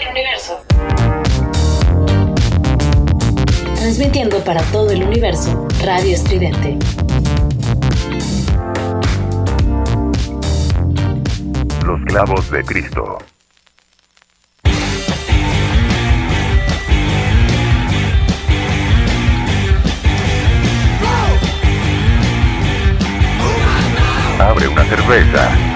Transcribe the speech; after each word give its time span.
el 0.00 0.08
universo. 0.08 0.64
Transmitiendo 3.76 4.42
para 4.44 4.62
todo 4.72 4.90
el 4.90 5.02
universo, 5.02 5.66
Radio 5.82 6.14
Estridente. 6.14 6.76
Los 11.84 12.00
clavos 12.06 12.50
de 12.50 12.64
Cristo. 12.64 13.18
Abre 24.38 24.68
una 24.68 24.84
cerveza. 24.84 25.75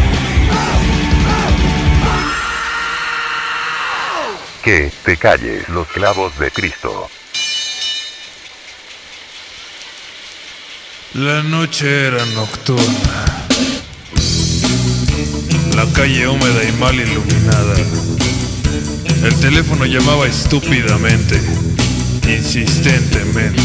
Que 4.63 4.91
te 5.03 5.17
calles 5.17 5.67
los 5.69 5.87
clavos 5.87 6.37
de 6.37 6.51
Cristo. 6.51 7.09
La 11.15 11.41
noche 11.41 12.07
era 12.07 12.23
nocturna. 12.27 13.25
La 15.75 15.85
calle 15.93 16.27
húmeda 16.27 16.63
y 16.63 16.71
mal 16.73 16.93
iluminada. 16.93 17.75
El 19.23 19.35
teléfono 19.39 19.85
llamaba 19.85 20.27
estúpidamente, 20.27 21.41
insistentemente. 22.27 23.61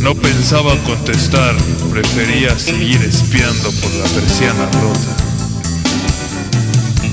No 0.00 0.14
pensaba 0.14 0.76
contestar, 0.84 1.56
prefería 1.90 2.58
seguir 2.58 3.02
espiando 3.02 3.72
por 3.72 3.90
la 3.92 4.04
persiana 4.04 4.66
rota. 4.80 5.27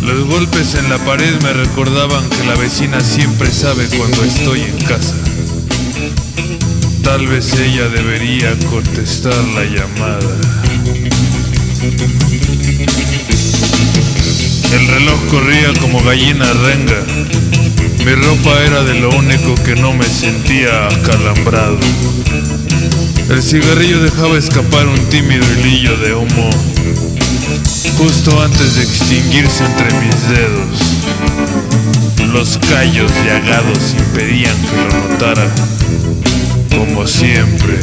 Los 0.05 0.23
golpes 0.27 0.75
en 0.75 0.87
la 0.87 0.99
pared 0.99 1.33
me 1.41 1.51
recordaban 1.51 2.29
que 2.29 2.45
la 2.45 2.55
vecina 2.55 3.01
siempre 3.01 3.51
sabe 3.51 3.87
cuando 3.97 4.23
estoy 4.23 4.61
en 4.61 4.77
casa. 4.85 5.15
Tal 7.03 7.25
vez 7.25 7.51
ella 7.53 7.89
debería 7.89 8.55
contestar 8.69 9.33
la 9.55 9.63
llamada. 9.63 10.29
El 14.73 14.87
reloj 14.87 15.19
corría 15.31 15.73
como 15.81 16.03
gallina 16.03 16.53
renga. 16.53 17.03
Mi 18.05 18.13
ropa 18.13 18.61
era 18.63 18.83
de 18.83 18.99
lo 18.99 19.09
único 19.09 19.55
que 19.63 19.75
no 19.75 19.91
me 19.93 20.05
sentía 20.05 20.85
acalambrado. 20.85 21.79
El 23.27 23.41
cigarrillo 23.41 24.03
dejaba 24.03 24.37
escapar 24.37 24.85
un 24.85 24.99
tímido 25.09 25.43
hilillo 25.57 25.97
de 25.97 26.13
humo 26.13 26.49
justo 27.97 28.41
antes 28.41 28.75
de 28.75 28.83
extinguirse 28.83 29.63
entre 29.65 29.93
mis 29.99 30.29
dedos. 30.29 30.79
Los 32.33 32.57
callos 32.69 33.11
llagados 33.25 33.95
impedían 33.97 34.55
que 34.61 34.75
lo 34.75 35.09
notara, 35.09 35.47
como 36.69 37.07
siempre. 37.07 37.79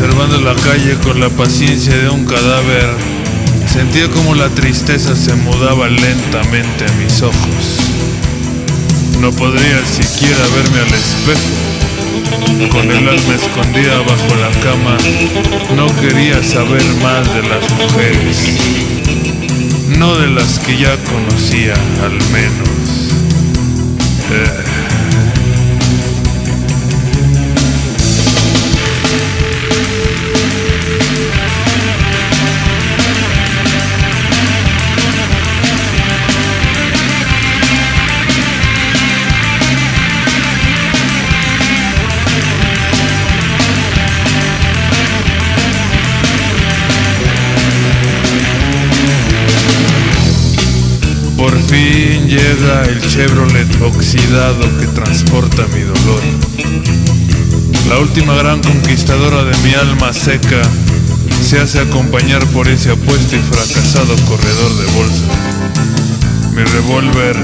Observando 0.00 0.38
la 0.42 0.54
calle 0.54 0.94
con 1.02 1.18
la 1.18 1.28
paciencia 1.28 1.92
de 1.92 2.08
un 2.08 2.24
cadáver, 2.24 2.88
sentía 3.66 4.08
como 4.08 4.36
la 4.36 4.48
tristeza 4.48 5.16
se 5.16 5.34
mudaba 5.34 5.88
lentamente 5.88 6.84
a 6.86 6.92
mis 7.02 7.20
ojos. 7.20 7.80
No 9.20 9.32
podría 9.32 9.84
siquiera 9.84 10.38
verme 10.54 10.78
al 10.82 10.94
espejo. 10.94 12.68
Con 12.70 12.88
el 12.92 13.08
alma 13.08 13.34
escondida 13.34 13.98
bajo 13.98 14.36
la 14.36 14.50
cama, 14.60 14.96
no 15.74 15.88
quería 16.00 16.44
saber 16.44 16.84
más 17.02 17.26
de 17.34 17.42
las 17.48 17.68
mujeres. 17.72 18.38
No 19.98 20.16
de 20.16 20.28
las 20.28 20.60
que 20.60 20.76
ya 20.76 20.96
conocía, 21.06 21.74
al 22.04 22.12
menos. 22.30 22.68
Eh. 24.30 25.07
Oxidado 53.82 54.78
que 54.78 54.86
transporta 54.88 55.66
mi 55.74 55.80
dolor. 55.80 56.22
La 57.88 57.98
última 57.98 58.34
gran 58.34 58.60
conquistadora 58.62 59.44
de 59.44 59.56
mi 59.58 59.74
alma 59.74 60.12
seca 60.12 60.62
se 61.42 61.60
hace 61.60 61.80
acompañar 61.80 62.44
por 62.46 62.68
ese 62.68 62.90
apuesto 62.90 63.36
y 63.36 63.38
fracasado 63.38 64.14
corredor 64.26 64.76
de 64.76 64.86
bolsa. 64.92 65.24
Mi 66.54 66.64
revólver, 66.64 67.36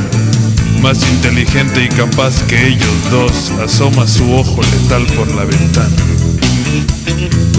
más 0.82 0.98
inteligente 1.08 1.84
y 1.84 1.88
capaz 1.88 2.42
que 2.42 2.68
ellos 2.68 3.10
dos, 3.10 3.52
asoma 3.62 4.06
su 4.06 4.32
ojo 4.32 4.60
letal 4.62 5.06
por 5.16 5.28
la 5.34 5.44
ventana. 5.44 5.96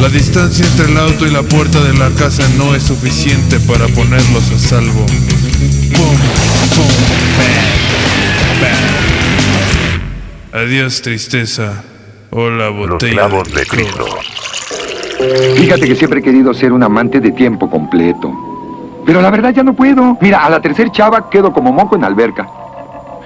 La 0.02 0.10
distancia 0.10 0.66
entre 0.66 0.92
el 0.92 0.98
auto 0.98 1.26
y 1.26 1.32
la 1.32 1.44
puerta 1.44 1.82
de 1.82 1.94
la 1.94 2.10
casa 2.12 2.44
no 2.58 2.76
es 2.76 2.84
suficiente 2.84 3.60
para 3.62 3.88
ponerlos 3.88 4.52
a 4.52 4.60
salvo. 4.60 5.06
Pum, 5.94 6.18
pum, 6.76 6.88
bang. 7.38 8.25
Adiós 10.54 11.02
tristeza. 11.02 11.84
Hola 12.32 12.70
Los 12.70 12.90
botella. 12.90 13.14
clavos 13.28 13.54
de. 13.54 13.66
Cristo. 13.66 14.06
Fíjate 15.58 15.88
que 15.88 15.96
siempre 15.96 16.20
he 16.20 16.24
querido 16.24 16.54
ser 16.54 16.72
un 16.74 16.84
amante 16.84 17.20
de 17.20 17.32
tiempo 17.32 17.70
completo. 17.70 18.32
Pero 19.06 19.22
la 19.22 19.30
verdad 19.30 19.54
ya 19.54 19.64
no 19.64 19.74
puedo. 19.74 20.18
Mira, 20.22 20.46
a 20.46 20.50
la 20.50 20.62
tercer 20.62 20.92
chava 20.92 21.30
quedo 21.30 21.54
como 21.54 21.72
moco 21.72 21.96
en 21.96 22.04
alberca. 22.04 22.48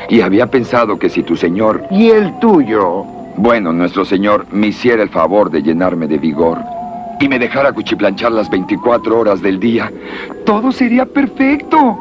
Y 0.10 0.22
había 0.22 0.48
pensado 0.48 0.98
que 0.98 1.10
si 1.10 1.24
tu 1.24 1.36
señor 1.36 1.84
y 1.92 2.10
el 2.10 2.40
tuyo, 2.40 3.04
bueno, 3.38 3.72
nuestro 3.72 4.06
señor, 4.06 4.46
me 4.52 4.68
hiciera 4.68 5.04
el 5.04 5.10
favor 5.10 5.50
de 5.52 5.62
llenarme 5.62 6.08
de 6.08 6.18
vigor 6.18 6.60
y 7.20 7.28
me 7.28 7.38
dejara 7.38 7.72
cuchiplanchar 7.74 8.32
las 8.32 8.50
24 8.50 9.20
horas 9.20 9.42
del 9.42 9.60
día, 9.60 9.92
todo 10.46 10.72
sería 10.72 11.06
perfecto. 11.06 11.98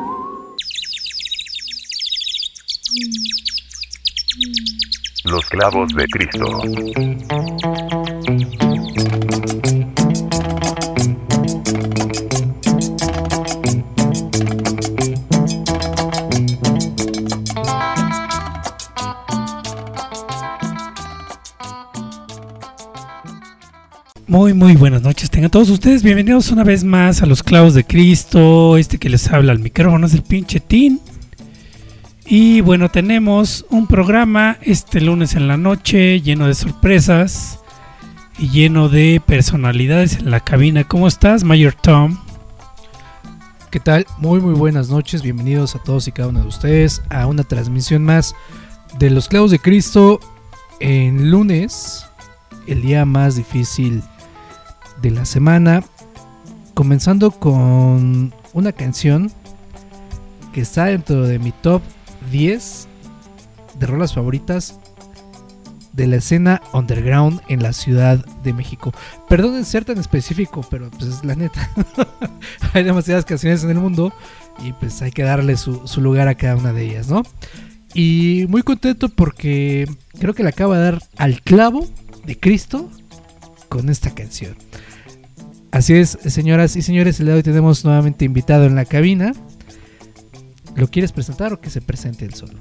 Los 5.25 5.45
clavos 5.47 5.95
de 5.95 6.07
Cristo. 6.07 6.47
Muy, 24.27 24.55
muy 24.55 24.77
buenas 24.77 25.03
noches. 25.03 25.31
Tengan 25.31 25.51
todos 25.51 25.69
ustedes 25.69 26.03
bienvenidos 26.03 26.51
una 26.51 26.65
vez 26.65 26.85
más 26.85 27.21
a 27.23 27.27
los 27.27 27.43
clavos 27.43 27.75
de 27.75 27.85
Cristo. 27.85 28.79
Este 28.79 28.97
que 28.97 29.11
les 29.11 29.29
habla 29.29 29.53
al 29.53 29.59
micrófono 29.59 30.07
es 30.07 30.15
el 30.15 30.23
pinche 30.23 30.61
Tin. 30.61 31.01
Y 32.31 32.61
bueno, 32.61 32.91
tenemos 32.91 33.65
un 33.71 33.87
programa 33.87 34.59
este 34.61 35.01
lunes 35.01 35.35
en 35.35 35.49
la 35.49 35.57
noche 35.57 36.21
lleno 36.21 36.47
de 36.47 36.55
sorpresas 36.55 37.59
y 38.39 38.51
lleno 38.51 38.91
de 38.91 39.23
personalidades 39.25 40.19
en 40.19 40.31
la 40.31 40.41
cabina. 40.41 40.85
¿Cómo 40.85 41.09
estás, 41.09 41.43
Mayor 41.43 41.73
Tom? 41.73 42.19
¿Qué 43.71 43.81
tal? 43.81 44.07
Muy, 44.19 44.43
muy 44.43 44.53
buenas 44.53 44.91
noches. 44.91 45.23
Bienvenidos 45.23 45.75
a 45.75 45.79
todos 45.79 46.07
y 46.07 46.13
cada 46.13 46.29
uno 46.29 46.43
de 46.43 46.49
ustedes 46.49 47.01
a 47.09 47.27
una 47.27 47.45
transmisión 47.45 48.05
más 48.05 48.35
de 48.99 49.09
los 49.09 49.27
clavos 49.27 49.51
de 49.51 49.59
Cristo 49.59 50.21
en 50.81 51.31
lunes, 51.31 52.05
el 52.67 52.83
día 52.83 53.07
más 53.07 53.37
difícil 53.37 54.03
de 55.01 55.13
la 55.13 55.25
semana, 55.25 55.83
comenzando 56.75 57.31
con 57.31 58.35
una 58.53 58.73
canción 58.73 59.33
que 60.53 60.61
está 60.61 60.85
dentro 60.85 61.23
de 61.23 61.39
mi 61.39 61.53
top 61.53 61.81
10 62.31 62.89
de 63.79 63.87
rolas 63.87 64.15
favoritas 64.15 64.79
de 65.93 66.07
la 66.07 66.17
escena 66.17 66.63
underground 66.73 67.41
en 67.49 67.63
la 67.63 67.73
Ciudad 67.73 68.25
de 68.45 68.53
México. 68.53 68.93
Perdonen 69.29 69.65
ser 69.65 69.85
tan 69.85 69.99
específico, 69.99 70.65
pero 70.71 70.91
pues 70.91 71.11
es 71.11 71.25
la 71.25 71.35
neta. 71.35 71.71
hay 72.73 72.85
demasiadas 72.85 73.25
canciones 73.25 73.65
en 73.65 73.71
el 73.71 73.79
mundo 73.79 74.13
y 74.65 74.73
pues 74.73 75.03
hay 75.03 75.11
que 75.11 75.25
darle 75.25 75.57
su, 75.57 75.87
su, 75.87 76.01
lugar 76.01 76.29
a 76.29 76.37
cada 76.37 76.57
una 76.57 76.73
de 76.73 76.85
ellas, 76.85 77.09
¿no? 77.09 77.23
Y 77.95 78.47
muy 78.49 78.63
contento 78.63 79.09
porque 79.09 79.89
creo 80.19 80.35
que 80.35 80.45
le 80.45 80.51
acaba 80.51 80.79
de 80.79 80.85
dar 80.85 81.03
al 81.17 81.41
clavo 81.41 81.87
de 82.25 82.39
Cristo 82.39 82.89
con 83.69 83.89
esta 83.89 84.15
canción. 84.15 84.57
Así 85.71 85.95
es, 85.95 86.19
señoras 86.27 86.77
y 86.77 86.83
señores, 86.83 87.19
el 87.21 87.27
día 87.27 87.35
de 87.35 87.39
hoy 87.39 87.43
tenemos 87.43 87.85
nuevamente 87.85 88.25
invitado 88.25 88.65
en 88.65 88.75
la 88.75 88.85
cabina. 88.85 89.33
¿Lo 90.79 90.89
quieres 90.89 91.11
presentar 91.11 91.53
o 91.53 91.61
que 91.61 91.71
se 91.71 91.81
presente 91.81 92.25
él 92.25 92.35
solo? 92.35 92.55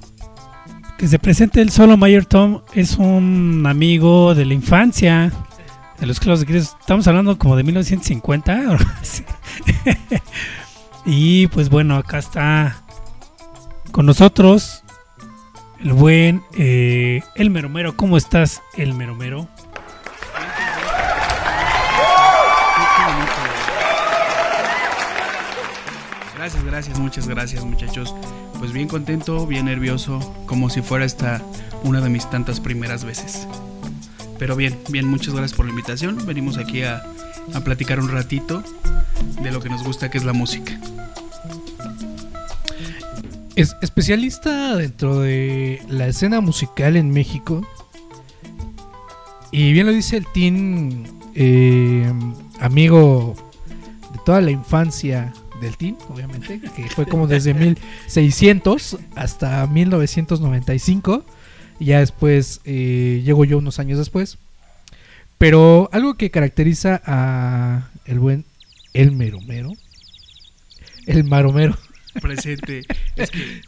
Que 0.97 1.07
se 1.07 1.19
presente 1.19 1.61
él 1.61 1.69
solo, 1.69 1.97
Mayor 1.97 2.25
Tom 2.25 2.61
es 2.73 2.97
un 2.97 3.63
amigo 3.67 4.33
de 4.33 4.45
la 4.45 4.55
infancia, 4.55 5.31
de 5.99 6.05
los 6.07 6.19
clavos 6.19 6.39
de 6.39 6.47
Cristo. 6.47 6.75
Estamos 6.79 7.07
hablando 7.07 7.37
como 7.37 7.55
de 7.55 7.63
1950. 7.63 8.77
y 11.05 11.45
pues 11.47 11.69
bueno, 11.69 11.95
acá 11.95 12.17
está 12.17 12.81
con 13.91 14.07
nosotros 14.07 14.83
el 15.79 15.93
buen 15.93 16.41
eh, 16.57 17.21
El 17.35 17.51
Meromero. 17.51 17.95
¿Cómo 17.95 18.17
estás, 18.17 18.63
El 18.75 18.95
Meromero? 18.95 19.47
Gracias, 26.47 26.63
gracias, 26.63 26.99
muchas 26.99 27.27
gracias 27.27 27.65
muchachos. 27.65 28.15
Pues 28.57 28.71
bien 28.71 28.87
contento, 28.87 29.45
bien 29.45 29.65
nervioso, 29.65 30.19
como 30.45 30.69
si 30.69 30.81
fuera 30.81 31.03
esta 31.03 31.41
una 31.83 31.99
de 31.99 32.09
mis 32.09 32.29
tantas 32.29 32.61
primeras 32.61 33.03
veces. 33.03 33.45
Pero 34.39 34.55
bien, 34.55 34.79
bien, 34.87 35.05
muchas 35.07 35.33
gracias 35.33 35.57
por 35.57 35.65
la 35.65 35.71
invitación. 35.71 36.25
Venimos 36.25 36.57
aquí 36.57 36.83
a, 36.83 37.03
a 37.53 37.59
platicar 37.65 37.99
un 37.99 38.07
ratito 38.07 38.63
de 39.41 39.51
lo 39.51 39.59
que 39.59 39.67
nos 39.67 39.83
gusta, 39.83 40.09
que 40.09 40.19
es 40.19 40.23
la 40.23 40.31
música. 40.31 40.79
Es 43.57 43.75
especialista 43.81 44.77
dentro 44.77 45.19
de 45.19 45.81
la 45.89 46.07
escena 46.07 46.39
musical 46.39 46.95
en 46.95 47.11
México. 47.11 47.67
Y 49.51 49.73
bien 49.73 49.85
lo 49.85 49.91
dice 49.91 50.15
el 50.15 50.25
Team, 50.27 51.03
eh, 51.35 52.09
amigo 52.61 53.35
de 54.13 54.19
toda 54.25 54.39
la 54.39 54.51
infancia 54.51 55.33
del 55.61 55.77
Team, 55.77 55.97
obviamente, 56.09 56.61
que 56.75 56.89
fue 56.89 57.05
como 57.05 57.27
desde 57.27 57.53
1600 58.05 58.97
hasta 59.15 59.67
1995. 59.67 61.25
Y 61.79 61.85
ya 61.85 61.99
después 61.99 62.61
eh, 62.65 63.21
llego 63.23 63.45
yo 63.45 63.57
unos 63.57 63.79
años 63.79 63.97
después. 63.97 64.37
Pero 65.37 65.89
algo 65.91 66.15
que 66.15 66.31
caracteriza 66.31 67.01
a 67.05 67.89
el 68.05 68.19
buen 68.19 68.45
El 68.93 69.11
Meromero, 69.11 69.73
el 71.05 71.23
Maromero, 71.23 71.77
presente. 72.21 72.83
Es 73.15 73.29
que 73.29 73.61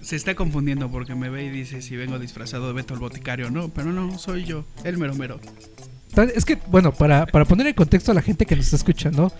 se 0.00 0.16
está 0.16 0.34
confundiendo 0.34 0.90
porque 0.90 1.14
me 1.14 1.30
ve 1.30 1.44
y 1.44 1.50
dice 1.50 1.80
si 1.80 1.96
vengo 1.96 2.18
disfrazado 2.18 2.66
de 2.66 2.72
Beto 2.74 2.94
el 2.94 3.00
Boticario. 3.00 3.50
No, 3.50 3.68
pero 3.68 3.92
no, 3.92 4.18
soy 4.18 4.44
yo, 4.44 4.64
el 4.82 4.98
mero 4.98 5.14
mero. 5.14 5.40
Es 6.34 6.44
que, 6.44 6.58
bueno, 6.66 6.92
para, 6.92 7.24
para 7.24 7.46
poner 7.46 7.66
en 7.68 7.74
contexto 7.74 8.12
a 8.12 8.14
la 8.14 8.20
gente 8.20 8.44
que 8.44 8.54
nos 8.54 8.66
está 8.66 8.76
escuchando, 8.76 9.32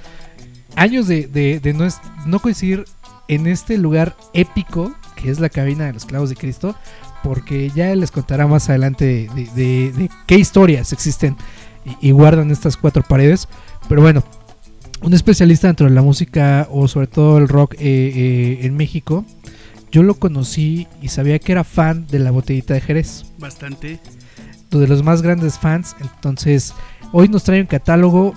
años 0.76 1.06
de, 1.06 1.26
de, 1.26 1.60
de 1.60 1.72
no, 1.74 1.84
es, 1.84 2.00
no 2.26 2.38
coincidir 2.40 2.84
en 3.28 3.46
este 3.46 3.78
lugar 3.78 4.16
épico 4.32 4.94
que 5.16 5.30
es 5.30 5.38
la 5.38 5.48
cabina 5.48 5.86
de 5.86 5.92
los 5.92 6.04
clavos 6.04 6.30
de 6.30 6.36
Cristo, 6.36 6.74
porque 7.22 7.70
ya 7.70 7.94
les 7.94 8.10
contará 8.10 8.46
más 8.46 8.68
adelante 8.68 9.28
de, 9.34 9.46
de, 9.54 9.92
de 9.92 10.10
qué 10.26 10.36
historias 10.36 10.92
existen 10.92 11.36
y, 11.84 12.08
y, 12.08 12.10
guardan 12.10 12.50
estas 12.50 12.76
cuatro 12.76 13.02
paredes. 13.02 13.48
Pero 13.88 14.02
bueno, 14.02 14.24
un 15.02 15.14
especialista 15.14 15.66
dentro 15.66 15.88
de 15.88 15.94
la 15.94 16.02
música 16.02 16.68
o 16.70 16.88
sobre 16.88 17.06
todo 17.06 17.38
el 17.38 17.48
rock 17.48 17.74
eh, 17.74 17.78
eh, 17.80 18.58
en 18.62 18.76
México. 18.76 19.24
Yo 19.90 20.02
lo 20.02 20.14
conocí 20.14 20.86
y 21.02 21.08
sabía 21.08 21.38
que 21.38 21.52
era 21.52 21.64
fan 21.64 22.06
de 22.06 22.18
la 22.18 22.30
botellita 22.30 22.74
de 22.74 22.80
Jerez. 22.80 23.24
Bastante. 23.38 24.00
De 24.70 24.86
los 24.86 25.02
más 25.02 25.20
grandes 25.20 25.58
fans. 25.58 25.94
Entonces, 26.00 26.72
hoy 27.12 27.28
nos 27.28 27.44
trae 27.44 27.60
un 27.60 27.66
catálogo 27.66 28.34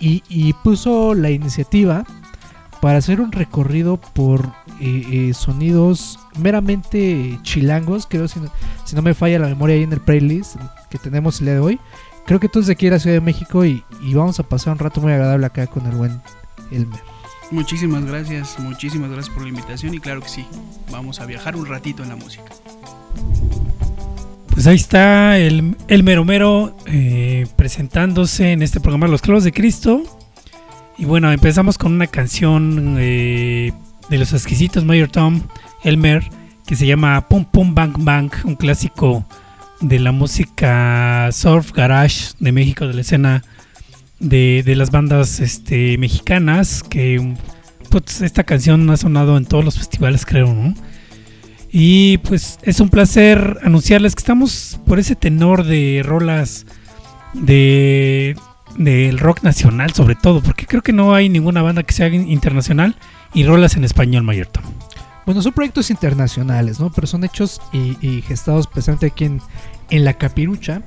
y, 0.00 0.52
puso 0.64 1.14
la 1.14 1.30
iniciativa 1.30 2.04
para 2.80 2.98
hacer 2.98 3.20
un 3.20 3.30
recorrido 3.30 3.98
por 3.98 4.46
eh, 4.80 5.04
eh, 5.10 5.34
sonidos 5.34 6.18
meramente 6.38 7.38
chilangos. 7.42 8.06
Creo, 8.06 8.26
si 8.26 8.40
no, 8.40 8.50
si 8.84 8.96
no 8.96 9.02
me 9.02 9.14
falla 9.14 9.38
la 9.38 9.48
memoria 9.48 9.76
ahí 9.76 9.82
en 9.82 9.92
el 9.92 10.00
playlist 10.00 10.56
que 10.88 10.98
tenemos 10.98 11.40
el 11.40 11.46
día 11.46 11.54
de 11.54 11.60
hoy. 11.60 11.80
Creo 12.26 12.40
que 12.40 12.48
tú 12.48 12.60
desde 12.60 12.72
aquí 12.72 12.86
a 12.86 12.92
la 12.92 12.98
Ciudad 12.98 13.16
de 13.16 13.20
México 13.20 13.64
y, 13.64 13.82
vamos 14.14 14.38
a 14.38 14.42
pasar 14.42 14.72
un 14.74 14.78
rato 14.78 15.00
muy 15.00 15.12
agradable 15.12 15.46
acá 15.46 15.66
con 15.66 15.86
el 15.86 15.96
buen 15.96 16.20
Elmer. 16.70 17.00
Muchísimas 17.50 18.04
gracias, 18.04 18.58
muchísimas 18.60 19.10
gracias 19.10 19.34
por 19.34 19.42
la 19.42 19.48
invitación 19.48 19.94
y 19.94 19.98
claro 19.98 20.20
que 20.20 20.28
sí, 20.28 20.46
vamos 20.92 21.20
a 21.20 21.26
viajar 21.26 21.56
un 21.56 21.66
ratito 21.66 22.04
en 22.04 22.10
la 22.10 22.16
música. 22.16 22.52
Pues 24.60 24.66
ahí 24.66 24.76
está 24.76 25.38
el, 25.38 25.74
el 25.88 26.02
Meromero 26.02 26.76
eh, 26.84 27.46
presentándose 27.56 28.52
en 28.52 28.60
este 28.60 28.78
programa 28.78 29.08
Los 29.08 29.22
Clavos 29.22 29.42
de 29.42 29.52
Cristo. 29.52 30.02
Y 30.98 31.06
bueno, 31.06 31.32
empezamos 31.32 31.78
con 31.78 31.94
una 31.94 32.06
canción 32.08 32.98
eh, 33.00 33.72
de 34.10 34.18
los 34.18 34.34
exquisitos 34.34 34.84
Mayor 34.84 35.08
Tom 35.08 35.40
Elmer 35.82 36.22
que 36.66 36.76
se 36.76 36.86
llama 36.86 37.26
Pum 37.26 37.46
Pum 37.46 37.74
Bang 37.74 37.94
Bang, 38.00 38.30
un 38.44 38.54
clásico 38.54 39.24
de 39.80 39.98
la 39.98 40.12
música 40.12 41.30
surf 41.32 41.72
garage 41.72 42.34
de 42.38 42.52
México, 42.52 42.86
de 42.86 42.92
la 42.92 43.00
escena 43.00 43.42
de, 44.18 44.62
de 44.62 44.76
las 44.76 44.90
bandas 44.90 45.40
este, 45.40 45.96
mexicanas, 45.96 46.82
que 46.82 47.34
pues, 47.88 48.20
esta 48.20 48.44
canción 48.44 48.90
ha 48.90 48.98
sonado 48.98 49.38
en 49.38 49.46
todos 49.46 49.64
los 49.64 49.78
festivales, 49.78 50.26
creo, 50.26 50.52
¿no? 50.52 50.74
Y 51.72 52.18
pues 52.18 52.58
es 52.62 52.80
un 52.80 52.88
placer 52.88 53.58
anunciarles 53.62 54.14
que 54.14 54.20
estamos 54.20 54.80
por 54.86 54.98
ese 54.98 55.14
tenor 55.14 55.64
de 55.64 56.02
rolas 56.04 56.66
de 57.32 58.36
del 58.76 59.18
rock 59.18 59.42
nacional 59.42 59.92
sobre 59.92 60.14
todo, 60.14 60.40
porque 60.42 60.66
creo 60.66 60.82
que 60.82 60.92
no 60.92 61.14
hay 61.14 61.28
ninguna 61.28 61.60
banda 61.62 61.82
que 61.82 61.92
sea 61.92 62.08
internacional 62.08 62.96
y 63.34 63.44
rolas 63.44 63.76
en 63.76 63.84
español, 63.84 64.22
Mayor. 64.22 64.48
Bueno, 65.26 65.42
son 65.42 65.52
proyectos 65.52 65.90
internacionales, 65.90 66.80
¿no? 66.80 66.90
Pero 66.90 67.06
son 67.06 67.24
hechos 67.24 67.60
y, 67.72 68.22
gestados 68.22 68.66
precisamente 68.66 69.06
aquí 69.06 69.26
en, 69.26 69.40
en, 69.90 70.04
la 70.04 70.14
capirucha. 70.14 70.82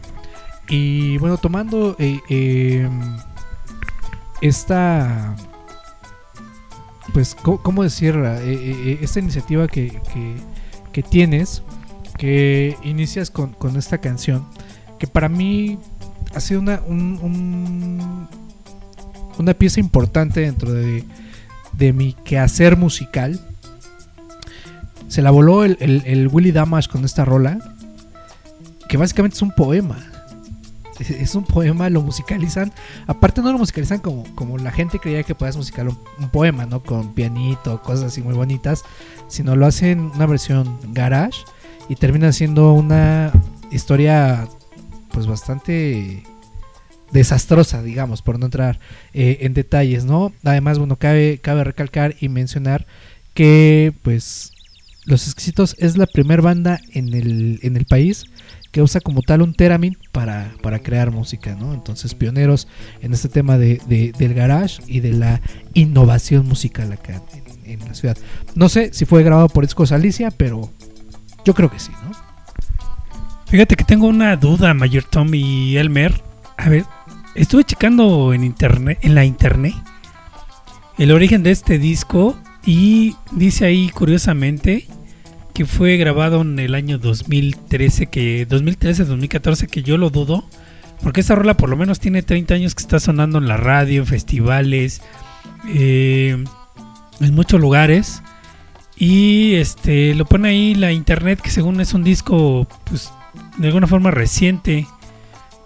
Y 0.67 1.17
bueno, 1.17 1.37
tomando 1.37 1.95
eh, 1.99 2.19
eh, 2.29 2.89
esta, 4.41 5.35
pues, 7.13 7.35
¿cómo, 7.35 7.83
decirla? 7.83 8.41
Eh, 8.41 8.99
esta 9.01 9.19
iniciativa 9.19 9.67
que, 9.67 10.01
que, 10.93 11.03
tienes, 11.03 11.63
que 12.17 12.77
inicias 12.83 13.29
con, 13.29 13.51
con, 13.51 13.75
esta 13.75 13.97
canción, 13.97 14.47
que 14.97 15.07
para 15.07 15.27
mí 15.27 15.77
ha 16.33 16.39
sido 16.39 16.62
una, 16.62 16.81
un, 16.88 17.19
un, 17.21 18.27
una 19.38 19.53
pieza 19.53 19.81
importante 19.81 20.39
dentro 20.39 20.71
de, 20.71 21.03
de 21.73 21.91
mi 21.91 22.13
quehacer 22.13 22.77
musical 22.77 23.41
se 25.13 25.21
la 25.21 25.29
voló 25.29 25.63
el, 25.63 25.77
el, 25.79 26.01
el, 26.07 26.27
Willy 26.27 26.51
Damash 26.51 26.88
con 26.88 27.05
esta 27.05 27.23
rola, 27.23 27.59
que 28.89 28.97
básicamente 28.97 29.35
es 29.35 29.43
un 29.43 29.51
poema. 29.51 30.00
Es, 31.00 31.09
es, 31.09 31.35
un 31.35 31.43
poema, 31.43 31.89
lo 31.89 32.01
musicalizan. 32.01 32.71
Aparte 33.07 33.41
no 33.41 33.51
lo 33.51 33.57
musicalizan 33.57 34.00
como, 34.00 34.23
como 34.35 34.57
la 34.57 34.71
gente 34.71 35.00
creía 35.00 35.23
que 35.23 35.35
podías 35.35 35.57
musicalizar 35.57 35.97
un, 35.97 36.23
un, 36.23 36.29
poema, 36.29 36.65
¿no? 36.65 36.83
Con 36.83 37.13
pianito, 37.13 37.81
cosas 37.81 38.05
así 38.05 38.21
muy 38.21 38.33
bonitas. 38.33 38.83
Sino 39.27 39.55
lo 39.55 39.65
hacen 39.65 40.12
una 40.15 40.25
versión 40.25 40.77
garage 40.93 41.41
y 41.89 41.95
termina 41.95 42.31
siendo 42.31 42.73
una 42.73 43.31
historia 43.71 44.47
pues 45.12 45.27
bastante 45.27 46.23
desastrosa, 47.13 47.83
digamos, 47.83 48.21
por 48.21 48.39
no 48.39 48.45
entrar 48.45 48.79
eh, 49.13 49.39
en 49.41 49.53
detalles, 49.53 50.03
¿no? 50.03 50.33
Además, 50.43 50.79
bueno, 50.79 50.97
cabe, 50.97 51.39
cabe 51.41 51.63
recalcar 51.63 52.15
y 52.19 52.27
mencionar 52.27 52.85
que, 53.33 53.93
pues, 54.01 54.51
Los 55.05 55.27
Exquisitos 55.27 55.75
es 55.79 55.95
la 55.95 56.07
primera 56.07 56.41
banda 56.41 56.79
en 56.91 57.13
el, 57.13 57.59
en 57.62 57.77
el 57.77 57.85
país 57.85 58.25
que 58.73 58.81
usa 58.81 58.99
como 58.99 59.21
tal 59.21 59.41
un 59.43 59.53
Teramin 59.53 59.97
para, 60.11 60.51
para 60.61 60.79
crear 60.79 61.11
música, 61.11 61.55
¿no? 61.55 61.73
Entonces, 61.73 62.13
pioneros 62.15 62.67
en 63.01 63.13
este 63.13 63.29
tema 63.29 63.57
de, 63.57 63.79
de- 63.87 64.11
del 64.17 64.33
garage 64.33 64.81
y 64.87 64.99
de 64.99 65.13
la 65.13 65.39
innovación 65.75 66.45
musical 66.47 66.91
acá 66.91 67.21
en, 67.65 67.79
en 67.79 67.87
la 67.87 67.93
ciudad. 67.93 68.17
No 68.55 68.67
sé 68.69 68.91
si 68.91 69.05
fue 69.05 69.23
grabado 69.23 69.47
por 69.47 69.63
Discos 69.63 69.91
Alicia, 69.91 70.31
pero 70.31 70.69
yo 71.45 71.53
creo 71.53 71.69
que 71.71 71.79
sí, 71.79 71.91
¿no? 72.03 72.11
Fíjate 73.47 73.75
que 73.75 73.83
tengo 73.83 74.07
una 74.07 74.35
duda, 74.35 74.73
Mayor 74.73 75.03
Tom 75.03 75.33
y 75.35 75.77
Elmer. 75.77 76.23
A 76.57 76.69
ver, 76.69 76.85
estuve 77.35 77.63
checando 77.63 78.33
en 78.33 78.43
internet, 78.43 78.97
en 79.03 79.13
la 79.13 79.23
internet, 79.25 79.75
el 80.97 81.11
origen 81.11 81.43
de 81.43 81.51
este 81.51 81.77
disco 81.77 82.35
y 82.65 83.15
dice 83.33 83.65
ahí 83.65 83.89
curiosamente 83.89 84.87
que 85.53 85.65
fue 85.65 85.98
grabado 85.98 86.41
en 86.41 86.57
el 86.60 86.75
año 86.75 86.98
2013, 86.98 88.07
que 88.07 88.48
2013-2014, 88.48 89.67
que 89.67 89.83
yo 89.83 89.98
lo 89.98 90.10
dudo, 90.10 90.43
porque 91.01 91.22
esta 91.22 91.36
rola 91.36 91.55
por 91.55 91.69
lo 91.69 91.77
menos 91.77 92.00
tiene 92.00 92.24
30 92.24 92.53
años 92.55 92.75
que 92.75 92.81
está 92.81 93.00
sonando 93.00 93.38
en 93.38 93.48
la 93.48 93.57
radio, 93.57 94.01
en 94.01 94.07
festivales, 94.07 95.01
eh, 95.69 96.43
en 97.19 97.33
muchos 97.36 97.60
lugares. 97.60 98.24
Y 98.95 99.55
este 99.55 100.13
lo 100.15 100.25
pone 100.25 100.50
ahí 100.50 100.75
la 100.75 100.91
internet 100.91 101.41
que 101.41 101.50
según 101.50 101.81
es 101.81 101.93
un 101.93 102.03
disco 102.03 102.67
pues 102.86 103.12
de 103.57 103.67
alguna 103.67 103.88
forma 103.88 104.12
reciente, 104.12 104.88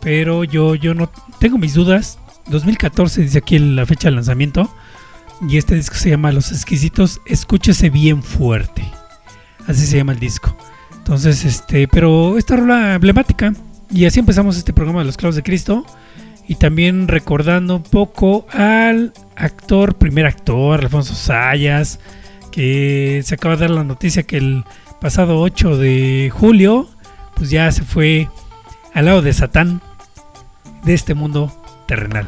pero 0.01 0.43
yo 0.43 0.75
yo 0.75 0.93
no 0.93 1.11
tengo 1.39 1.57
mis 1.57 1.73
dudas. 1.73 2.19
2014 2.47 3.21
dice 3.21 3.39
aquí 3.39 3.59
la 3.59 3.85
fecha 3.85 4.09
de 4.09 4.15
lanzamiento 4.15 4.73
y 5.47 5.57
este 5.57 5.75
disco 5.75 5.95
se 5.95 6.09
llama 6.09 6.31
Los 6.31 6.51
exquisitos, 6.51 7.21
escúchese 7.25 7.89
bien 7.89 8.23
fuerte. 8.23 8.89
Así 9.67 9.85
se 9.85 9.97
llama 9.97 10.13
el 10.13 10.19
disco. 10.19 10.55
Entonces, 10.95 11.45
este, 11.45 11.87
pero 11.87 12.37
esta 12.37 12.55
rola 12.55 12.95
emblemática 12.95 13.53
y 13.89 14.05
así 14.05 14.19
empezamos 14.19 14.57
este 14.57 14.73
programa 14.73 14.99
de 14.99 15.05
los 15.05 15.17
clavos 15.17 15.35
de 15.35 15.43
Cristo 15.43 15.85
y 16.47 16.55
también 16.55 17.07
recordando 17.07 17.77
un 17.77 17.83
poco 17.83 18.45
al 18.51 19.13
actor, 19.35 19.95
primer 19.95 20.25
actor, 20.25 20.79
Alfonso 20.79 21.13
Sayas, 21.13 21.99
que 22.51 23.21
se 23.23 23.35
acaba 23.35 23.55
de 23.55 23.61
dar 23.61 23.69
la 23.69 23.83
noticia 23.83 24.23
que 24.23 24.37
el 24.37 24.63
pasado 24.99 25.39
8 25.39 25.77
de 25.77 26.31
julio, 26.33 26.89
pues 27.35 27.49
ya 27.49 27.71
se 27.71 27.83
fue 27.83 28.29
al 28.93 29.05
lado 29.05 29.21
de 29.21 29.33
Satán 29.33 29.81
de 30.83 30.93
este 30.93 31.13
mundo 31.13 31.53
terrenal. 31.85 32.27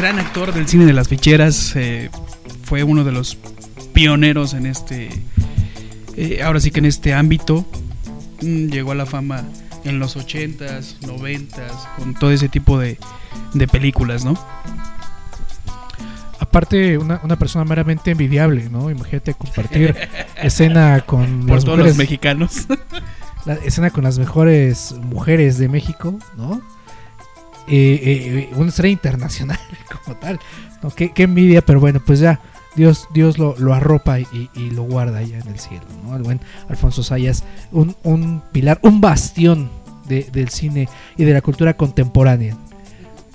Gran 0.00 0.18
actor 0.18 0.54
del 0.54 0.66
cine 0.66 0.86
de 0.86 0.94
las 0.94 1.08
ficheras. 1.08 1.76
eh, 1.76 2.08
fue 2.64 2.84
uno 2.84 3.04
de 3.04 3.12
los 3.12 3.36
pioneros 3.92 4.54
en 4.54 4.64
este. 4.64 5.10
eh, 6.16 6.40
ahora 6.42 6.58
sí 6.60 6.70
que 6.70 6.78
en 6.78 6.86
este 6.86 7.12
ámbito. 7.12 7.66
Mm, 8.40 8.68
Llegó 8.68 8.92
a 8.92 8.94
la 8.94 9.04
fama 9.04 9.44
en 9.84 9.98
los 9.98 10.16
80s, 10.16 11.00
90s, 11.00 11.96
con 11.98 12.14
todo 12.14 12.30
ese 12.30 12.48
tipo 12.48 12.78
de, 12.78 12.98
de 13.52 13.68
películas, 13.68 14.24
¿no? 14.24 14.34
Aparte, 16.38 16.96
una, 16.96 17.20
una 17.22 17.36
persona 17.36 17.66
meramente 17.66 18.10
envidiable, 18.10 18.70
¿no? 18.70 18.90
Imagínate 18.90 19.34
compartir 19.34 19.94
escena 20.36 21.02
con 21.04 21.40
Por 21.46 21.56
las 21.56 21.64
todos 21.64 21.76
mujeres, 21.78 21.96
los 21.96 21.98
mexicanos. 21.98 22.66
la 23.44 23.54
escena 23.56 23.90
con 23.90 24.04
las 24.04 24.18
mejores 24.18 24.94
mujeres 25.02 25.58
de 25.58 25.68
México, 25.68 26.18
¿no? 26.38 26.62
Eh, 27.70 28.00
eh, 28.02 28.88
internacional 28.90 29.58
como 30.04 30.16
tal. 30.18 30.38
¿no? 30.82 30.90
Qué, 30.90 31.12
envidia, 31.22 31.62
pero 31.64 31.78
bueno, 31.80 32.00
pues 32.04 32.18
ya 32.20 32.40
Dios, 32.76 33.06
Dios 33.14 33.38
lo, 33.38 33.54
lo 33.58 33.74
arropa 33.74 34.18
y 34.54 34.70
lo 34.70 34.82
guarda 34.82 35.18
allá 35.18 35.38
en 35.38 35.48
el 35.48 35.58
cielo, 35.58 35.84
¿no? 36.04 36.16
El 36.16 36.22
buen 36.22 36.40
Alfonso 36.68 37.02
Sayas, 37.02 37.44
un, 37.72 37.96
un 38.02 38.42
pilar, 38.52 38.78
un 38.82 39.00
bastión 39.00 39.70
de- 40.08 40.24
del 40.32 40.48
cine 40.48 40.88
y 41.16 41.24
de 41.24 41.32
la 41.32 41.40
cultura 41.42 41.76
contemporánea. 41.76 42.56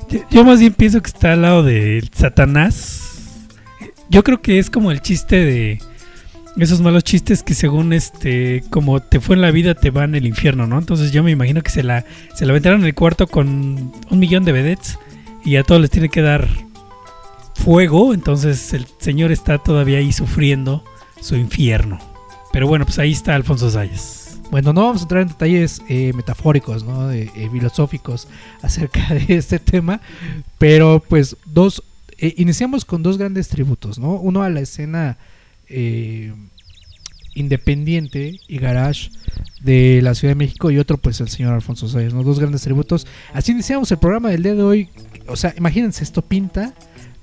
Yo- 0.10 0.20
Yo 0.32 0.44
más 0.44 0.60
bien 0.60 0.74
pienso 0.74 1.02
que 1.02 1.08
está 1.10 1.34
al 1.34 1.42
lado 1.42 1.64
de 1.64 2.08
Satanás. 2.14 3.02
Yo 4.10 4.24
creo 4.24 4.42
que 4.42 4.60
es 4.60 4.70
como 4.70 4.92
el 4.92 5.02
chiste 5.02 5.36
de 5.38 5.80
esos 6.58 6.82
malos 6.82 7.04
chistes 7.04 7.44
que 7.44 7.54
según 7.54 7.92
este 7.94 8.64
como 8.70 9.02
te 9.02 9.20
fue 9.20 9.36
en 9.36 9.42
la 9.42 9.52
vida 9.52 9.76
te 9.76 9.90
van 9.90 10.16
el 10.16 10.26
infierno, 10.26 10.68
¿no? 10.68 10.80
Entonces 10.80 11.12
yo 11.12 11.24
me 11.24 11.32
imagino 11.32 11.62
que 11.62 11.72
se 11.72 11.84
la 11.84 12.06
se 12.34 12.46
la 12.46 12.52
aventaron 12.52 12.82
en 12.82 12.88
el 12.88 12.96
cuarto 12.96 13.28
con 13.28 13.92
un 14.10 14.20
millón 14.20 14.46
de 14.46 14.52
vedettes 14.52 14.98
y 15.44 15.58
a 15.58 15.64
todos 15.64 15.82
les 15.82 15.92
tiene 15.92 16.10
que 16.10 16.22
dar 16.22 16.48
fuego, 17.56 18.14
entonces 18.14 18.74
el 18.74 18.86
señor 19.00 19.32
está 19.32 19.58
todavía 19.58 20.00
ahí 20.00 20.12
sufriendo 20.12 20.84
su 21.22 21.36
infierno. 21.36 22.00
Pero 22.52 22.68
bueno, 22.68 22.86
pues 22.86 23.00
ahí 23.00 23.12
está 23.12 23.36
Alfonso 23.36 23.70
Sayas. 23.70 24.40
Bueno, 24.52 24.74
no 24.74 24.86
vamos 24.86 25.02
a 25.02 25.04
entrar 25.06 25.22
en 25.24 25.28
detalles 25.30 25.82
eh, 25.90 26.14
metafóricos, 26.16 26.84
¿no? 26.84 27.12
Eh, 27.12 27.30
filosóficos 27.52 28.28
acerca 28.62 29.14
de 29.14 29.36
este 29.36 29.60
tema, 29.60 30.02
pero 30.58 31.04
pues 31.08 31.36
dos, 31.46 31.84
eh, 32.18 32.34
iniciamos 32.38 32.86
con 32.86 33.04
dos 33.04 33.18
grandes 33.18 33.50
tributos, 33.50 34.00
¿no? 34.00 34.14
Uno 34.14 34.44
a 34.44 34.50
la 34.50 34.62
escena 34.62 35.18
eh, 35.70 36.34
independiente 37.34 38.40
y 38.48 38.58
garage 38.58 39.12
de 39.62 40.00
la 40.02 40.16
Ciudad 40.16 40.32
de 40.32 40.36
México 40.36 40.72
y 40.72 40.80
otro 40.80 40.98
pues 40.98 41.20
el 41.22 41.30
señor 41.30 41.54
Alfonso 41.54 41.88
Sayas, 41.88 42.14
¿no? 42.14 42.24
Dos 42.24 42.40
grandes 42.40 42.62
tributos. 42.62 43.08
Así 43.34 43.52
iniciamos 43.52 43.92
el 43.92 43.98
programa 43.98 44.30
del 44.30 44.44
día 44.44 44.56
de 44.56 44.64
hoy. 44.64 44.90
O 45.28 45.36
sea, 45.36 45.54
imagínense, 45.58 46.04
esto 46.04 46.22
pinta 46.22 46.74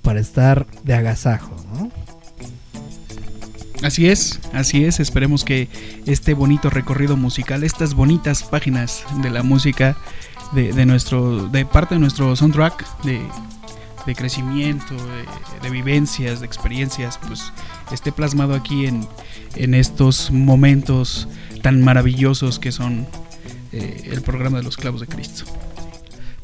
para 0.03 0.21
estar 0.21 0.67
de 0.85 0.95
agasajo. 0.95 1.57
Así 3.83 4.09
es, 4.09 4.41
así 4.53 4.85
es. 4.85 5.01
Esperemos 5.01 5.45
que 5.45 5.69
este 6.07 6.35
bonito 6.35 6.71
recorrido 6.71 7.17
musical, 7.17 7.65
estas 7.65 7.95
bonitas 7.95 8.43
páginas 8.45 9.05
de 9.23 9.31
la 9.31 9.43
música 9.43 9.97
de 10.53 10.85
nuestro, 10.85 11.49
de 11.49 11.65
parte 11.65 11.95
de 11.95 12.01
nuestro 12.01 12.37
soundtrack 12.37 13.03
de, 13.05 13.21
de 14.07 14.15
crecimiento, 14.15 14.95
de, 15.63 15.71
vivencias, 15.71 16.41
de 16.41 16.47
experiencias, 16.47 17.19
pues 17.27 17.53
esté 17.93 18.13
plasmado 18.13 18.55
aquí 18.55 18.87
en, 18.87 19.07
en 19.57 19.75
estos 19.75 20.31
momentos 20.31 21.29
tan 21.63 21.83
maravillosos 21.83 22.59
que 22.59 22.73
son 22.73 23.07
eh, 23.73 24.11
el 24.13 24.23
programa 24.23 24.59
de 24.59 24.65
los 24.65 24.77
clavos 24.77 25.01
de 25.01 25.07
Cristo. 25.07 25.45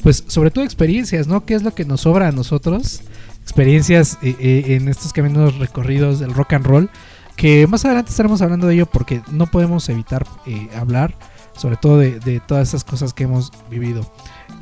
pues 0.01 0.23
sobre 0.27 0.51
todo 0.51 0.63
experiencias, 0.63 1.27
¿no? 1.27 1.45
¿Qué 1.45 1.53
es 1.53 1.63
lo 1.63 1.75
que 1.75 1.85
nos 1.85 2.01
sobra 2.01 2.27
a 2.29 2.31
nosotros? 2.31 3.01
Experiencias 3.43 4.17
eh, 4.21 4.35
eh, 4.39 4.75
en 4.75 4.87
estos 4.87 5.11
caminos 5.11 5.57
recorridos 5.57 6.19
del 6.19 6.33
rock 6.33 6.53
and 6.53 6.65
roll, 6.65 6.89
que 7.35 7.67
más 7.67 7.83
adelante 7.85 8.11
estaremos 8.11 8.41
hablando 8.41 8.67
de 8.67 8.75
ello 8.75 8.85
porque 8.85 9.21
no 9.31 9.47
podemos 9.47 9.87
evitar 9.89 10.25
eh, 10.45 10.69
hablar, 10.75 11.17
sobre 11.55 11.77
todo 11.77 11.97
de, 11.97 12.19
de 12.19 12.39
todas 12.39 12.69
esas 12.69 12.83
cosas 12.83 13.13
que 13.13 13.23
hemos 13.23 13.51
vivido. 13.69 14.09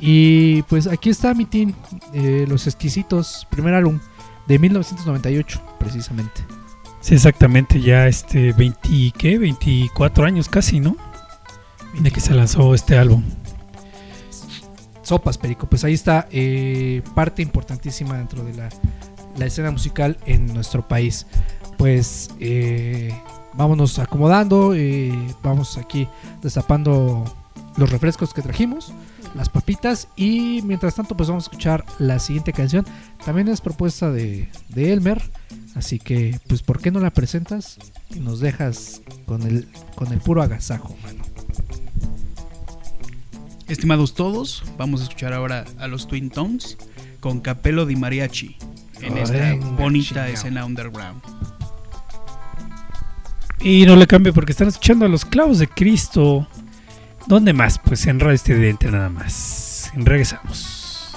Y 0.00 0.62
pues 0.62 0.86
aquí 0.86 1.10
está 1.10 1.34
mi 1.34 1.44
team, 1.44 1.74
eh, 2.12 2.46
Los 2.48 2.66
Exquisitos, 2.66 3.46
primer 3.50 3.74
álbum 3.74 3.98
de 4.46 4.58
1998, 4.58 5.60
precisamente. 5.78 6.44
Sí, 7.00 7.14
exactamente, 7.14 7.80
ya 7.80 8.06
este 8.06 8.52
20, 8.52 9.12
¿qué? 9.16 9.38
24 9.38 10.24
años 10.24 10.48
casi, 10.48 10.80
¿no? 10.80 10.96
De 12.00 12.10
que 12.10 12.20
se 12.20 12.34
lanzó 12.34 12.74
este 12.74 12.98
álbum. 12.98 13.22
Sopas, 15.02 15.38
Perico. 15.38 15.66
Pues 15.66 15.84
ahí 15.84 15.94
está 15.94 16.28
eh, 16.30 17.02
parte 17.14 17.40
importantísima 17.40 18.18
dentro 18.18 18.44
de 18.44 18.54
la, 18.54 18.68
la 19.38 19.46
escena 19.46 19.70
musical 19.70 20.18
en 20.26 20.52
nuestro 20.52 20.86
país. 20.86 21.26
Pues 21.78 22.30
eh, 22.40 23.18
vámonos 23.54 23.98
acomodando, 23.98 24.74
eh, 24.74 25.12
vamos 25.42 25.78
aquí 25.78 26.06
destapando 26.42 27.24
los 27.76 27.90
refrescos 27.90 28.34
que 28.34 28.42
trajimos, 28.42 28.92
las 29.34 29.48
papitas 29.48 30.08
y 30.16 30.62
mientras 30.64 30.94
tanto 30.94 31.16
pues 31.16 31.28
vamos 31.28 31.44
a 31.44 31.46
escuchar 31.46 31.84
la 31.98 32.18
siguiente 32.18 32.52
canción. 32.52 32.84
También 33.24 33.48
es 33.48 33.60
propuesta 33.60 34.10
de, 34.10 34.48
de 34.68 34.92
Elmer, 34.92 35.22
así 35.74 35.98
que 35.98 36.38
pues 36.46 36.62
¿por 36.62 36.80
qué 36.80 36.90
no 36.90 37.00
la 37.00 37.10
presentas 37.10 37.78
y 38.14 38.20
nos 38.20 38.40
dejas 38.40 39.02
con 39.26 39.42
el, 39.42 39.68
con 39.94 40.12
el 40.12 40.18
puro 40.18 40.42
agasajo, 40.42 40.96
mano? 41.02 41.24
Estimados 43.68 44.14
todos, 44.14 44.64
vamos 44.78 45.00
a 45.00 45.04
escuchar 45.04 45.34
ahora 45.34 45.64
a 45.78 45.88
los 45.88 46.06
Twin 46.06 46.30
Tones 46.30 46.78
con 47.20 47.40
Capello 47.40 47.84
di 47.84 47.96
Mariachi 47.96 48.56
en 49.02 49.18
esta 49.18 49.38
Venga, 49.38 49.66
bonita 49.70 50.28
escena 50.28 50.64
underground. 50.64 51.20
Y 53.60 53.84
no 53.86 53.96
le 53.96 54.06
cambio 54.06 54.32
porque 54.32 54.52
están 54.52 54.68
escuchando 54.68 55.04
a 55.04 55.08
los 55.08 55.24
clavos 55.24 55.58
de 55.58 55.68
Cristo. 55.68 56.46
¿Dónde 57.28 57.52
más? 57.52 57.78
Pues 57.78 58.06
en 58.06 58.20
Radio 58.20 58.36
Estridente 58.36 58.90
nada 58.90 59.10
más. 59.10 59.92
Regresamos. 59.94 61.14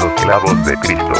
Los 0.00 0.20
clavos 0.20 0.66
de 0.66 0.74
Cristo. 0.80 1.14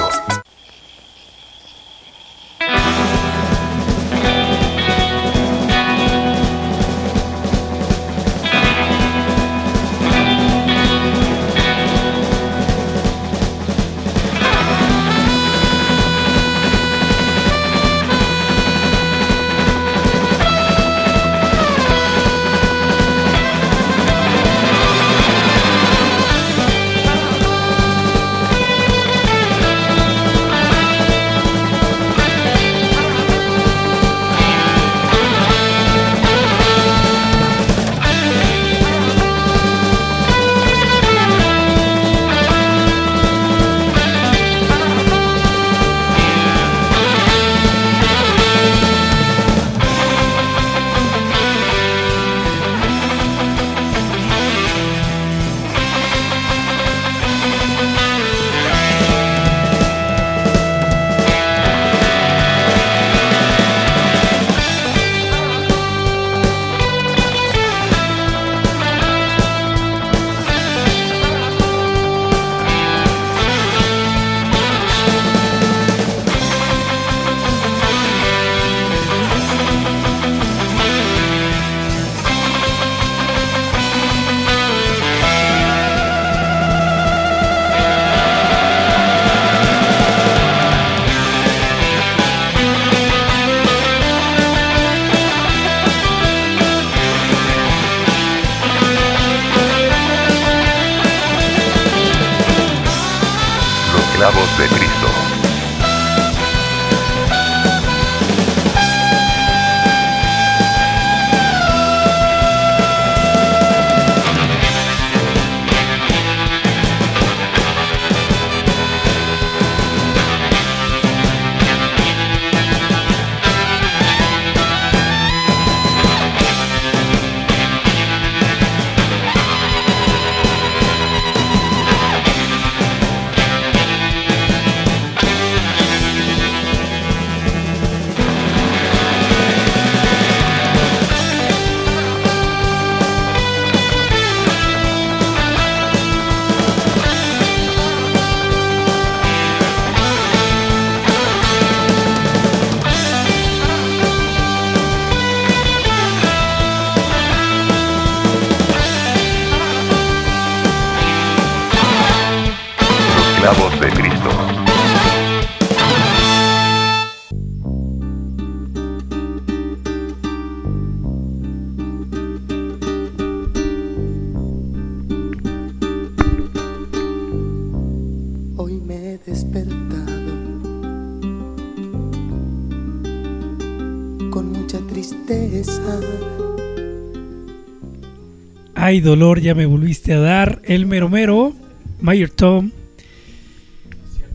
Dolor, 188.98 189.40
ya 189.40 189.54
me 189.54 189.66
volviste 189.66 190.12
a 190.12 190.18
dar. 190.18 190.60
El 190.64 190.86
mero 190.86 191.08
mero, 191.08 191.54
Mayor 192.00 192.30
Tom. 192.30 192.72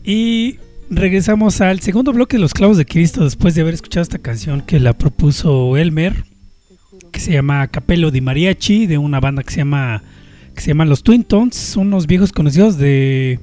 Y 0.02 0.56
regresamos 0.88 1.60
al 1.60 1.80
segundo 1.80 2.14
bloque 2.14 2.38
de 2.38 2.40
Los 2.40 2.54
Clavos 2.54 2.78
de 2.78 2.86
Cristo 2.86 3.24
después 3.24 3.54
de 3.54 3.60
haber 3.60 3.74
escuchado 3.74 4.02
esta 4.02 4.18
canción 4.18 4.62
que 4.62 4.80
la 4.80 4.94
propuso 4.94 5.76
Elmer, 5.76 6.24
que 7.12 7.20
se 7.20 7.32
llama 7.32 7.66
Capello 7.68 8.10
di 8.10 8.22
Mariachi, 8.22 8.86
de 8.86 8.96
una 8.96 9.20
banda 9.20 9.42
que 9.42 9.50
se 9.50 9.58
llama 9.58 10.02
que 10.54 10.62
se 10.62 10.68
llama 10.68 10.86
Los 10.86 11.02
Twin 11.02 11.24
Tones, 11.24 11.76
unos 11.76 12.06
viejos 12.06 12.32
conocidos 12.32 12.78
de 12.78 13.38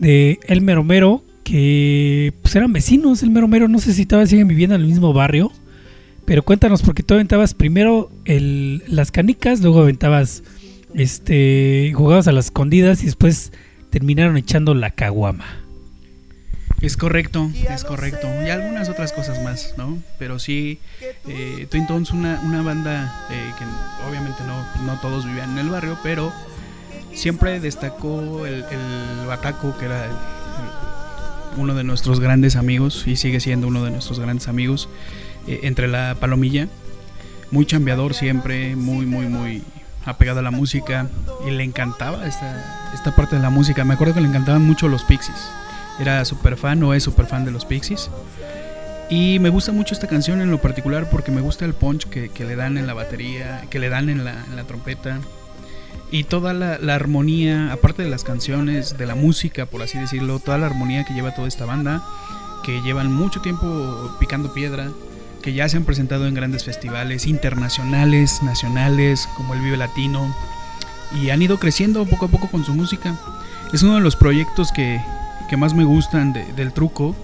de 0.00 0.40
Elmer 0.48 0.78
Homero 0.78 1.22
que 1.44 2.34
pues 2.42 2.56
eran 2.56 2.72
vecinos, 2.72 3.22
Elmer 3.22 3.44
Homero, 3.44 3.68
no 3.68 3.78
sé 3.78 3.92
si 3.92 4.04
todavía 4.04 4.26
siguen 4.26 4.48
viviendo 4.48 4.74
en 4.74 4.80
el 4.80 4.88
mismo 4.88 5.12
barrio. 5.12 5.52
Pero 6.26 6.42
cuéntanos, 6.42 6.82
porque 6.82 7.02
tú 7.02 7.14
aventabas 7.14 7.54
primero 7.54 8.10
el, 8.24 8.82
las 8.88 9.10
canicas, 9.12 9.60
luego 9.60 9.80
aventabas, 9.80 10.42
este, 10.94 11.92
jugabas 11.94 12.26
a 12.28 12.32
las 12.32 12.46
escondidas 12.46 13.02
y 13.02 13.06
después 13.06 13.52
terminaron 13.90 14.36
echando 14.36 14.74
la 14.74 14.90
caguama. 14.90 15.44
Es 16.82 16.96
correcto, 16.96 17.50
es 17.70 17.84
correcto. 17.84 18.28
Y 18.44 18.50
algunas 18.50 18.88
otras 18.90 19.12
cosas 19.12 19.42
más, 19.42 19.74
¿no? 19.78 19.98
Pero 20.18 20.38
sí, 20.38 20.78
eh, 21.26 21.66
Twin 21.70 21.86
Tones, 21.86 22.10
una, 22.10 22.40
una 22.44 22.60
banda 22.62 23.26
eh, 23.30 23.50
que 23.58 23.64
obviamente 24.08 24.42
no, 24.46 24.84
no 24.84 25.00
todos 25.00 25.24
vivían 25.24 25.52
en 25.52 25.58
el 25.58 25.70
barrio, 25.70 25.96
pero 26.02 26.32
siempre 27.14 27.60
destacó 27.60 28.44
el, 28.46 28.56
el 28.64 29.26
Bataco, 29.26 29.76
que 29.78 29.86
era 29.86 30.04
el- 30.04 30.10
el- 30.10 31.60
uno 31.62 31.74
de 31.74 31.84
nuestros 31.84 32.20
grandes 32.20 32.56
amigos 32.56 33.04
y 33.06 33.16
sigue 33.16 33.40
siendo 33.40 33.68
uno 33.68 33.82
de 33.82 33.90
nuestros 33.90 34.20
grandes 34.20 34.46
amigos, 34.46 34.90
eh, 35.46 35.60
entre 35.62 35.88
la 35.88 36.16
palomilla. 36.18 36.68
Muy 37.50 37.64
chambeador 37.64 38.14
siempre, 38.14 38.74
muy, 38.76 39.06
muy, 39.06 39.26
muy 39.26 39.62
apegado 40.04 40.40
a 40.40 40.42
la 40.42 40.50
música 40.50 41.08
y 41.46 41.50
le 41.50 41.64
encantaba 41.64 42.26
esta, 42.26 42.90
esta 42.94 43.14
parte 43.14 43.36
de 43.36 43.42
la 43.42 43.50
música. 43.50 43.84
Me 43.84 43.94
acuerdo 43.94 44.14
que 44.14 44.20
le 44.20 44.28
encantaban 44.28 44.62
mucho 44.62 44.88
los 44.88 45.04
Pixies. 45.04 45.50
Era 45.98 46.24
súper 46.24 46.56
fan 46.56 46.82
o 46.82 46.94
es 46.94 47.02
súper 47.02 47.26
fan 47.26 47.44
de 47.44 47.50
los 47.50 47.64
Pixies. 47.64 48.10
Y 49.08 49.38
me 49.38 49.50
gusta 49.50 49.70
mucho 49.70 49.94
esta 49.94 50.08
canción 50.08 50.40
en 50.40 50.50
lo 50.50 50.60
particular 50.60 51.08
porque 51.10 51.30
me 51.30 51.40
gusta 51.40 51.64
el 51.64 51.74
punch 51.74 52.08
que, 52.08 52.28
que 52.28 52.44
le 52.44 52.56
dan 52.56 52.76
en 52.76 52.86
la 52.86 52.94
batería, 52.94 53.64
que 53.70 53.78
le 53.78 53.88
dan 53.88 54.08
en 54.08 54.24
la, 54.24 54.44
en 54.44 54.56
la 54.56 54.64
trompeta. 54.64 55.20
Y 56.10 56.24
toda 56.24 56.52
la, 56.54 56.78
la 56.78 56.94
armonía, 56.94 57.72
aparte 57.72 58.02
de 58.02 58.10
las 58.10 58.24
canciones, 58.24 58.96
de 58.98 59.06
la 59.06 59.14
música, 59.14 59.66
por 59.66 59.82
así 59.82 59.98
decirlo, 59.98 60.38
toda 60.38 60.58
la 60.58 60.66
armonía 60.66 61.04
que 61.04 61.14
lleva 61.14 61.34
toda 61.34 61.48
esta 61.48 61.66
banda, 61.66 62.02
que 62.64 62.80
llevan 62.82 63.12
mucho 63.12 63.40
tiempo 63.40 64.16
picando 64.18 64.52
piedra, 64.52 64.90
que 65.46 65.52
ya 65.54 65.68
se 65.68 65.76
han 65.76 65.84
presentado 65.84 66.26
en 66.26 66.34
grandes 66.34 66.64
festivales 66.64 67.24
internacionales, 67.28 68.42
nacionales, 68.42 69.28
como 69.36 69.54
el 69.54 69.60
Vive 69.60 69.76
Latino, 69.76 70.34
y 71.22 71.30
han 71.30 71.40
ido 71.40 71.60
creciendo 71.60 72.04
poco 72.04 72.24
a 72.26 72.28
poco 72.28 72.48
con 72.48 72.64
su 72.64 72.74
música. 72.74 73.14
Es 73.72 73.84
uno 73.84 73.94
de 73.94 74.00
los 74.00 74.16
proyectos 74.16 74.72
que, 74.72 75.00
que 75.48 75.56
más 75.56 75.72
me 75.72 75.84
gustan 75.84 76.32
de- 76.32 76.52
del 76.54 76.72
truco. 76.72 77.14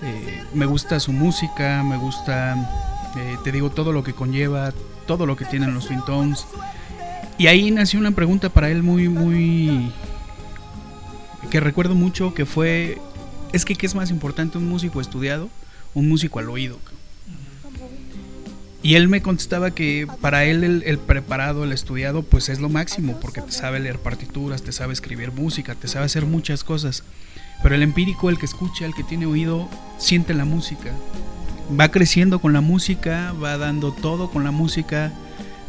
Eh, 0.00 0.44
me 0.54 0.64
gusta 0.64 1.00
su 1.00 1.10
música, 1.10 1.82
me 1.82 1.96
gusta, 1.96 2.54
eh, 3.16 3.36
te 3.42 3.50
digo, 3.50 3.68
todo 3.70 3.90
lo 3.90 4.04
que 4.04 4.12
conlleva, 4.12 4.72
todo 5.08 5.26
lo 5.26 5.34
que 5.34 5.44
tienen 5.44 5.74
los 5.74 5.88
Twin 5.88 6.04
Tones. 6.06 6.46
Y 7.36 7.48
ahí 7.48 7.72
nació 7.72 7.98
una 7.98 8.12
pregunta 8.12 8.48
para 8.50 8.70
él 8.70 8.84
muy, 8.84 9.08
muy... 9.08 9.90
que 11.50 11.58
recuerdo 11.58 11.96
mucho, 11.96 12.32
que 12.32 12.46
fue, 12.46 13.00
es 13.52 13.64
que 13.64 13.74
¿qué 13.74 13.86
es 13.86 13.96
más 13.96 14.10
importante, 14.10 14.56
un 14.56 14.68
músico 14.68 15.00
estudiado, 15.00 15.48
un 15.94 16.08
músico 16.08 16.38
al 16.38 16.48
oído? 16.48 16.78
Y 18.82 18.94
él 18.94 19.08
me 19.08 19.20
contestaba 19.20 19.72
que 19.72 20.06
para 20.20 20.44
él 20.44 20.82
el, 20.84 20.98
preparado, 20.98 21.64
el 21.64 21.72
estudiado, 21.72 22.22
pues 22.22 22.48
es 22.48 22.60
lo 22.60 22.70
máximo, 22.70 23.20
porque 23.20 23.42
te 23.42 23.52
sabe 23.52 23.78
leer 23.78 23.98
partituras, 23.98 24.62
te 24.62 24.72
sabe 24.72 24.94
escribir 24.94 25.32
música, 25.32 25.74
te 25.74 25.86
sabe 25.86 26.06
hacer 26.06 26.24
muchas 26.24 26.64
cosas. 26.64 27.04
Pero 27.62 27.74
el 27.74 27.82
empírico, 27.82 28.30
el 28.30 28.38
que 28.38 28.46
escucha, 28.46 28.86
el 28.86 28.94
que 28.94 29.04
tiene 29.04 29.26
oído, 29.26 29.68
siente 29.98 30.32
la 30.32 30.46
música. 30.46 30.92
Va 31.78 31.90
creciendo 31.90 32.40
con 32.40 32.54
la 32.54 32.62
música, 32.62 33.32
va 33.32 33.58
dando 33.58 33.92
todo 33.92 34.30
con 34.30 34.44
la 34.44 34.50
música, 34.50 35.12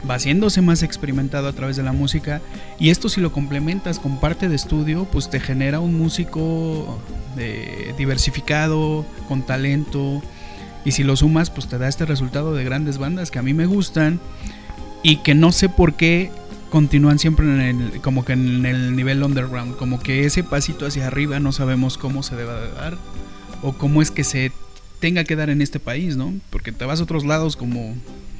va 0.10 0.16
haciéndose 0.16 0.62
más 0.62 0.82
experimentado 0.82 1.50
a 1.50 1.54
través 1.54 1.76
de 1.76 1.84
la 1.84 1.92
música. 1.92 2.42
Y 2.80 2.92
esto 2.92 3.10
si 3.10 3.20
lo 3.20 3.34
complementas 3.34 4.00
con 4.00 4.22
parte 4.22 4.48
de 4.48 4.56
estudio, 4.56 5.04
pues 5.12 5.30
te 5.30 5.42
genera 5.42 5.82
un 5.82 5.98
músico 5.98 6.98
eh, 7.38 7.94
diversificado, 7.98 9.06
con 9.28 9.46
talento. 9.46 10.24
Y 10.84 10.92
si 10.92 11.04
lo 11.04 11.16
sumas, 11.16 11.50
pues 11.50 11.68
te 11.68 11.78
da 11.78 11.88
este 11.88 12.06
resultado 12.06 12.54
de 12.56 12.64
grandes 12.64 12.98
bandas 12.98 13.30
que 13.32 13.40
a 13.40 13.44
mí 13.44 13.54
me 13.54 13.66
gustan 13.66 14.20
y 15.04 15.18
que 15.18 15.36
no 15.36 15.52
sé 15.52 15.70
por 15.70 15.94
qué 15.94 16.32
continúan 16.70 17.20
siempre 17.20 17.46
en 17.46 17.60
el, 17.60 18.02
como 18.02 18.24
que 18.26 18.34
en 18.34 18.66
el 18.66 18.96
nivel 18.96 19.22
underground, 19.24 19.76
como 19.76 20.00
que 20.00 20.26
ese 20.26 20.44
pasito 20.44 20.86
hacia 20.86 21.08
arriba 21.08 21.40
no 21.40 21.52
sabemos 21.52 21.98
cómo 21.98 22.24
se 22.24 22.36
debe 22.36 22.54
de 22.54 22.72
dar 22.72 22.98
o 23.62 23.74
cómo 23.74 24.02
es 24.02 24.10
que 24.10 24.24
se 24.24 24.52
tenga 25.00 25.24
que 25.24 25.36
dar 25.36 25.50
en 25.50 25.62
este 25.62 25.80
país, 25.80 26.16
¿no? 26.16 26.34
Porque 26.50 26.72
te 26.72 26.86
vas 26.86 27.00
a 27.00 27.04
otros 27.04 27.26
lados 27.26 27.58
como 27.58 27.96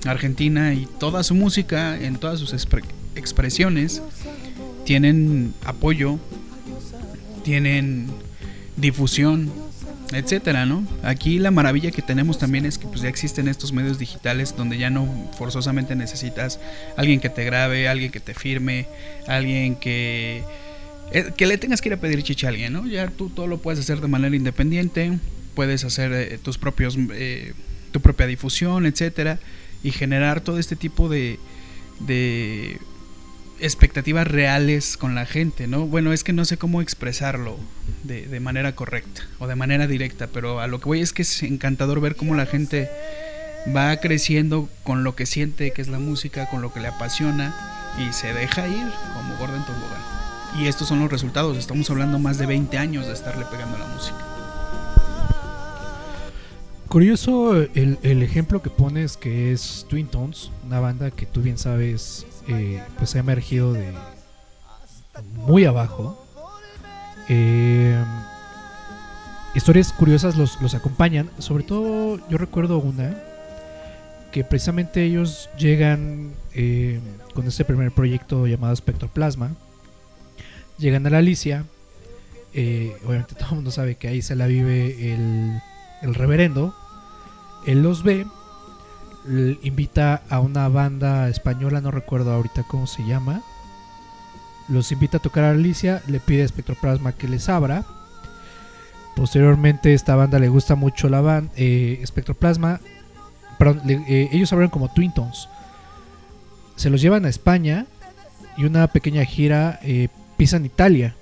Argentina 0.06 0.74
y 0.74 0.88
toda 1.00 1.24
su 1.24 1.36
música 1.36 2.00
en 2.00 2.16
todas 2.16 2.40
sus 2.40 2.54
expre- 2.54 2.84
expresiones 3.16 4.02
tienen 4.86 5.54
apoyo, 5.66 6.18
tienen 7.44 8.08
difusión, 8.78 9.52
etcétera, 10.12 10.66
¿no? 10.66 10.86
Aquí 11.04 11.40
la 11.40 11.52
maravilla 11.52 11.92
que 11.92 12.02
tenemos 12.02 12.38
también 12.38 12.66
es 12.66 12.78
que 12.78 12.88
pues 12.88 13.02
ya 13.02 13.10
existen 13.10 13.48
estos 13.48 13.72
medios 13.72 13.98
digitales 13.98 14.56
donde 14.56 14.78
ya 14.78 14.90
no 14.90 15.08
forzosamente 15.38 15.96
necesitas 15.96 16.60
alguien 16.98 17.20
que 17.20 17.30
te 17.30 17.44
grabe, 17.46 17.88
alguien 17.88 18.12
que 18.12 18.20
te 18.20 18.34
firme, 18.34 18.88
alguien 19.28 19.76
que 19.76 20.44
eh, 21.12 21.32
que 21.36 21.46
le 21.46 21.58
tengas 21.58 21.82
que 21.82 21.90
ir 21.90 21.94
a 21.94 21.98
pedir 21.98 22.24
chicha 22.24 22.48
a 22.48 22.50
alguien, 22.50 22.74
¿no? 22.74 22.88
Ya 22.88 23.08
tú 23.08 23.30
todo 23.30 23.48
lo 23.48 23.58
puedes 23.58 23.80
hacer 23.80 24.02
de 24.02 24.08
manera 24.08 24.36
independiente, 24.36 25.18
puedes 25.56 25.84
hacer 25.84 26.14
eh, 26.14 26.40
tus 26.42 26.58
propios 26.58 26.98
eh, 27.14 27.54
tu 27.92 28.02
propia 28.02 28.28
difusión, 28.28 28.86
etcétera, 28.86 29.40
y 29.84 29.92
generar 29.92 30.42
todo 30.42 30.60
este 30.60 30.76
tipo 30.76 31.10
de 31.10 31.40
de 32.00 32.80
expectativas 33.62 34.28
reales 34.28 34.98
con 34.98 35.16
la 35.16 35.26
gente, 35.26 35.68
¿no? 35.68 35.86
Bueno, 35.86 36.14
es 36.14 36.24
que 36.24 36.34
no 36.34 36.46
sé 36.46 36.58
cómo 36.58 36.82
expresarlo 36.82 37.58
de, 38.04 38.26
de 38.28 38.40
manera 38.40 38.76
correcta 38.76 39.22
o 39.40 39.48
de 39.48 39.56
manera 39.56 39.88
directa, 39.88 40.28
pero 40.28 40.60
a 40.60 40.68
lo 40.68 40.80
que 40.80 40.86
voy 40.86 41.02
es 41.02 41.14
que 41.14 41.22
es 41.22 41.44
encantador 41.44 42.02
ver 42.02 42.16
cómo 42.16 42.36
la 42.36 42.46
gente 42.46 42.90
va 43.76 43.96
creciendo 43.98 44.70
con 44.84 45.04
lo 45.04 45.16
que 45.16 45.26
siente 45.26 45.72
que 45.72 45.82
es 45.82 45.88
la 45.88 46.00
música, 46.00 46.50
con 46.50 46.62
lo 46.62 46.74
que 46.74 46.80
le 46.80 46.88
apasiona 46.88 47.54
y 48.00 48.12
se 48.14 48.34
deja 48.34 48.68
ir 48.68 48.88
como 49.14 49.38
gorda 49.38 49.58
en 49.58 49.66
tobogán. 49.66 50.02
Y 50.60 50.68
estos 50.68 50.88
son 50.88 51.00
los 51.00 51.12
resultados, 51.12 51.58
estamos 51.58 51.90
hablando 51.90 52.20
más 52.20 52.38
de 52.38 52.46
20 52.46 52.78
años 52.78 53.08
de 53.08 53.14
estarle 53.14 53.46
pegando 53.46 53.78
a 53.78 53.80
la 53.80 53.88
música. 53.88 54.18
Curioso 56.88 57.56
el, 57.56 58.00
el 58.02 58.22
ejemplo 58.22 58.62
que 58.62 58.70
pones 58.70 59.16
que 59.16 59.54
es 59.54 59.86
Twin 59.88 60.08
Tones, 60.08 60.52
una 60.66 60.82
banda 60.82 61.12
que 61.12 61.26
tú 61.26 61.42
bien 61.42 61.58
sabes 61.58 62.26
eh, 62.48 62.82
pues 62.98 63.16
ha 63.16 63.20
emergido 63.20 63.74
de 63.74 63.94
muy 65.36 65.66
abajo. 65.66 66.26
Eh, 67.30 68.04
historias 69.54 69.94
curiosas 69.94 70.36
los, 70.36 70.62
los 70.62 70.74
acompañan, 70.74 71.30
sobre 71.38 71.64
todo 71.64 72.20
yo 72.30 72.38
recuerdo 72.38 72.80
una 72.80 73.16
que 74.32 74.44
precisamente 74.44 75.04
ellos 75.04 75.50
llegan 75.58 76.34
eh, 76.54 77.00
con 77.34 77.48
este 77.48 77.66
primer 77.66 77.92
proyecto 77.92 78.48
llamado 78.48 78.76
Spectroplasma, 78.76 79.52
llegan 80.78 81.06
a 81.06 81.10
la 81.10 81.18
Alicia, 81.18 81.66
obviamente 82.54 83.36
todo 83.38 83.50
el 83.50 83.56
mundo 83.56 83.72
sabe 83.72 83.96
que 83.96 84.08
ahí 84.08 84.22
se 84.22 84.36
la 84.36 84.48
vive 84.48 85.14
el, 85.14 85.62
el 86.02 86.16
reverendo, 86.16 86.74
él 87.68 87.84
los 87.84 88.04
ve, 88.04 88.26
invita 89.64 90.24
a 90.30 90.40
una 90.40 90.68
banda 90.68 91.30
española, 91.30 91.82
no 91.82 91.92
recuerdo 91.92 92.32
ahorita 92.34 92.64
cómo 92.64 92.88
se 92.88 93.06
llama, 93.06 93.42
los 94.68 94.92
invita 94.92 95.18
a 95.18 95.22
tocar 95.22 95.44
a 95.44 95.52
Alicia, 95.52 96.02
le 96.08 96.20
pide 96.20 96.44
a 96.44 96.48
Spectroplasma 96.48 97.12
que 97.14 97.28
les 97.28 97.50
abra. 97.50 97.84
Posteriormente 99.16 99.94
esta 99.94 100.16
banda 100.16 100.40
le 100.40 100.48
gusta 100.48 100.76
mucho 100.76 101.10
la 101.10 101.22
banda, 101.22 101.52
Spectroplasma, 102.06 102.80
perdón, 103.60 103.82
le- 103.86 104.04
eh, 104.08 104.30
ellos 104.32 104.52
abrieron 104.54 104.72
como 104.72 104.92
Twin 104.94 105.14
Tones. 105.14 105.48
Se 106.76 106.90
los 106.90 107.02
llevan 107.02 107.26
a 107.26 107.30
España 107.30 107.86
y 108.58 108.66
una 108.66 108.88
pequeña 108.88 109.24
gira 109.26 109.80
eh, 109.84 110.08
pisan 110.38 110.66
Italia. 110.66 111.16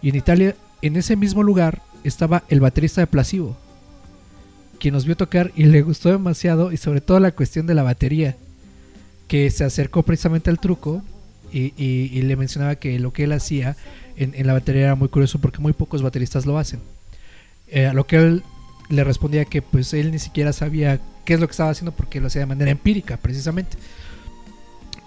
Y 0.00 0.08
en 0.08 0.16
Italia, 0.16 0.56
en 0.80 0.96
ese 0.96 1.16
mismo 1.16 1.42
lugar, 1.42 1.82
estaba 2.04 2.44
el 2.48 2.60
baterista 2.60 3.00
de 3.00 3.06
Placebo, 3.06 3.56
quien 4.82 4.94
nos 4.94 5.06
vio 5.06 5.16
tocar 5.16 5.52
y 5.54 5.66
le 5.66 5.80
gustó 5.82 6.08
demasiado, 6.08 6.72
y 6.72 6.76
sobre 6.76 7.00
todo 7.00 7.20
la 7.20 7.30
cuestión 7.30 7.68
de 7.68 7.74
la 7.74 7.84
batería, 7.84 8.34
que 9.28 9.48
se 9.52 9.62
acercó 9.62 10.02
precisamente 10.02 10.50
al 10.50 10.58
truco 10.58 11.04
y, 11.52 12.20
le 12.20 12.34
mencionaba 12.34 12.74
que 12.74 12.98
lo 12.98 13.12
que 13.12 13.22
él 13.24 13.32
hacía 13.32 13.76
en, 14.16 14.44
la 14.44 14.54
batería 14.54 14.82
era 14.82 14.94
muy 14.96 15.06
curioso 15.06 15.38
porque 15.38 15.60
muy 15.60 15.72
pocos 15.72 16.02
bateristas 16.02 16.46
lo 16.46 16.58
hacen. 16.58 16.80
Eh, 17.68 17.86
a 17.86 17.92
lo 17.92 18.08
que 18.08 18.16
él 18.16 18.42
le 18.90 19.04
respondía 19.04 19.44
que 19.44 19.62
pues 19.62 19.94
él 19.94 20.10
ni 20.10 20.18
siquiera 20.18 20.52
sabía 20.52 20.98
qué 21.24 21.34
es 21.34 21.40
lo 21.40 21.46
que 21.46 21.52
estaba 21.52 21.70
haciendo 21.70 21.92
porque 21.92 22.20
lo 22.20 22.26
hacía 22.26 22.40
de 22.40 22.46
manera 22.46 22.72
empírica 22.72 23.18
precisamente. 23.18 23.76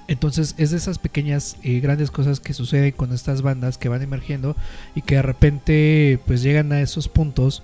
Entonces 0.07 0.55
es 0.57 0.71
de 0.71 0.77
esas 0.77 0.99
pequeñas 0.99 1.57
y 1.61 1.81
grandes 1.81 2.11
cosas 2.11 2.39
que 2.39 2.53
suceden 2.53 2.93
con 2.93 3.11
estas 3.11 3.41
bandas 3.41 3.77
que 3.77 3.89
van 3.89 4.03
emergiendo 4.03 4.55
y 4.95 5.01
que 5.01 5.15
de 5.15 5.21
repente 5.21 6.19
pues 6.25 6.41
llegan 6.41 6.71
a 6.71 6.79
esos 6.79 7.09
puntos 7.09 7.61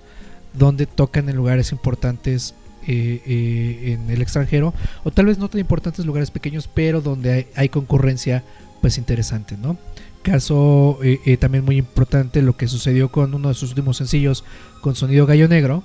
donde 0.54 0.86
tocan 0.86 1.28
en 1.28 1.36
lugares 1.36 1.72
importantes 1.72 2.54
eh, 2.86 3.22
eh, 3.26 3.92
en 3.92 4.10
el 4.10 4.22
extranjero 4.22 4.74
o 5.04 5.12
tal 5.12 5.26
vez 5.26 5.38
no 5.38 5.48
tan 5.48 5.60
importantes 5.60 6.04
lugares 6.04 6.32
pequeños 6.32 6.68
pero 6.72 7.00
donde 7.00 7.46
hay, 7.54 7.68
concurrencia 7.68 8.42
pues 8.80 8.98
interesante, 8.98 9.56
¿no? 9.56 9.78
Caso 10.22 10.98
eh, 11.02 11.36
también 11.36 11.64
muy 11.64 11.76
importante 11.76 12.42
lo 12.42 12.56
que 12.56 12.66
sucedió 12.66 13.10
con 13.10 13.34
uno 13.34 13.48
de 13.48 13.54
sus 13.54 13.70
últimos 13.70 13.98
sencillos 13.98 14.42
con 14.80 14.96
sonido 14.96 15.26
gallo 15.26 15.46
negro, 15.46 15.84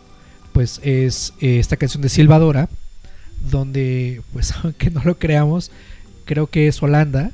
pues 0.54 0.80
es 0.84 1.34
esta 1.40 1.78
canción 1.78 2.02
de 2.02 2.10
Silvadora, 2.10 2.68
donde 3.52 4.24
pues 4.34 4.54
aunque 4.64 4.90
no 4.90 5.04
lo 5.04 5.20
creamos, 5.20 5.70
creo 6.26 6.48
que 6.48 6.68
es 6.68 6.82
Holanda, 6.82 7.30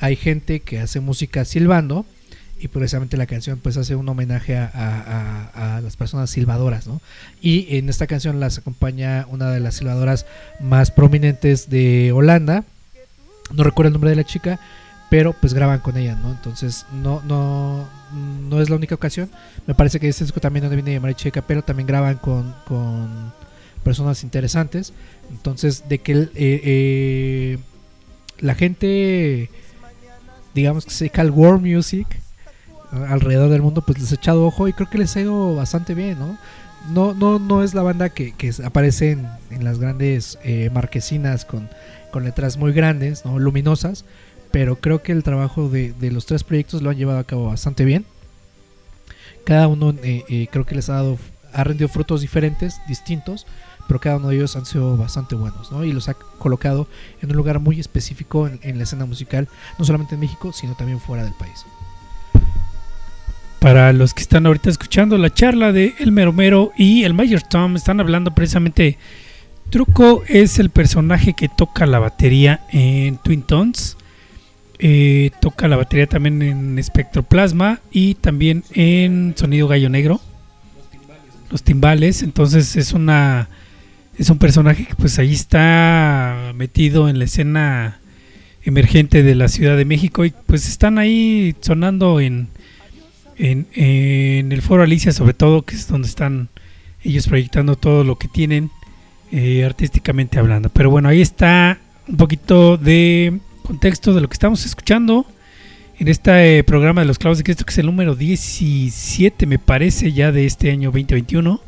hay 0.00 0.16
gente 0.16 0.60
que 0.60 0.80
hace 0.80 1.00
música 1.00 1.44
silbando 1.44 2.06
y 2.58 2.68
precisamente 2.68 3.16
la 3.16 3.26
canción 3.26 3.58
pues 3.62 3.76
hace 3.76 3.94
un 3.96 4.08
homenaje 4.08 4.56
a, 4.56 4.70
a- 4.74 5.76
a- 5.76 5.80
las 5.80 5.96
personas 5.96 6.30
silbadoras, 6.30 6.86
¿no? 6.86 7.00
Y 7.40 7.76
en 7.76 7.88
esta 7.88 8.06
canción 8.06 8.40
las 8.40 8.58
acompaña 8.58 9.26
una 9.30 9.50
de 9.50 9.60
las 9.60 9.74
silbadoras 9.74 10.26
más 10.60 10.90
prominentes 10.90 11.68
de 11.68 12.12
Holanda, 12.12 12.64
no 13.52 13.62
recuerdo 13.62 13.88
el 13.88 13.92
nombre 13.92 14.10
de 14.10 14.16
la 14.16 14.24
chica, 14.24 14.58
pero 15.10 15.34
pues 15.34 15.54
graban 15.54 15.80
con 15.80 15.96
ella, 15.96 16.16
¿no? 16.16 16.32
Entonces 16.32 16.84
no, 16.92 17.22
no, 17.22 17.86
no 18.48 18.60
es 18.60 18.70
la 18.70 18.76
única 18.76 18.94
ocasión. 18.94 19.30
Me 19.66 19.74
parece 19.74 20.00
que 20.00 20.08
este 20.08 20.24
disco 20.24 20.40
también 20.40 20.64
no 20.64 20.70
viene 20.70 20.94
llamar 20.94 21.14
chica, 21.14 21.42
pero 21.46 21.62
también 21.62 21.86
graban 21.86 22.16
con, 22.16 22.54
con 22.66 23.32
personas 23.84 24.24
interesantes. 24.24 24.92
Entonces, 25.30 25.88
de 25.88 25.98
que 25.98 26.12
eh, 26.12 26.28
eh, 26.34 27.58
la 28.40 28.54
gente, 28.56 29.48
digamos 30.54 30.84
que 30.86 30.90
se 30.90 31.10
al 31.14 31.30
world 31.30 31.64
music 31.64 32.06
alrededor 33.08 33.50
del 33.50 33.62
mundo, 33.62 33.82
pues 33.82 33.98
les 33.98 34.12
ha 34.12 34.16
echado 34.16 34.46
ojo 34.46 34.68
y 34.68 34.72
creo 34.72 34.88
que 34.88 34.98
les 34.98 35.16
ha 35.16 35.20
ido 35.20 35.54
bastante 35.54 35.94
bien, 35.94 36.18
¿no? 36.18 36.38
No, 36.90 37.14
no, 37.14 37.38
no 37.38 37.64
es 37.64 37.74
la 37.74 37.82
banda 37.82 38.10
que, 38.10 38.32
que 38.32 38.52
aparece 38.64 39.12
en, 39.50 39.64
las 39.64 39.78
grandes 39.78 40.38
eh, 40.44 40.70
marquesinas 40.72 41.44
con, 41.44 41.68
con 42.12 42.24
letras 42.24 42.56
muy 42.56 42.72
grandes, 42.72 43.24
¿no? 43.24 43.38
luminosas, 43.38 44.04
pero 44.52 44.76
creo 44.76 45.02
que 45.02 45.12
el 45.12 45.24
trabajo 45.24 45.68
de, 45.68 45.92
de 45.94 46.12
los 46.12 46.26
tres 46.26 46.44
proyectos 46.44 46.82
lo 46.82 46.90
han 46.90 46.96
llevado 46.96 47.18
a 47.18 47.24
cabo 47.24 47.46
bastante 47.46 47.84
bien. 47.84 48.04
Cada 49.44 49.68
uno 49.68 49.94
eh, 50.02 50.24
eh, 50.28 50.48
creo 50.50 50.64
que 50.64 50.76
les 50.76 50.88
ha 50.88 50.94
dado, 50.94 51.18
ha 51.52 51.64
rendido 51.64 51.88
frutos 51.88 52.20
diferentes, 52.20 52.80
distintos, 52.88 53.46
pero 53.88 54.00
cada 54.00 54.16
uno 54.16 54.28
de 54.28 54.36
ellos 54.36 54.56
han 54.56 54.66
sido 54.66 54.96
bastante 54.96 55.34
buenos, 55.34 55.70
¿no? 55.70 55.84
Y 55.84 55.92
los 55.92 56.08
ha 56.08 56.14
colocado 56.14 56.88
en 57.20 57.30
un 57.30 57.36
lugar 57.36 57.60
muy 57.60 57.78
específico 57.78 58.48
en 58.48 58.78
la 58.78 58.84
escena 58.84 59.06
musical, 59.06 59.48
no 59.78 59.84
solamente 59.84 60.14
en 60.14 60.20
México, 60.20 60.52
sino 60.52 60.74
también 60.74 61.00
fuera 61.00 61.22
del 61.22 61.34
país. 61.34 61.64
Para 63.60 63.92
los 63.92 64.14
que 64.14 64.22
están 64.22 64.46
ahorita 64.46 64.70
escuchando 64.70 65.18
la 65.18 65.32
charla 65.32 65.72
de 65.72 65.94
El 65.98 66.12
Meromero 66.12 66.72
y 66.76 67.04
el 67.04 67.14
Mayor 67.14 67.42
Tom, 67.42 67.76
están 67.76 68.00
hablando 68.00 68.34
precisamente. 68.34 68.98
Truco 69.70 70.22
es 70.28 70.58
el 70.60 70.70
personaje 70.70 71.34
que 71.34 71.48
toca 71.48 71.86
la 71.86 71.98
batería 71.98 72.60
en 72.70 73.16
Twin 73.18 73.42
Tones. 73.42 73.96
eh, 74.78 75.30
toca 75.40 75.68
la 75.68 75.76
batería 75.76 76.06
también 76.06 76.42
en 76.42 76.78
Espectroplasma 76.78 77.80
y 77.90 78.14
también 78.14 78.62
en 78.72 79.34
Sonido 79.36 79.66
Gallo 79.68 79.88
Negro. 79.88 80.20
Los 81.50 81.62
timbales. 81.62 82.22
Entonces 82.22 82.76
es 82.76 82.92
una. 82.92 83.48
Es 84.18 84.30
un 84.30 84.38
personaje 84.38 84.86
que 84.86 84.94
pues 84.94 85.18
ahí 85.18 85.32
está 85.32 86.52
metido 86.54 87.08
en 87.08 87.18
la 87.18 87.24
escena 87.24 88.00
emergente 88.62 89.22
de 89.22 89.34
la 89.34 89.48
Ciudad 89.48 89.76
de 89.76 89.84
México 89.84 90.24
y 90.24 90.32
pues 90.46 90.68
están 90.68 90.98
ahí 90.98 91.54
sonando 91.60 92.20
en, 92.20 92.48
en, 93.38 94.52
el 94.52 94.62
foro 94.62 94.82
Alicia 94.82 95.12
sobre 95.12 95.34
todo, 95.34 95.62
que 95.62 95.74
es 95.74 95.88
donde 95.88 96.08
están 96.08 96.48
ellos 97.02 97.28
proyectando 97.28 97.76
todo 97.76 98.04
lo 98.04 98.16
que 98.18 98.28
tienen 98.28 98.70
eh, 99.32 99.64
artísticamente 99.64 100.38
hablando. 100.38 100.70
Pero 100.70 100.90
bueno, 100.90 101.08
ahí 101.08 101.20
está 101.20 101.78
un 102.08 102.16
poquito 102.16 102.76
de 102.76 103.38
contexto 103.62 104.14
de 104.14 104.20
lo 104.20 104.28
que 104.28 104.34
estamos 104.34 104.64
escuchando 104.64 105.26
en 105.98 106.08
este 106.08 106.58
eh, 106.58 106.64
programa 106.64 107.00
de 107.00 107.06
los 107.06 107.18
clavos 107.18 107.38
de 107.38 107.44
Cristo, 107.44 107.64
que 107.64 107.72
es 107.72 107.78
el 107.78 107.86
número 107.86 108.14
17, 108.14 109.46
me 109.46 109.58
parece, 109.58 110.12
ya 110.12 110.32
de 110.32 110.46
este 110.46 110.70
año 110.70 110.90
2021. 110.90 111.60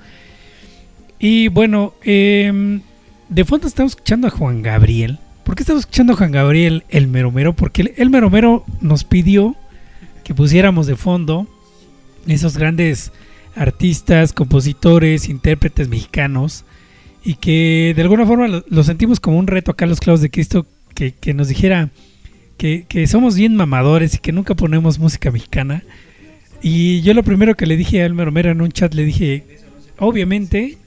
Y 1.18 1.48
bueno, 1.48 1.94
em, 2.04 2.82
de 3.28 3.44
fondo 3.44 3.66
estamos 3.66 3.92
escuchando 3.92 4.28
a 4.28 4.30
Juan 4.30 4.62
Gabriel. 4.62 5.18
¿Por 5.44 5.54
qué 5.54 5.62
estamos 5.62 5.80
escuchando 5.80 6.12
a 6.12 6.16
Juan 6.16 6.30
Gabriel 6.30 6.84
el 6.90 7.08
Meromero? 7.08 7.54
Porque 7.54 7.82
el, 7.82 7.94
el 7.96 8.10
Meromero 8.10 8.64
nos 8.80 9.04
pidió 9.04 9.56
que 10.24 10.34
pusiéramos 10.34 10.86
de 10.86 10.94
fondo 10.94 11.48
esos 12.30 12.56
grandes 12.56 13.12
artistas, 13.54 14.32
compositores, 14.32 15.28
intérpretes 15.28 15.88
mexicanos 15.88 16.64
y 17.24 17.34
que 17.34 17.92
de 17.94 18.02
alguna 18.02 18.26
forma 18.26 18.62
lo, 18.66 18.84
sentimos 18.84 19.20
como 19.20 19.38
un 19.38 19.46
reto 19.46 19.70
acá 19.70 19.86
los 19.86 20.00
clavos 20.00 20.20
de 20.20 20.30
Cristo 20.30 20.66
que, 20.94 21.12
que 21.12 21.34
nos 21.34 21.48
dijera 21.48 21.90
que, 22.56 22.84
que 22.88 23.06
somos 23.06 23.36
bien 23.36 23.56
mamadores 23.56 24.14
y 24.14 24.18
que 24.18 24.32
nunca 24.32 24.54
ponemos 24.54 24.98
música 24.98 25.30
mexicana. 25.30 25.82
Y 26.62 27.02
yo 27.02 27.14
lo 27.14 27.22
primero 27.22 27.56
que 27.56 27.66
le 27.66 27.76
dije 27.76 28.02
a 28.02 28.06
Elmer 28.06 28.26
Romero 28.26 28.50
en 28.50 28.60
un 28.60 28.72
chat 28.72 28.94
le 28.94 29.04
dije, 29.04 29.44
obviamente 29.98 30.78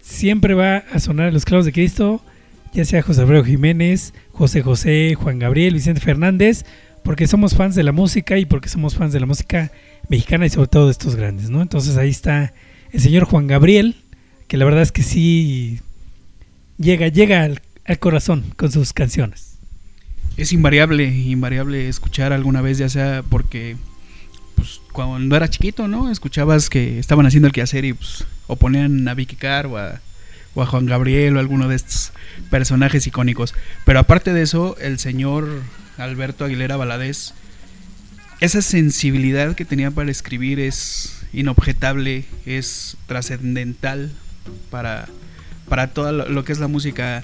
siempre 0.00 0.54
va 0.54 0.78
a 0.78 0.98
sonar 0.98 1.32
los 1.32 1.44
clavos 1.44 1.64
de 1.64 1.72
Cristo, 1.72 2.22
ya 2.72 2.84
sea 2.84 3.02
José 3.02 3.22
Alfredo 3.22 3.44
Jiménez, 3.44 4.12
José 4.32 4.62
José, 4.62 5.14
Juan 5.14 5.38
Gabriel, 5.38 5.74
Vicente 5.74 6.00
Fernández, 6.00 6.64
porque 7.04 7.26
somos 7.26 7.54
fans 7.54 7.74
de 7.74 7.82
la 7.82 7.92
música 7.92 8.38
y 8.38 8.44
porque 8.44 8.68
somos 8.68 8.94
fans 8.94 9.12
de 9.12 9.20
la 9.20 9.26
música 9.26 9.72
mexicana 10.08 10.46
y 10.46 10.50
sobre 10.50 10.68
todo 10.68 10.86
de 10.86 10.92
estos 10.92 11.16
grandes, 11.16 11.50
¿no? 11.50 11.62
Entonces 11.62 11.96
ahí 11.96 12.10
está 12.10 12.52
el 12.92 13.00
señor 13.00 13.24
Juan 13.24 13.46
Gabriel, 13.46 13.96
que 14.48 14.56
la 14.56 14.64
verdad 14.64 14.82
es 14.82 14.92
que 14.92 15.02
sí 15.02 15.80
llega, 16.78 17.08
llega 17.08 17.42
al, 17.42 17.60
corazón 17.98 18.44
con 18.56 18.70
sus 18.70 18.92
canciones. 18.92 19.54
Es 20.36 20.52
invariable, 20.52 21.04
invariable 21.04 21.88
escuchar 21.88 22.32
alguna 22.32 22.62
vez, 22.62 22.78
ya 22.78 22.88
sea 22.88 23.22
porque 23.28 23.76
pues, 24.56 24.80
cuando 24.92 25.36
era 25.36 25.48
chiquito, 25.48 25.88
¿no? 25.88 26.10
Escuchabas 26.10 26.70
que 26.70 26.98
estaban 26.98 27.26
haciendo 27.26 27.48
el 27.48 27.52
quehacer 27.52 27.84
y 27.84 27.92
pues, 27.94 28.24
o 28.46 28.56
ponían 28.56 29.06
a 29.08 29.14
Vicky 29.14 29.36
Carr 29.36 29.66
o 29.66 29.78
a, 29.78 30.00
o 30.54 30.62
a 30.62 30.66
Juan 30.66 30.86
Gabriel 30.86 31.36
o 31.36 31.40
alguno 31.40 31.68
de 31.68 31.76
estos 31.76 32.12
personajes 32.50 33.06
icónicos. 33.06 33.54
Pero 33.84 33.98
aparte 33.98 34.32
de 34.32 34.42
eso, 34.42 34.76
el 34.80 34.98
señor 34.98 35.62
Alberto 35.98 36.44
Aguilera 36.44 36.76
Valadez, 36.76 37.34
esa 38.42 38.60
sensibilidad 38.60 39.54
que 39.54 39.64
tenía 39.64 39.92
para 39.92 40.10
escribir 40.10 40.58
es 40.58 41.22
inobjetable, 41.32 42.24
es 42.44 42.96
trascendental 43.06 44.10
para, 44.68 45.08
para 45.68 45.94
todo 45.94 46.10
lo, 46.10 46.44
que 46.44 46.50
es 46.50 46.58
la 46.58 46.66
música 46.66 47.22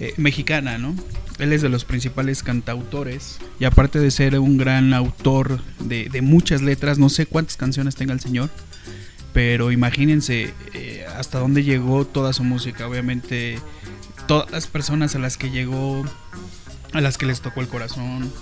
eh, 0.00 0.12
mexicana, 0.16 0.76
¿no? 0.76 0.96
Él 1.38 1.52
es 1.52 1.62
de 1.62 1.68
los 1.68 1.84
principales 1.84 2.42
cantautores 2.42 3.38
y 3.60 3.64
aparte 3.64 4.00
de 4.00 4.10
ser 4.10 4.36
un 4.40 4.58
gran 4.58 4.92
autor 4.92 5.60
de, 5.78 6.08
de 6.08 6.20
muchas 6.20 6.62
letras, 6.62 6.98
no 6.98 7.10
sé 7.10 7.26
cuántas 7.26 7.56
canciones 7.56 7.94
tenga 7.94 8.12
el 8.12 8.20
señor, 8.20 8.50
pero 9.32 9.70
imagínense 9.70 10.52
eh, 10.74 11.06
hasta 11.16 11.38
dónde 11.38 11.62
llegó 11.62 12.06
toda 12.06 12.32
su 12.32 12.42
música. 12.42 12.88
Obviamente, 12.88 13.60
todas 14.26 14.50
las 14.50 14.66
personas 14.66 15.14
a 15.14 15.20
las 15.20 15.36
que 15.36 15.50
llegó, 15.50 16.04
a 16.92 17.00
las 17.00 17.18
que 17.18 17.26
les 17.26 17.40
tocó 17.40 17.60
el 17.60 17.68
corazón. 17.68 18.32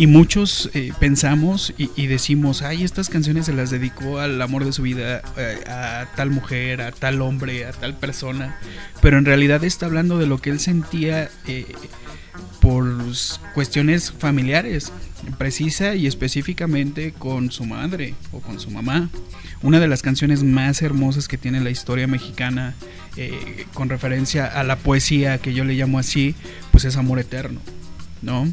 Y 0.00 0.06
muchos 0.06 0.70
eh, 0.72 0.94
pensamos 0.98 1.74
y, 1.76 2.06
decimos, 2.06 2.62
ay, 2.62 2.84
estas 2.84 3.10
canciones 3.10 3.44
se 3.44 3.52
las 3.52 3.68
dedicó 3.68 4.18
al 4.18 4.40
amor 4.40 4.64
de 4.64 4.72
su 4.72 4.80
vida, 4.80 5.20
eh, 5.36 5.62
a 5.68 6.06
tal 6.16 6.30
mujer, 6.30 6.80
a 6.80 6.90
tal 6.90 7.20
hombre, 7.20 7.66
a 7.66 7.72
tal 7.72 7.98
persona. 7.98 8.58
Pero 9.02 9.18
en 9.18 9.26
realidad 9.26 9.62
está 9.62 9.84
hablando 9.84 10.16
de 10.16 10.26
lo 10.26 10.38
que 10.38 10.48
él 10.48 10.58
sentía 10.58 11.28
eh, 11.46 11.66
por 12.62 12.86
cuestiones 13.52 14.10
familiares, 14.10 14.90
precisa 15.36 15.94
y 15.94 16.06
específicamente 16.06 17.12
con 17.12 17.50
su 17.50 17.66
madre 17.66 18.14
o 18.32 18.40
con 18.40 18.58
su 18.58 18.70
mamá. 18.70 19.10
Una 19.60 19.80
de 19.80 19.88
las 19.88 20.00
canciones 20.00 20.42
más 20.42 20.80
hermosas 20.80 21.28
que 21.28 21.36
tiene 21.36 21.60
la 21.60 21.68
historia 21.68 22.06
mexicana, 22.06 22.72
eh, 23.18 23.66
con 23.74 23.90
referencia 23.90 24.46
a 24.46 24.64
la 24.64 24.76
poesía 24.76 25.36
que 25.36 25.52
yo 25.52 25.64
le 25.64 25.74
llamo 25.74 25.98
así, 25.98 26.34
pues 26.70 26.86
es 26.86 26.96
Amor 26.96 27.18
Eterno, 27.18 27.60
¿no? 28.22 28.50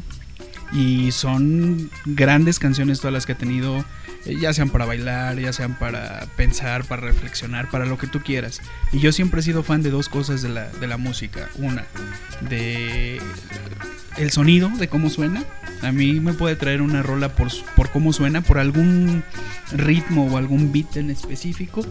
Y 0.72 1.12
son 1.12 1.90
grandes 2.04 2.58
canciones 2.58 3.00
todas 3.00 3.12
las 3.12 3.26
que 3.26 3.32
ha 3.32 3.38
tenido, 3.38 3.84
eh, 4.26 4.36
ya 4.38 4.52
sean 4.52 4.70
para 4.70 4.84
bailar, 4.84 5.38
ya 5.38 5.52
sean 5.52 5.78
para 5.78 6.26
pensar, 6.36 6.84
para 6.84 7.02
reflexionar, 7.02 7.70
para 7.70 7.86
lo 7.86 7.96
que 7.96 8.06
tú 8.06 8.20
quieras. 8.20 8.60
Y 8.92 8.98
yo 9.00 9.12
siempre 9.12 9.40
he 9.40 9.42
sido 9.42 9.62
fan 9.62 9.82
de 9.82 9.90
dos 9.90 10.08
cosas 10.08 10.42
de 10.42 10.50
la, 10.50 10.68
de 10.68 10.86
la 10.86 10.98
música. 10.98 11.48
Una, 11.56 11.86
de 12.48 13.20
el 14.18 14.30
sonido, 14.30 14.68
de 14.68 14.88
cómo 14.88 15.10
suena. 15.10 15.44
A 15.82 15.92
mí 15.92 16.20
me 16.20 16.32
puede 16.32 16.56
traer 16.56 16.82
una 16.82 17.02
rola 17.02 17.34
por, 17.34 17.48
por 17.76 17.90
cómo 17.90 18.12
suena, 18.12 18.42
por 18.42 18.58
algún 18.58 19.22
ritmo 19.72 20.26
o 20.26 20.36
algún 20.36 20.72
beat 20.72 20.96
en 20.96 21.10
específico. 21.10 21.82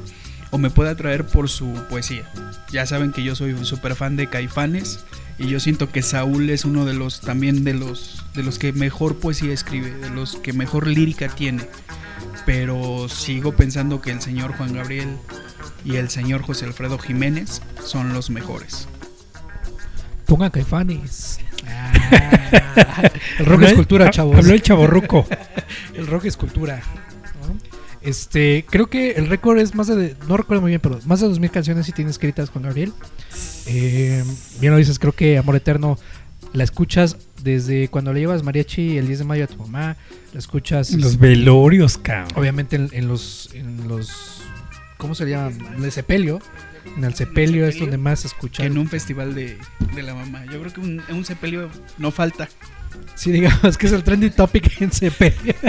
o 0.51 0.57
me 0.57 0.69
puede 0.69 0.91
atraer 0.91 1.25
por 1.25 1.49
su 1.49 1.73
poesía. 1.89 2.23
Ya 2.71 2.85
saben 2.85 3.11
que 3.11 3.23
yo 3.23 3.35
soy 3.35 3.53
un 3.53 3.65
super 3.65 3.95
fan 3.95 4.15
de 4.15 4.27
Caifanes 4.27 5.03
y 5.39 5.47
yo 5.47 5.59
siento 5.59 5.89
que 5.91 6.01
Saúl 6.01 6.49
es 6.49 6.65
uno 6.65 6.85
de 6.85 6.93
los 6.93 7.21
también 7.21 7.63
de 7.63 7.73
los 7.73 8.23
de 8.33 8.43
los 8.43 8.57
que 8.59 8.73
mejor 8.73 9.17
poesía 9.17 9.53
escribe, 9.53 9.91
de 9.91 10.09
los 10.09 10.35
que 10.35 10.53
mejor 10.53 10.87
lírica 10.87 11.27
tiene. 11.29 11.67
Pero 12.45 13.07
sigo 13.09 13.51
pensando 13.55 14.01
que 14.01 14.11
el 14.11 14.21
señor 14.21 14.55
Juan 14.55 14.73
Gabriel 14.73 15.17
y 15.83 15.95
el 15.97 16.09
señor 16.09 16.41
José 16.41 16.65
Alfredo 16.65 16.97
Jiménez 16.97 17.61
son 17.83 18.13
los 18.13 18.29
mejores. 18.29 18.87
Pongan 20.25 20.51
caifanes. 20.51 21.39
Ah, 21.67 23.03
el 23.39 23.45
rock 23.45 23.61
es 23.63 23.73
cultura, 23.73 24.07
Ha- 24.07 24.11
chavos. 24.11 24.37
Habló 24.37 24.53
el 24.53 24.61
chaborruco. 24.61 25.27
El 25.95 26.05
rock 26.07 26.25
es 26.25 26.37
cultura. 26.37 26.81
Este, 28.01 28.65
creo 28.69 28.87
que 28.87 29.11
el 29.11 29.27
récord 29.27 29.57
es 29.59 29.75
más 29.75 29.87
de, 29.87 30.15
no 30.27 30.37
recuerdo 30.37 30.61
muy 30.61 30.69
bien, 30.71 30.81
pero 30.81 30.99
más 31.05 31.19
de 31.19 31.27
2000 31.27 31.51
canciones 31.51 31.85
sí 31.85 31.91
tiene 31.91 32.11
escritas 32.11 32.49
con 32.49 32.63
Gabriel. 32.63 32.93
Eh, 33.65 34.23
bien 34.59 34.71
lo 34.71 34.77
dices, 34.77 34.99
creo 34.99 35.13
que 35.13 35.37
Amor 35.37 35.55
Eterno 35.55 35.97
la 36.53 36.63
escuchas 36.63 37.17
desde 37.43 37.89
cuando 37.89 38.13
le 38.13 38.21
llevas 38.21 38.43
mariachi 38.43 38.97
el 38.97 39.07
10 39.07 39.19
de 39.19 39.25
mayo 39.25 39.43
a 39.43 39.47
tu 39.47 39.57
mamá, 39.57 39.97
la 40.33 40.39
escuchas 40.39 40.91
Los 40.91 41.17
velorios, 41.19 41.97
cabrón. 41.97 42.31
obviamente 42.35 42.75
en, 42.77 42.89
en 42.93 43.07
los 43.07 43.49
en 43.53 43.87
los 43.87 44.41
¿cómo 44.97 45.13
se 45.15 45.25
llama? 45.25 45.51
En 45.75 45.83
el 45.83 45.91
sepelio. 45.91 46.39
En 46.97 47.03
el 47.03 47.13
sepelio 47.15 47.67
es 47.67 47.77
donde 47.77 47.97
más 47.97 48.21
se 48.21 48.27
escucha. 48.27 48.63
En 48.63 48.77
un 48.77 48.87
festival 48.87 49.35
de, 49.35 49.57
de 49.93 50.03
la 50.03 50.15
mamá. 50.15 50.45
Yo 50.45 50.59
creo 50.61 50.73
que 50.73 50.79
un, 50.79 51.01
un 51.09 51.25
sepelio 51.25 51.69
no 51.97 52.11
falta. 52.11 52.47
Sí, 53.13 53.31
digamos 53.31 53.77
que 53.77 53.87
es 53.87 53.91
el 53.93 54.03
trending 54.03 54.31
topic 54.31 54.81
en 54.81 54.91
sepelio. 54.91 55.53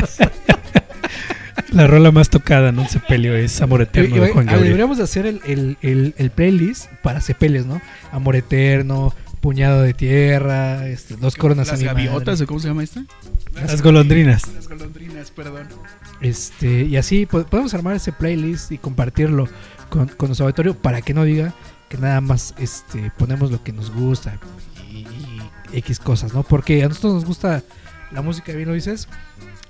La 1.72 1.86
rola 1.86 2.10
más 2.10 2.30
tocada 2.30 2.70
en 2.70 2.78
un 2.78 2.88
sepelio 2.88 3.34
es 3.36 3.60
Amor 3.60 3.82
Eterno 3.82 4.16
de 4.22 4.30
Juan 4.32 4.46
Gabriel. 4.46 4.64
Deberíamos 4.64 4.98
de 4.98 5.04
hacer 5.04 5.26
el, 5.26 5.40
el- 5.46 5.76
el- 5.82 6.14
el 6.16 6.30
playlist 6.30 6.86
para 7.02 7.20
sepelios, 7.20 7.66
¿no? 7.66 7.80
Amor 8.12 8.36
Eterno, 8.36 9.14
Puñado 9.40 9.82
de 9.82 9.94
Tierra, 9.94 10.86
este, 10.88 11.16
Dos 11.16 11.36
Coronas 11.36 11.68
Las 11.68 11.78
mi 11.80 11.86
madre. 11.86 12.04
gaviotas, 12.06 12.40
¿o 12.40 12.46
cómo 12.46 12.58
se 12.60 12.68
llama 12.68 12.82
esta? 12.82 13.04
Las 13.54 13.82
golondrinas. 13.82 14.42
Las 14.54 14.68
golondrinas, 14.68 15.30
perdón. 15.30 15.68
Este, 16.20 16.82
y 16.84 16.96
así 16.96 17.26
po- 17.26 17.44
podemos 17.44 17.72
armar 17.74 17.94
ese 17.96 18.12
playlist 18.12 18.72
y 18.72 18.78
compartirlo 18.78 19.48
con, 19.90 20.08
con 20.08 20.28
nuestro 20.28 20.46
auditorio 20.46 20.74
para 20.74 21.02
que 21.02 21.14
no 21.14 21.24
diga 21.24 21.54
que 21.88 21.98
nada 21.98 22.20
más 22.20 22.54
este, 22.58 23.12
ponemos 23.16 23.50
lo 23.50 23.62
que 23.62 23.72
nos 23.72 23.90
gusta 23.92 24.38
y, 24.90 24.98
y 24.98 25.40
X 25.78 25.98
cosas, 26.00 26.34
¿no? 26.34 26.42
Porque 26.42 26.82
a 26.82 26.88
nosotros 26.88 27.14
nos 27.14 27.24
gusta 27.24 27.62
la 28.10 28.22
música, 28.22 28.52
bien 28.52 28.68
lo 28.68 28.74
dices. 28.74 29.08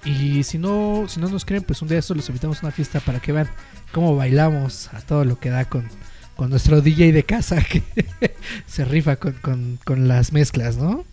Y 0.05 0.43
si 0.45 0.59
no, 0.59 1.07
si 1.09 1.21
no 1.21 1.29
nos 1.29 1.45
creen, 1.45 1.63
pues 1.65 1.83
un 1.83 1.89
día 1.89 1.99
esto 1.99 2.15
los 2.15 2.29
invitamos 2.29 2.59
a 2.63 2.67
una 2.67 2.73
fiesta 2.73 3.01
para 3.01 3.21
que 3.21 3.33
vean 3.33 3.49
cómo 3.93 4.15
bailamos 4.17 4.93
a 4.95 5.01
todo 5.01 5.25
lo 5.25 5.39
que 5.39 5.51
da 5.51 5.65
con, 5.67 5.89
con 6.37 6.51
nuestro 6.51 6.81
DJ 6.81 7.13
de 7.13 7.25
casa 7.25 7.63
que 7.69 7.83
se 8.67 8.85
rifa 8.85 9.17
con, 9.17 9.79
con- 9.85 10.09
las 10.09 10.33
mezclas, 10.33 10.77
¿no? 10.77 11.05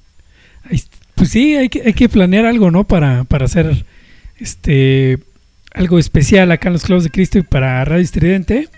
Pues 1.15 1.29
sí, 1.29 1.55
hay 1.55 1.69
que, 1.69 1.81
hay 1.85 1.93
que 1.93 2.09
planear 2.09 2.45
algo, 2.45 2.71
¿no? 2.71 2.83
Para, 2.85 3.23
para 3.23 3.45
hacer 3.45 3.85
este 4.37 5.19
algo 5.73 5.99
especial 5.99 6.51
acá 6.51 6.69
en 6.69 6.73
los 6.73 6.83
Clavos 6.83 7.03
de 7.03 7.09
Cristo 7.11 7.37
y 7.37 7.41
para 7.43 7.83
Radio 7.85 8.03
Estridente. 8.03 8.69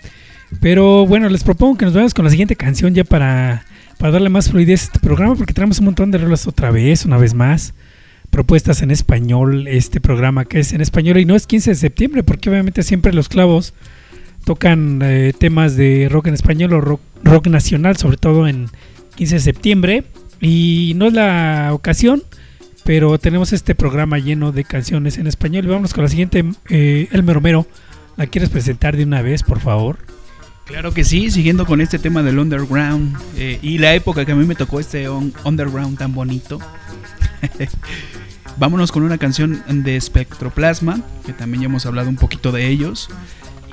Pero 0.61 1.05
bueno, 1.05 1.29
les 1.29 1.43
propongo 1.43 1.77
que 1.77 1.85
nos 1.85 1.93
vayamos 1.93 2.13
con 2.13 2.25
la 2.25 2.31
siguiente 2.31 2.55
canción 2.55 2.93
ya 2.95 3.03
para, 3.03 3.65
para 3.97 4.13
darle 4.13 4.29
más 4.29 4.49
fluidez 4.49 4.81
a 4.81 4.85
este 4.85 4.99
programa, 4.99 5.35
porque 5.35 5.53
tenemos 5.53 5.79
un 5.79 5.85
montón 5.85 6.09
de 6.11 6.17
rolas 6.17 6.47
otra 6.47 6.71
vez, 6.71 7.05
una 7.05 7.17
vez 7.17 7.33
más. 7.33 7.73
Propuestas 8.31 8.81
en 8.81 8.91
español, 8.91 9.67
este 9.67 9.99
programa 9.99 10.45
que 10.45 10.59
es 10.59 10.73
en 10.73 10.81
español 10.81 11.17
y 11.17 11.25
no 11.25 11.35
es 11.35 11.47
15 11.47 11.71
de 11.71 11.75
septiembre, 11.75 12.23
porque 12.23 12.49
obviamente 12.49 12.83
siempre 12.83 13.13
los 13.13 13.29
clavos 13.29 13.73
tocan 14.45 14.99
eh, 15.03 15.33
temas 15.37 15.75
de 15.75 16.07
rock 16.09 16.27
en 16.27 16.33
español 16.35 16.73
o 16.73 16.81
rock, 16.81 17.47
nacional, 17.47 17.97
sobre 17.97 18.17
todo 18.17 18.47
en 18.47 18.67
15 19.15 19.35
de 19.35 19.41
septiembre. 19.41 20.03
Y 20.39 20.93
no 20.97 21.07
es 21.07 21.13
la 21.13 21.69
ocasión, 21.73 22.21
pero 22.83 23.17
tenemos 23.17 23.53
este 23.53 23.73
programa 23.73 24.19
lleno 24.19 24.51
de 24.51 24.63
canciones 24.65 25.17
en 25.17 25.25
español. 25.25 25.65
Vámonos 25.67 25.93
con 25.95 26.03
la 26.03 26.09
siguiente, 26.09 26.45
eh, 26.69 27.07
Elmer 27.11 27.35
Romero. 27.35 27.65
¿La 28.17 28.27
quieres 28.27 28.49
presentar 28.49 28.95
de 28.97 29.03
una 29.03 29.21
vez, 29.23 29.41
por 29.43 29.59
favor? 29.59 29.97
Claro 30.65 30.93
que 30.93 31.03
sí, 31.05 31.31
siguiendo 31.31 31.65
con 31.65 31.79
este 31.81 31.97
tema 31.97 32.23
del 32.23 32.39
underground 32.39 33.15
eh, 33.37 33.57
y 33.61 33.77
la 33.77 33.95
época 33.95 34.25
que 34.25 34.33
a 34.33 34.35
mí 34.35 34.45
me 34.45 34.53
tocó 34.55 34.79
este 34.81 35.07
un- 35.09 35.33
underground 35.45 35.97
tan 35.97 36.13
bonito. 36.13 36.59
Vámonos 38.57 38.91
con 38.91 39.03
una 39.03 39.17
canción 39.17 39.63
de 39.67 39.99
Spectroplasma, 40.01 41.01
que 41.25 41.33
también 41.33 41.61
ya 41.61 41.65
hemos 41.67 41.85
hablado 41.85 42.09
un 42.09 42.15
poquito 42.15 42.51
de 42.51 42.67
ellos. 42.67 43.09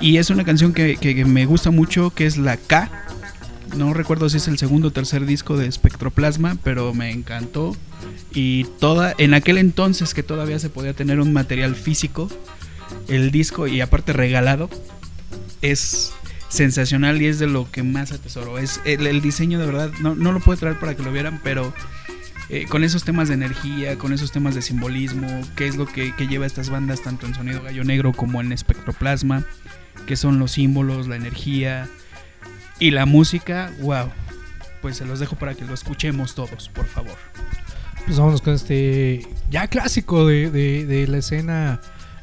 Y 0.01 0.19
es 0.19 0.31
una 0.31 0.45
canción 0.45 0.73
que, 0.73 1.25
me 1.27 1.47
gusta 1.47 1.71
mucho, 1.71 2.11
que 2.11 2.27
es 2.27 2.37
la 2.37 2.57
K. 2.57 2.91
No 3.77 3.95
recuerdo 3.95 4.29
si 4.29 4.37
es 4.37 4.49
el 4.49 4.59
segundo 4.59 4.89
o 4.89 4.91
tercer 4.91 5.25
disco 5.25 5.57
de 5.57 5.71
Spectroplasma, 5.71 6.59
pero 6.63 6.93
me 6.93 7.11
encantó. 7.11 7.75
Y 8.33 8.65
toda, 8.79 9.15
en 9.17 9.33
aquel 9.33 9.59
entonces 9.59 10.13
que 10.13 10.23
todavía 10.23 10.59
se 10.59 10.69
podía 10.69 10.93
tener 10.93 11.21
un 11.21 11.33
material 11.33 11.75
físico, 11.75 12.29
el 13.09 13.31
disco 13.31 13.67
y 13.67 13.81
aparte 13.81 14.13
regalado, 14.13 14.69
es 15.63 16.13
sensacional 16.49 17.23
y 17.23 17.27
es 17.27 17.39
de 17.39 17.47
lo 17.47 17.71
que 17.71 17.83
más 17.83 18.13
atesoro. 18.13 18.59
Es 18.59 18.81
el, 18.85 19.07
el 19.07 19.23
diseño 19.23 19.59
de 19.59 19.67
verdad, 19.67 19.91
no, 20.01 20.15
no 20.15 20.33
lo 20.33 20.41
puedo 20.41 20.59
traer 20.59 20.79
para 20.79 20.95
que 20.95 21.03
lo 21.03 21.11
vieran, 21.11 21.41
pero 21.43 21.73
eh, 22.49 22.67
con 22.69 22.85
esos 22.85 23.05
temas 23.05 23.29
de 23.29 23.35
energía, 23.35 23.97
con 23.97 24.13
esos 24.13 24.33
temas 24.33 24.55
de 24.55 24.63
simbolismo, 24.63 25.27
qué 25.57 25.67
es 25.67 25.77
lo 25.77 25.87
que, 25.87 26.15
que 26.15 26.27
lleva 26.27 26.45
a 26.45 26.47
estas 26.47 26.71
bandas 26.71 27.03
tanto 27.03 27.27
en 27.27 27.35
Sonido 27.35 27.63
Gallo 27.63 27.85
Negro 27.85 28.13
como 28.13 28.41
en 28.41 28.53
Espectroplasma, 28.53 29.45
que 30.07 30.17
son 30.17 30.39
los 30.39 30.53
símbolos, 30.53 31.07
la 31.09 31.17
energía 31.17 31.89
y 32.79 32.91
la 32.91 33.07
música, 33.07 33.73
wow. 33.81 34.11
Pues 34.83 34.99
se 34.99 35.07
los 35.07 35.19
dejo 35.21 35.37
para 35.37 35.55
que 35.55 35.65
lo 35.65 35.73
escuchemos 35.73 36.35
todos, 36.35 36.69
por 36.69 36.87
favor. 36.87 37.17
Pues 38.05 38.19
vámonos 38.19 38.43
con 38.43 38.53
este 38.53 39.27
ya 39.51 39.67
clásico 39.69 40.27
de, 40.27 40.51
de- 40.51 40.85
de 40.85 41.07
la 41.07 41.17
escena 41.19 41.81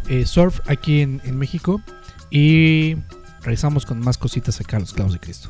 eh, 0.07 0.27
surf 0.27 0.59
aquí 0.69 1.01
en, 1.01 1.21
en 1.23 1.39
México. 1.39 1.81
Y 2.29 2.97
regresamos 3.41 3.87
con 3.87 3.99
más 3.99 4.19
cositas 4.19 4.59
acá 4.61 4.77
a 4.77 4.81
los 4.81 4.93
clavos 4.93 5.13
de 5.13 5.19
Cristo. 5.19 5.49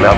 Los 0.00 0.16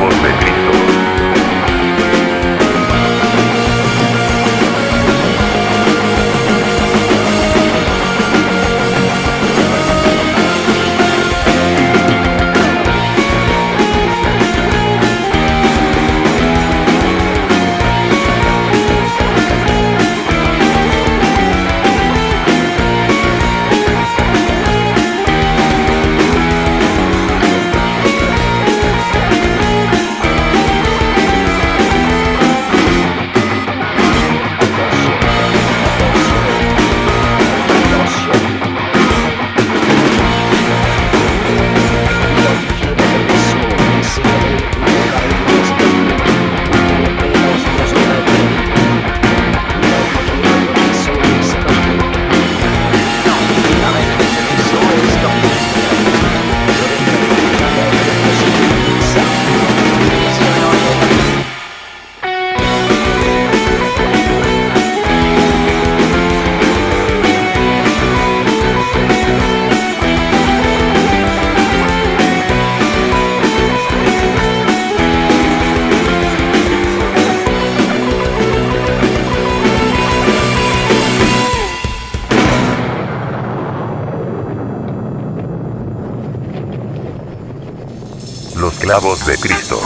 clavos 89.02 89.26
de 89.26 89.36
Cristo. 89.36 89.80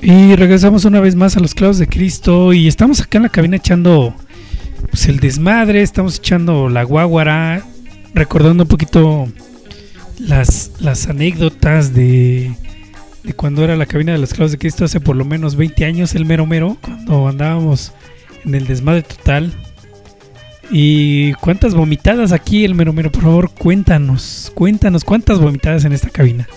Y 0.00 0.36
regresamos 0.36 0.84
una 0.84 1.00
vez 1.00 1.16
más 1.16 1.36
a 1.36 1.40
los 1.40 1.54
clavos 1.54 1.78
de 1.78 1.88
Cristo 1.88 2.52
y 2.52 2.68
estamos 2.68 3.00
acá 3.00 3.18
en 3.18 3.24
la 3.24 3.28
cabina 3.30 3.56
echando 3.56 4.14
pues, 4.90 5.06
el 5.06 5.18
desmadre, 5.18 5.82
estamos 5.82 6.18
echando 6.18 6.68
la 6.68 6.84
guaguara, 6.84 7.64
recordando 8.14 8.62
un 8.62 8.68
poquito 8.68 9.28
las, 10.20 10.70
las 10.78 11.08
anécdotas 11.08 11.92
de, 11.92 12.54
de 13.26 13.34
cuando 13.34 13.64
era 13.64 13.76
la 13.76 13.86
cabina 13.86 14.12
de 14.12 14.18
los 14.18 14.32
clavos 14.32 14.52
de 14.52 14.58
Cristo 14.58 14.84
hace 14.84 15.00
por 15.00 15.16
lo 15.16 15.24
menos 15.24 15.56
20 15.56 15.84
años, 15.84 16.14
el 16.14 16.24
mero 16.24 16.46
mero, 16.46 16.78
cuando 16.80 17.28
andábamos 17.28 17.92
en 18.44 18.54
el 18.54 18.66
desmadre 18.66 19.02
total. 19.02 19.52
Y 20.70 21.32
cuántas 21.34 21.74
vomitadas 21.74 22.32
aquí, 22.32 22.64
el 22.64 22.74
mero 22.74 22.92
mero, 22.92 23.10
por 23.12 23.22
favor, 23.22 23.50
cuéntanos, 23.50 24.52
cuéntanos 24.54 25.04
cuántas 25.04 25.40
vomitadas 25.40 25.84
en 25.84 25.92
esta 25.92 26.10
cabina. 26.10 26.48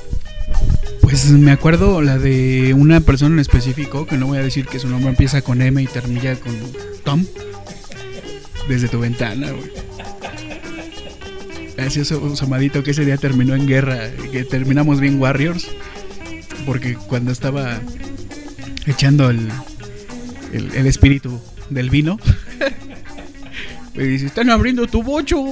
Pues 1.01 1.29
me 1.31 1.51
acuerdo 1.51 2.01
la 2.01 2.17
de 2.19 2.75
una 2.75 3.01
persona 3.01 3.35
en 3.35 3.39
específico, 3.39 4.05
que 4.05 4.17
no 4.17 4.27
voy 4.27 4.37
a 4.37 4.43
decir 4.43 4.67
que 4.67 4.79
su 4.79 4.87
nombre 4.87 5.09
empieza 5.09 5.41
con 5.41 5.61
M 5.61 5.81
y 5.81 5.87
termina 5.87 6.35
con 6.35 6.53
Tom. 7.03 7.25
Desde 8.67 8.87
tu 8.87 8.99
ventana, 8.99 9.49
güey. 9.51 9.71
Gracioso 11.75 12.19
un 12.19 12.35
Samadito 12.35 12.83
que 12.83 12.91
ese 12.91 13.05
día 13.05 13.17
terminó 13.17 13.55
en 13.55 13.65
guerra, 13.65 14.11
que 14.31 14.43
terminamos 14.43 14.99
bien 14.99 15.19
Warriors. 15.19 15.67
Porque 16.65 16.95
cuando 16.95 17.31
estaba 17.31 17.79
echando 18.85 19.29
el, 19.29 19.49
el, 20.51 20.87
espíritu 20.87 21.39
del 21.69 21.89
vino, 21.89 22.19
me 23.95 24.03
dice, 24.03 24.25
están 24.25 24.49
abriendo 24.49 24.87
tu 24.87 25.03
bocho. 25.03 25.43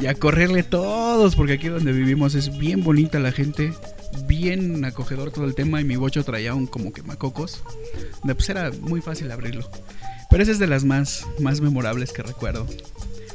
Y 0.00 0.06
a 0.06 0.14
correrle 0.14 0.62
todos, 0.62 1.36
porque 1.36 1.54
aquí 1.54 1.68
donde 1.68 1.92
vivimos 1.92 2.34
es 2.34 2.56
bien 2.56 2.82
bonita 2.82 3.18
la 3.18 3.32
gente, 3.32 3.74
bien 4.26 4.82
acogedor 4.86 5.30
todo 5.30 5.44
el 5.44 5.54
tema 5.54 5.78
y 5.80 5.84
mi 5.84 5.96
bocho 5.96 6.24
traía 6.24 6.54
un 6.54 6.66
como 6.66 6.92
quemacocos. 6.92 7.62
Pues 8.22 8.48
era 8.48 8.70
muy 8.80 9.02
fácil 9.02 9.30
abrirlo. 9.30 9.68
Pero 10.30 10.42
esa 10.42 10.52
es 10.52 10.58
de 10.58 10.68
las 10.68 10.84
más, 10.84 11.26
más 11.38 11.60
memorables 11.60 12.12
que 12.12 12.22
recuerdo. 12.22 12.66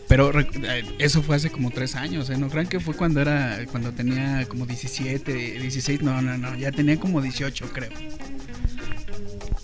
Pero 0.08 0.32
eh, 0.40 0.84
eso 1.00 1.24
fue 1.24 1.36
hace 1.36 1.50
como 1.50 1.72
tres 1.72 1.96
años, 1.96 2.30
¿eh? 2.30 2.38
No 2.38 2.50
crean 2.50 2.68
que 2.68 2.80
fue 2.80 2.94
cuando 2.96 3.22
era, 3.22 3.60
cuando 3.72 3.92
tenía 3.92 4.46
como 4.48 4.66
17, 4.66 5.34
16, 5.34 6.02
no, 6.02 6.22
no, 6.22 6.38
no, 6.38 6.56
ya 6.56 6.72
tenía 6.72 7.00
como 7.00 7.22
18 7.22 7.72
creo. 7.74 7.90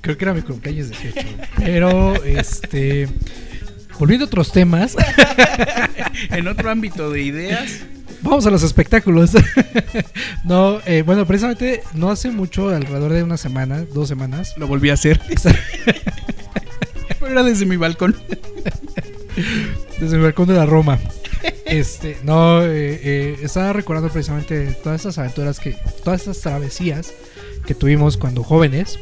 Creo 0.02 0.18
que 0.18 0.26
era 0.26 0.34
mi 0.34 0.42
cumpleaños 0.42 0.90
18. 0.90 1.28
Pero, 1.58 2.16
este. 2.24 3.08
Volviendo 4.00 4.26
a 4.26 4.28
otros 4.28 4.52
temas, 4.52 4.96
En 6.32 6.48
otro 6.48 6.72
ámbito 6.72 7.12
de 7.12 7.22
ideas, 7.22 7.82
vamos 8.22 8.46
a 8.46 8.52
los 8.52 8.64
espectáculos. 8.64 9.32
no, 10.44 10.80
eh, 10.86 11.04
bueno, 11.04 11.26
precisamente 11.26 11.84
no 11.94 12.10
hace 12.10 12.32
mucho, 12.32 12.70
alrededor 12.70 13.14
de 13.14 13.24
una 13.24 13.38
semana, 13.38 13.86
dos 13.94 14.08
semanas. 14.08 14.56
lo 14.58 14.68
volví 14.68 14.90
a 14.90 14.94
hacer. 14.94 15.22
Pero 17.20 17.32
era 17.32 17.44
desde 17.44 17.66
mi 17.66 17.78
balcón. 17.78 18.16
Desde 20.02 20.16
el 20.16 20.24
balcón 20.24 20.48
de 20.48 20.56
la 20.56 20.66
Roma. 20.66 21.00
Este, 21.64 22.18
no, 22.24 22.64
eh, 22.64 23.00
eh, 23.04 23.38
estaba 23.44 23.72
recordando 23.72 24.10
precisamente 24.10 24.76
todas 24.84 25.02
estas 25.02 25.20
aventuras 25.20 25.60
que, 25.60 25.78
todas 26.04 26.22
estas 26.22 26.42
travesías 26.42 27.14
que 27.68 27.76
tuvimos 27.76 28.18
cuando 28.18 28.44
jóvenes. 28.44 28.98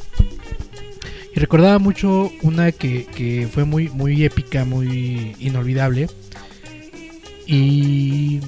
Y 1.34 1.39
recordaba 1.39 1.80
mucho 1.80 2.30
una 2.41 2.74
que, 2.74 3.06
que 3.06 3.47
fue 3.50 3.64
muy, 3.64 3.88
muy 3.88 4.26
épica, 4.26 4.66
muy 4.66 5.38
inolvidable. 5.39 6.10
Y 7.47 8.41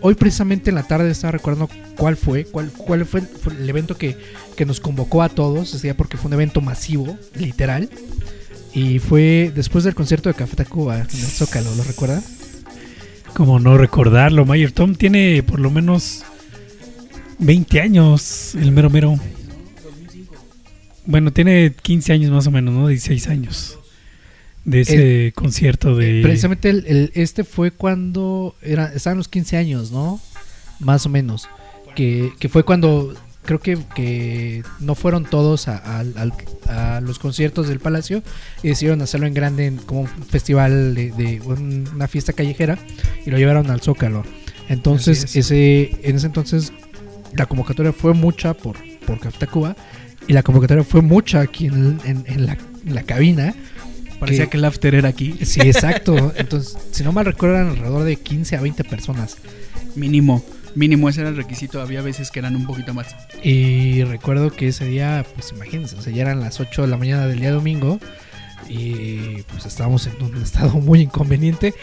hoy 0.00 0.14
precisamente 0.14 0.70
en 0.70 0.76
la 0.76 0.84
tarde 0.84 1.10
estaba 1.10 1.32
recordando 1.32 1.68
cuál 1.96 2.16
fue, 2.16 2.44
cuál, 2.44 2.70
cuál 2.70 3.04
fue, 3.04 3.22
fue 3.22 3.52
el 3.54 3.68
evento 3.68 3.96
que, 3.96 4.16
que 4.56 4.64
nos 4.64 4.78
convocó 4.78 5.24
a 5.24 5.28
todos, 5.28 5.74
ese 5.74 5.88
día 5.88 5.96
porque 5.96 6.16
fue 6.16 6.28
un 6.28 6.34
evento 6.34 6.60
masivo, 6.60 7.18
literal. 7.34 7.90
Y 8.72 8.98
fue 9.00 9.52
después 9.54 9.84
del 9.84 9.94
concierto 9.94 10.28
de 10.28 10.34
Café 10.34 10.56
Tacuba 10.56 10.96
en 10.96 11.02
el 11.02 11.08
Zócalo, 11.10 11.74
¿lo 11.74 11.82
recuerdan? 11.82 12.22
Como 13.34 13.58
no 13.58 13.76
recordarlo, 13.78 14.44
Mayer 14.44 14.72
Tom 14.72 14.94
tiene 14.94 15.42
por 15.42 15.60
lo 15.60 15.70
menos 15.70 16.22
20 17.38 17.80
años, 17.80 18.54
el 18.54 18.70
mero 18.72 18.90
mero. 18.90 19.16
Bueno, 21.06 21.32
tiene 21.32 21.72
15 21.82 22.12
años 22.12 22.30
más 22.30 22.46
o 22.46 22.50
menos, 22.50 22.74
¿no? 22.74 22.86
16 22.88 23.26
años. 23.28 23.76
De 24.64 24.82
ese 24.82 25.32
concierto 25.34 25.96
de... 25.96 26.20
Precisamente 26.22 26.68
el, 26.70 26.84
el- 26.86 27.12
este 27.14 27.44
fue 27.44 27.70
cuando 27.70 28.54
era, 28.62 28.92
estaban 28.92 29.16
los 29.16 29.28
15 29.28 29.56
años, 29.56 29.90
¿no? 29.90 30.20
Más 30.78 31.06
o 31.06 31.08
menos. 31.08 31.48
Que, 31.96 32.32
que 32.38 32.48
fue 32.48 32.62
cuando 32.62 33.14
creo 33.58 33.58
que, 33.60 33.78
que 33.96 34.62
no 34.78 34.94
fueron 34.94 35.24
todos 35.24 35.66
a, 35.68 36.04
los 37.02 37.18
conciertos 37.18 37.66
del 37.68 37.80
Palacio 37.80 38.22
y 38.62 38.68
decidieron 38.68 39.02
hacerlo 39.02 39.26
en 39.26 39.34
grande 39.34 39.66
en- 39.66 39.76
como 39.78 40.02
un 40.02 40.06
festival 40.08 40.94
de, 40.94 41.10
de 41.10 41.40
un- 41.44 41.88
una 41.94 42.06
fiesta 42.06 42.32
callejera 42.32 42.78
y 43.26 43.30
lo 43.30 43.38
llevaron 43.38 43.70
al 43.70 43.80
Zócalo. 43.80 44.22
Entonces, 44.68 45.24
es. 45.24 45.36
ese, 45.36 45.98
en 46.08 46.16
ese 46.16 46.26
entonces 46.26 46.72
la 47.34 47.46
convocatoria 47.46 47.92
fue 47.92 48.14
mucha 48.14 48.54
por, 48.54 48.76
por 49.06 49.18
Café 49.18 49.38
Tacuba 49.38 49.74
y 50.28 50.32
la 50.32 50.42
convocatoria 50.44 50.84
fue 50.84 51.02
mucha 51.02 51.40
aquí 51.40 51.66
en, 51.66 51.98
en- 52.04 52.24
en 52.26 52.46
la, 52.46 52.56
en 52.86 52.94
la 52.94 53.02
cabina. 53.02 53.54
Parecía 54.20 54.44
Que- 54.44 54.50
que 54.50 54.56
el 54.58 54.64
after 54.66 54.94
era 54.94 55.08
aquí. 55.08 55.34
Sí, 55.44 55.60
exacto. 55.62 56.32
Entonces, 56.36 56.76
si 56.92 57.02
no 57.02 57.10
mal 57.10 57.24
recuerdo, 57.24 57.56
eran 57.56 57.70
alrededor 57.70 58.04
de 58.04 58.14
15 58.16 58.54
a 58.56 58.60
20 58.60 58.84
personas. 58.84 59.38
Mínimo, 59.96 60.44
mínimo 60.74 61.08
ese 61.08 61.20
era 61.20 61.30
el 61.30 61.36
requisito. 61.36 61.80
Había 61.80 62.02
veces 62.02 62.30
que 62.30 62.38
eran 62.38 62.56
un 62.56 62.66
poquito 62.66 62.94
más. 62.94 63.14
Y 63.42 64.02
recuerdo 64.04 64.50
que 64.50 64.68
ese 64.68 64.86
día, 64.86 65.24
pues 65.34 65.50
imagínense, 65.52 65.96
o 65.96 66.02
sea, 66.02 66.12
ya 66.12 66.22
eran 66.22 66.40
las 66.40 66.60
8 66.60 66.82
de 66.82 66.88
la 66.88 66.96
mañana 66.96 67.26
del 67.26 67.40
día 67.40 67.50
domingo. 67.52 67.98
Y 68.68 69.42
pues 69.50 69.66
estábamos 69.66 70.06
en 70.06 70.22
un 70.22 70.36
estado 70.42 70.70
muy 70.74 71.00
inconveniente. 71.00 71.74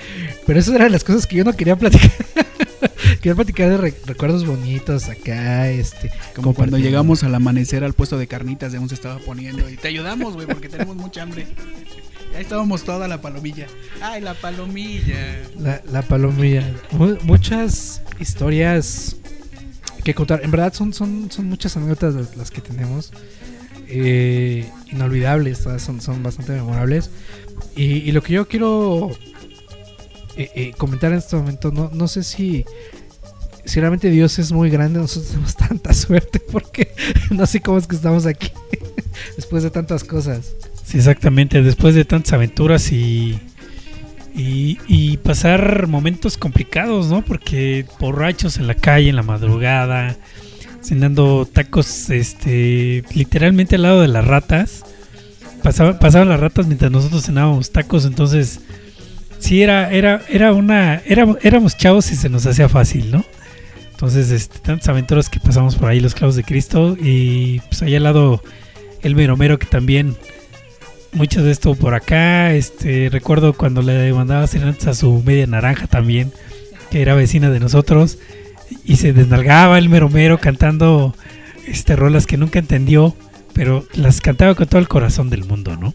Pero 0.45 0.59
esas 0.59 0.75
eran 0.75 0.91
las 0.91 1.03
cosas 1.03 1.27
que 1.27 1.35
yo 1.35 1.43
no 1.43 1.53
quería 1.53 1.75
platicar. 1.75 2.11
quería 3.21 3.35
platicar 3.35 3.69
de 3.69 3.77
re- 3.77 3.93
recuerdos 4.05 4.45
bonitos 4.45 5.09
acá, 5.09 5.69
este. 5.69 6.11
Como 6.35 6.53
cuando 6.53 6.77
llegamos 6.77 7.23
al 7.23 7.35
amanecer 7.35 7.83
al 7.83 7.93
puesto 7.93 8.17
de 8.17 8.27
carnitas, 8.27 8.71
de 8.71 8.88
se 8.88 8.93
estaba 8.95 9.19
poniendo. 9.19 9.69
Y 9.69 9.75
te 9.75 9.89
ayudamos, 9.89 10.35
güey, 10.35 10.47
porque 10.47 10.69
tenemos 10.69 10.95
mucha 10.95 11.23
hambre. 11.23 11.47
Ya 12.34 12.39
estábamos 12.39 12.84
toda 12.84 13.07
la 13.07 13.21
palomilla. 13.21 13.67
Ay, 14.01 14.21
la 14.21 14.34
palomilla. 14.34 15.41
La, 15.57 15.82
la 15.91 16.01
palomilla. 16.01 16.63
Mu- 16.91 17.17
muchas 17.23 18.01
historias 18.19 19.15
que 20.03 20.13
contar. 20.13 20.41
En 20.43 20.51
verdad 20.51 20.73
son, 20.73 20.93
son, 20.93 21.32
son 21.32 21.45
muchas 21.47 21.75
anécdotas 21.78 22.36
las 22.36 22.51
que 22.51 22.61
tenemos. 22.61 23.11
Eh, 23.89 24.69
inolvidables, 24.91 25.63
todas 25.63 25.82
son, 25.82 26.01
son 26.01 26.21
bastante 26.21 26.51
memorables. 26.53 27.09
Y, 27.75 27.84
y 28.07 28.11
lo 28.11 28.21
que 28.21 28.34
yo 28.34 28.47
quiero 28.47 29.09
eh, 30.36 30.51
eh, 30.55 30.73
comentar 30.78 31.11
en 31.11 31.19
este 31.19 31.36
momento, 31.38 31.71
no, 31.71 31.89
no 31.93 32.07
sé 32.07 32.23
si, 32.23 32.65
si 33.65 33.80
realmente 33.80 34.09
Dios 34.09 34.38
es 34.39 34.51
muy 34.51 34.69
grande, 34.69 34.99
nosotros 34.99 35.30
tenemos 35.32 35.55
tanta 35.55 35.93
suerte 35.95 36.39
porque 36.39 36.93
no 37.32 37.45
sé 37.45 37.61
cómo 37.61 37.78
es 37.78 37.88
que 37.88 37.95
estamos 37.95 38.25
aquí 38.25 38.51
después 39.38 39.63
de 39.63 39.71
tantas 39.71 40.03
cosas. 40.03 40.51
Sí, 40.88 40.99
exactamente. 40.99 41.61
Después 41.61 41.95
de 41.95 42.05
tantas 42.05 42.31
aventuras 42.31 42.93
y, 42.93 43.38
y, 44.33 45.17
pasar 45.17 45.88
momentos 45.88 46.38
complicados, 46.38 47.09
¿no? 47.09 47.23
Porque 47.23 47.85
borrachos 47.99 48.55
en 48.55 48.67
la 48.67 48.73
calle, 48.73 49.09
en 49.09 49.17
la 49.17 49.23
madrugada, 49.23 50.15
cenando 50.81 51.45
tacos, 51.45 52.09
este, 52.09 53.03
literalmente 53.13 53.75
al 53.75 53.81
lado 53.81 54.01
de 54.01 54.07
las 54.07 54.25
ratas. 54.25 54.85
Pasaban, 55.61 55.99
pasaban 55.99 56.29
las 56.29 56.39
ratas 56.39 56.67
mientras 56.67 56.89
nosotros 56.89 57.25
cenábamos 57.25 57.71
tacos, 57.71 58.05
entonces 58.05 58.61
sí 59.39 59.61
era, 59.61 59.91
era, 59.91 60.21
era 60.29 60.53
una, 60.53 61.01
éramos, 61.05 61.38
éramos 61.41 61.75
chavos 61.75 62.09
y 62.13 62.15
se 62.15 62.29
nos 62.29 62.45
hacía 62.45 62.69
fácil, 62.69 63.11
¿no? 63.11 63.25
Entonces, 63.91 64.31
este, 64.31 64.59
tantas 64.59 64.88
aventuras 64.88 65.27
que 65.27 65.41
pasamos 65.41 65.75
por 65.75 65.89
ahí, 65.89 65.99
los 65.99 66.15
clavos 66.15 66.38
de 66.38 66.45
Cristo, 66.45 66.95
y 66.97 67.59
pues 67.61 67.81
ahí 67.81 67.95
al 67.95 68.03
lado 68.03 68.41
el 69.01 69.15
meromero 69.15 69.59
que 69.59 69.65
también 69.65 70.15
mucho 71.18 71.43
de 71.43 71.51
esto 71.51 71.76
por 71.76 71.93
acá. 71.93 72.53
Este, 72.53 73.09
recuerdo 73.11 73.53
cuando 73.53 73.82
le 73.82 74.13
mandaba 74.13 74.47
serenatas 74.47 74.88
a 74.88 74.93
su 74.93 75.22
media 75.26 75.47
naranja 75.47 75.88
también, 75.88 76.32
que 76.91 77.01
era 77.01 77.15
vecina 77.15 77.49
de 77.49 77.59
nosotros, 77.59 78.18
y 78.86 78.95
se 78.97 79.13
desnalgaba 79.13 79.78
el 79.78 79.89
mero 79.89 80.09
mero 80.09 80.38
cantando 80.39 81.15
este 81.65 81.95
rolas 81.95 82.26
que 82.26 82.38
nunca 82.38 82.59
entendió, 82.59 83.15
pero 83.53 83.86
las 83.93 84.22
cantaba 84.22 84.55
con 84.55 84.68
todo 84.68 84.80
el 84.80 84.88
corazón 84.88 85.30
del 85.30 85.43
mundo, 85.43 85.76
¿no? 85.76 85.93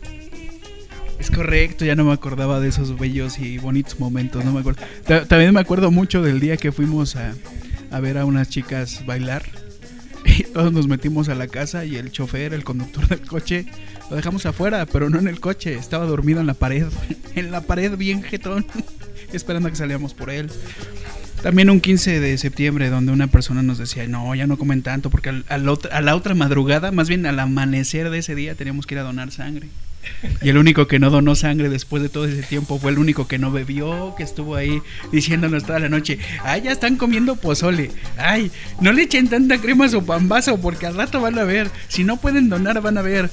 Es 1.19 1.31
correcto, 1.31 1.85
ya 1.85 1.95
no 1.95 2.05
me 2.05 2.13
acordaba 2.13 2.59
de 2.59 2.69
esos 2.69 2.99
bellos 2.99 3.39
y 3.39 3.57
bonitos 3.59 4.01
momentos, 4.01 4.45
no 4.45 4.53
me 4.53 4.61
acuerdo. 4.61 4.83
Ta- 5.07 5.25
También 5.25 5.55
me 5.55 5.61
acuerdo 5.61 5.91
mucho 5.93 6.21
del 6.21 6.41
día 6.41 6.57
que 6.57 6.73
fuimos 6.73 7.15
a, 7.15 7.35
a 7.93 8.01
ver 8.01 8.19
a 8.19 8.25
unas 8.25 8.49
chicas 8.49 9.07
bailar. 9.07 9.45
Todos 10.55 10.73
nos 10.73 10.87
metimos 10.89 11.29
a 11.29 11.35
la 11.35 11.47
casa 11.49 11.85
y 11.85 11.97
el 11.97 12.11
chofer, 12.13 12.53
el 12.55 12.65
conductor 12.65 13.07
del 13.09 13.21
coche, 13.23 13.67
lo 14.11 14.17
dejamos 14.17 14.47
afuera, 14.47 14.87
pero 14.87 15.11
no 15.11 15.19
en 15.19 15.29
el 15.29 15.41
coche, 15.41 15.75
estaba 15.75 16.05
dormido 16.07 16.41
en 16.41 16.47
la 16.47 16.55
pared, 16.55 16.87
en 17.35 17.51
la 17.51 17.63
pared 17.63 17.97
bien 17.97 18.23
jetón, 18.23 18.67
esperando 19.33 19.69
a 19.69 19.71
que 19.71 19.77
salíamos 19.77 20.15
por 20.15 20.31
él. 20.31 20.51
También 21.43 21.71
un 21.71 21.81
15 21.81 22.21
de 22.21 22.39
septiembre 22.39 22.89
donde 22.89 23.11
una 23.11 23.27
persona 23.27 23.63
nos 23.65 23.77
decía, 23.79 24.07
no, 24.07 24.33
ya 24.35 24.47
no 24.47 24.57
comen 24.59 24.83
tanto, 24.83 25.11
porque 25.11 25.31
al- 25.31 25.45
a 25.49 26.01
la 26.01 26.15
otra 26.15 26.35
madrugada, 26.35 26.93
más 26.93 27.09
bien 27.09 27.27
al 27.27 27.41
amanecer 27.41 28.11
de 28.11 28.19
ese 28.19 28.35
día, 28.37 28.55
teníamos 28.55 28.87
que 28.87 28.95
ir 28.95 29.01
a 29.01 29.03
donar 29.03 29.33
sangre. 29.33 29.69
Y 30.41 30.49
el 30.49 30.59
único 30.59 30.87
que 30.87 30.99
no 30.99 31.11
donó 31.11 31.35
sangre 31.35 31.69
después 31.69 32.03
de 32.03 32.09
todo 32.09 32.27
ese 32.27 32.43
tiempo 32.43 32.79
fue 32.79 32.91
el 32.91 32.99
único 32.99 33.27
que 33.27 33.39
no 33.39 33.51
bebió, 33.51 34.15
que 34.17 34.23
estuvo 34.23 34.57
ahí 34.57 34.81
diciéndonos 35.11 35.65
toda 35.65 35.79
la 35.79 35.89
noche, 35.89 36.19
ay, 36.45 36.63
ya 36.63 36.73
están 36.73 36.97
comiendo 36.97 37.37
pozole, 37.37 37.91
ay, 38.17 38.51
no 38.81 38.93
le 38.93 39.03
echen 39.03 39.29
tanta 39.29 39.59
crema 39.59 39.87
a 39.87 39.89
su 39.89 40.05
pambazo 40.05 40.61
porque 40.61 40.87
al 40.87 40.97
rato 40.97 41.21
van 41.21 41.39
a 41.39 41.45
ver, 41.45 41.71
si 41.89 42.05
no 42.05 42.17
pueden 42.17 42.49
donar 42.49 42.81
van 42.81 42.99
a 42.99 43.03
ver. 43.03 43.31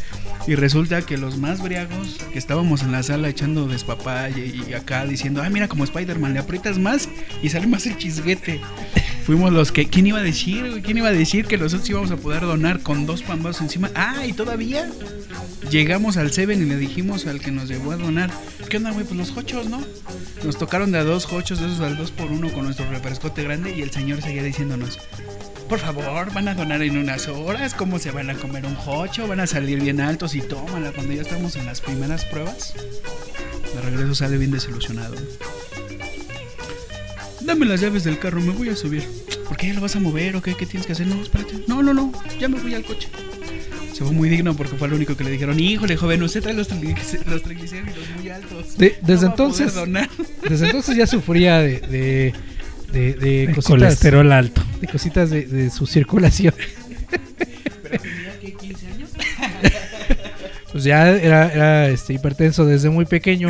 Y 0.48 0.56
resulta 0.56 1.02
que 1.02 1.18
los 1.18 1.38
más 1.38 1.62
briagos, 1.62 2.18
que 2.32 2.40
estábamos 2.40 2.82
en 2.82 2.92
la 2.92 3.04
sala 3.04 3.30
echando 3.30 3.68
despapalle 3.68 4.46
y 4.46 4.74
acá 4.74 5.06
diciendo, 5.06 5.42
ay, 5.44 5.52
mira 5.52 5.68
como 5.68 5.84
Spider-Man, 5.84 6.34
le 6.34 6.40
aprietas 6.40 6.78
más 6.78 7.10
y 7.44 7.50
sale 7.50 7.68
más 7.68 7.86
el 7.86 7.98
chisguete. 7.98 8.62
Fuimos 9.26 9.54
los 9.54 9.72
que, 9.72 9.88
¿quién 9.88 10.08
iba 10.08 10.20
a 10.20 10.24
decir? 10.24 10.82
¿Quién 10.84 10.98
iba 10.98 11.10
a 11.10 11.14
decir 11.14 11.46
que 11.46 11.58
nosotros 11.58 11.88
íbamos 11.90 12.10
a 12.10 12.18
poder 12.18 12.42
donar 12.42 12.82
con 12.82 13.06
dos 13.06 13.22
pambazos 13.22 13.62
encima? 13.62 13.92
Ah, 13.94 14.26
y 14.26 14.34
todavía 14.34 14.90
llegamos 15.70 16.18
al 16.18 16.32
Seven 16.32 16.62
y 16.62 16.66
le 16.66 16.78
dijimos 16.78 17.28
al 17.28 17.40
que 17.40 17.52
nos 17.52 17.70
llevó 17.70 17.92
a 17.92 17.98
donar, 17.98 18.32
¿qué 18.70 18.78
onda, 18.78 18.92
güey? 18.92 19.06
Pues 19.06 19.18
los 19.18 19.38
hochos, 19.38 19.70
¿no? 19.70 19.80
Nos 20.44 20.58
tocaron 20.58 20.92
de 20.92 20.98
a 20.98 21.04
dos 21.04 21.32
hochos, 21.32 21.60
de 21.60 21.68
esos 21.68 21.82
al 21.82 21.98
dos 21.98 22.10
por 22.10 22.32
uno 22.32 22.52
con 22.52 22.66
nuestro 22.66 22.90
refrescote 22.90 23.44
grande 23.44 23.76
y 23.76 23.82
el 23.82 23.92
señor 23.92 24.22
seguía 24.22 24.42
diciéndonos, 24.42 24.98
por 25.70 25.80
favor, 25.80 26.34
van 26.34 26.48
a 26.48 26.56
donar 26.56 26.82
en 26.82 26.98
unas 26.98 27.28
horas, 27.28 27.74
¿cómo 27.76 28.00
se 28.00 28.12
van 28.12 28.30
a 28.30 28.34
comer 28.36 28.66
un 28.66 28.76
hocho? 28.88 29.28
Van 29.28 29.40
a 29.40 29.48
salir 29.48 29.80
bien 29.82 30.02
altos 30.02 30.34
y 30.36 30.42
tómala. 30.42 30.92
Cuando 30.92 31.14
ya 31.14 31.22
estamos 31.22 31.56
en 31.56 31.66
las 31.68 31.80
primeras 31.80 32.26
pruebas, 32.26 32.74
de 33.74 33.82
regreso 33.82 34.16
sale 34.16 34.38
bien 34.38 34.52
desilusionado. 34.52 35.16
Dame 37.42 37.66
las 37.66 37.82
llaves 37.82 38.04
del 38.04 38.20
carro, 38.20 38.42
me 38.42 38.52
voy 38.52 38.70
a 38.70 38.76
subir. 38.76 39.04
¿Por 39.48 39.58
qué 39.58 39.74
lo 39.74 39.82
vas 39.82 39.96
a 39.96 40.00
mover 40.00 40.36
o 40.36 40.42
qué? 40.42 40.56
¿Qué 40.56 40.66
tienes 40.66 40.86
que 40.86 40.94
hacer? 40.94 41.08
No, 41.08 41.22
espérate. 41.22 41.64
No, 41.68 41.82
no, 41.82 41.94
no, 41.94 42.12
ya 42.40 42.48
me 42.50 42.60
voy 42.60 42.74
al 42.74 42.84
coche. 42.84 43.08
Se 43.94 44.04
fue 44.04 44.12
muy 44.12 44.30
digno 44.30 44.56
porque 44.56 44.76
fue 44.76 44.88
el 44.88 44.94
único 44.94 45.16
que 45.18 45.24
le 45.24 45.32
dijeron, 45.32 45.60
híjole, 45.60 45.98
joven, 45.98 46.24
usted 46.24 46.42
trae 46.42 46.54
los, 46.54 46.70
triglic- 46.70 47.26
los 47.26 47.42
triglicéridos 47.44 47.98
muy 48.18 48.30
altos. 48.30 48.78
De- 48.78 48.98
desde 49.02 49.26
No 49.26 49.32
entonces- 49.32 49.74
donar". 49.74 50.10
Desde 50.48 50.66
entonces 50.68 50.96
ya 50.96 51.06
sufría 51.08 51.60
de, 51.60 51.80
de, 51.82 52.34
de, 52.92 53.14
de 53.14 53.44
El 53.46 53.56
cositas, 53.56 53.66
colesterol 53.72 54.32
alto. 54.32 54.62
de 54.82 54.88
cositas 54.88 55.30
de, 55.30 55.46
de 55.46 55.70
su 55.70 55.86
circulación. 55.86 56.54
Pero 57.84 58.00
tenía 58.02 58.40
que 58.40 58.54
15 58.54 58.88
años. 58.88 59.10
Pues 60.72 60.84
ya 60.84 61.10
era, 61.10 61.52
era 61.52 61.90
este, 61.90 62.14
hipertenso 62.14 62.66
desde 62.66 62.90
muy 62.90 63.06
pequeño. 63.06 63.50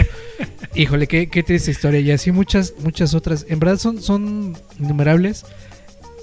Híjole, 0.74 1.08
qué, 1.08 1.28
qué 1.28 1.44
triste 1.44 1.72
historia. 1.72 2.00
Y 2.00 2.12
así 2.12 2.32
muchas, 2.32 2.74
muchas 2.80 3.14
otras. 3.14 3.46
En 3.50 3.60
verdad 3.60 3.78
son, 3.78 4.02
son 4.02 4.58
innumerables 4.80 5.46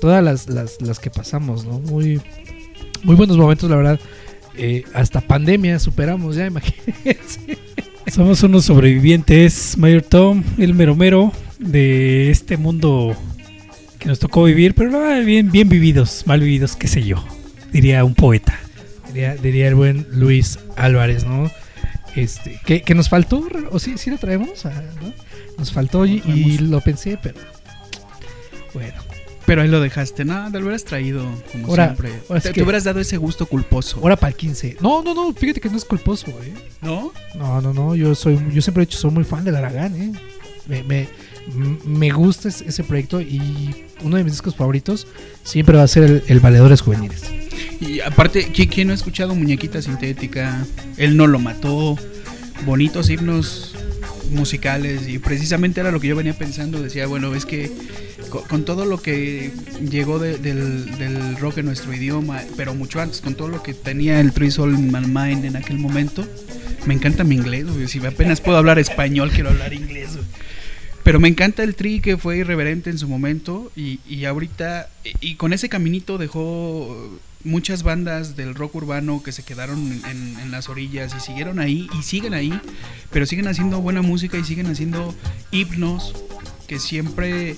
todas 0.00 0.22
las, 0.24 0.48
las, 0.48 0.80
las 0.80 0.98
que 0.98 1.10
pasamos, 1.10 1.64
¿no? 1.64 1.80
Muy, 1.80 2.20
muy 3.02 3.14
buenos 3.14 3.36
momentos, 3.36 3.68
la 3.68 3.76
verdad. 3.76 4.00
Eh, 4.56 4.84
hasta 4.94 5.20
pandemia 5.20 5.78
superamos, 5.78 6.36
ya 6.36 6.46
imagínense. 6.46 7.58
Somos 8.10 8.42
unos 8.42 8.64
sobrevivientes, 8.64 9.76
Mayor 9.76 10.02
Tom, 10.02 10.42
el 10.58 10.74
mero 10.74 10.94
mero 10.94 11.32
de 11.58 12.30
este 12.30 12.56
mundo 12.56 13.16
que 13.98 14.08
nos 14.08 14.18
tocó 14.18 14.44
vivir, 14.44 14.74
pero 14.74 14.98
ah, 15.04 15.20
bien, 15.20 15.50
bien 15.50 15.68
vividos, 15.68 16.24
mal 16.26 16.40
vividos, 16.40 16.76
qué 16.76 16.88
sé 16.88 17.02
yo, 17.02 17.24
diría 17.72 18.04
un 18.04 18.14
poeta. 18.14 18.58
Diría, 19.08 19.34
diría 19.36 19.68
el 19.68 19.74
buen 19.74 20.06
Luis 20.12 20.58
Álvarez, 20.76 21.24
¿no? 21.24 21.50
Este, 22.14 22.60
¿qué, 22.64 22.82
qué 22.82 22.94
nos 22.94 23.08
faltó? 23.08 23.46
¿O 23.70 23.78
sí, 23.78 23.94
sí 23.96 24.10
lo 24.10 24.18
traemos? 24.18 24.64
Ah, 24.66 24.82
¿no? 25.02 25.12
Nos 25.58 25.72
faltó 25.72 26.04
y, 26.06 26.22
y 26.26 26.58
lo 26.58 26.80
pensé, 26.80 27.18
pero 27.22 27.38
bueno. 28.74 28.94
Pero 29.46 29.62
ahí 29.62 29.68
lo 29.68 29.80
dejaste, 29.80 30.24
nada, 30.24 30.50
te 30.50 30.58
lo 30.58 30.64
hubieras 30.64 30.82
traído, 30.84 31.24
como 31.52 31.68
Ahora- 31.68 31.84
siempre. 31.94 32.10
ahora 32.28 32.40
te, 32.40 32.50
que- 32.52 32.62
hubieras 32.62 32.82
dado 32.84 32.98
ese 33.00 33.16
gusto 33.16 33.46
culposo. 33.46 34.00
Ahora 34.02 34.16
para 34.16 34.30
el 34.30 34.36
15. 34.36 34.78
No, 34.80 35.02
no, 35.04 35.14
no, 35.14 35.32
fíjate 35.32 35.60
que 35.60 35.68
no 35.70 35.76
es 35.76 35.84
culposo, 35.84 36.26
¿eh? 36.42 36.52
¿No? 36.82 37.12
No, 37.36 37.60
no, 37.60 37.72
no, 37.72 37.94
yo 37.94 38.14
soy, 38.16 38.36
yo 38.52 38.60
siempre 38.60 38.82
he 38.82 38.86
dicho, 38.86 38.98
soy 38.98 39.12
muy 39.12 39.22
fan 39.24 39.44
del 39.44 39.54
Aragán, 39.56 39.94
¿eh? 39.94 40.12
Me, 40.66 40.82
me, 40.82 41.08
me 41.84 42.10
gusta 42.10 42.48
ese, 42.48 42.84
proyecto 42.84 43.20
y 43.20 43.84
uno 44.02 44.16
de 44.16 44.24
mis 44.24 44.32
discos 44.34 44.56
favoritos 44.56 45.06
siempre 45.42 45.76
va 45.76 45.82
a 45.84 45.88
ser 45.88 46.02
el, 46.04 46.22
el 46.26 46.40
Valedores 46.40 46.80
Juveniles. 46.80 47.22
Y 47.80 48.00
aparte, 48.00 48.48
¿quién, 48.52 48.88
no 48.88 48.92
ha 48.92 48.96
escuchado 48.96 49.34
Muñequita 49.34 49.80
Sintética? 49.82 50.66
Él 50.96 51.16
no 51.16 51.26
lo 51.26 51.38
mató. 51.38 51.96
Bonitos 52.64 53.10
himnos 53.10 53.74
musicales. 54.30 55.08
Y 55.08 55.18
precisamente 55.18 55.80
era 55.80 55.90
lo 55.90 56.00
que 56.00 56.08
yo 56.08 56.16
venía 56.16 56.36
pensando. 56.36 56.82
Decía, 56.82 57.06
bueno, 57.06 57.34
es 57.34 57.44
que 57.46 57.70
co- 58.30 58.42
con, 58.42 58.64
todo 58.64 58.84
lo 58.86 59.00
que 59.00 59.52
llegó 59.90 60.18
de- 60.18 60.38
del, 60.38 60.96
del 60.98 61.36
rock 61.36 61.58
en 61.58 61.66
nuestro 61.66 61.92
idioma, 61.94 62.40
pero 62.56 62.74
mucho 62.74 63.00
antes, 63.00 63.20
con 63.20 63.34
todo 63.34 63.48
lo 63.48 63.62
que 63.62 63.74
tenía 63.74 64.20
el 64.20 64.32
Three 64.32 64.50
Soul 64.50 64.74
in 64.74 64.90
My 64.90 65.06
Mind 65.06 65.44
en 65.44 65.56
aquel 65.56 65.78
momento, 65.78 66.26
me 66.86 66.94
encanta 66.94 67.24
mi 67.24 67.34
inglés. 67.36 67.66
Si 67.88 68.04
apenas 68.04 68.40
puedo 68.40 68.58
hablar 68.58 68.78
español, 68.78 69.30
quiero 69.32 69.50
hablar 69.50 69.72
inglés. 69.74 70.10
Pero 71.06 71.20
me 71.20 71.28
encanta 71.28 71.62
el 71.62 71.76
tri 71.76 72.00
que 72.00 72.16
fue 72.16 72.38
irreverente 72.38 72.90
en 72.90 72.98
su 72.98 73.06
momento 73.06 73.70
y, 73.76 74.00
y 74.08 74.24
ahorita, 74.24 74.88
y, 75.20 75.36
con 75.36 75.52
ese 75.52 75.68
caminito 75.68 76.18
dejó 76.18 77.16
muchas 77.44 77.84
bandas 77.84 78.34
del 78.34 78.56
rock 78.56 78.74
urbano 78.74 79.22
que 79.22 79.30
se 79.30 79.44
quedaron 79.44 80.02
en 80.10 80.50
las 80.50 80.68
orillas 80.68 81.14
y 81.16 81.20
siguieron 81.20 81.60
ahí 81.60 81.88
y 81.96 82.02
siguen 82.02 82.34
ahí, 82.34 82.52
pero 83.12 83.24
siguen 83.24 83.46
haciendo 83.46 83.80
buena 83.80 84.02
música 84.02 84.36
y 84.36 84.42
siguen 84.42 84.66
haciendo 84.66 85.14
himnos 85.52 86.12
que 86.66 86.80
siempre 86.80 87.54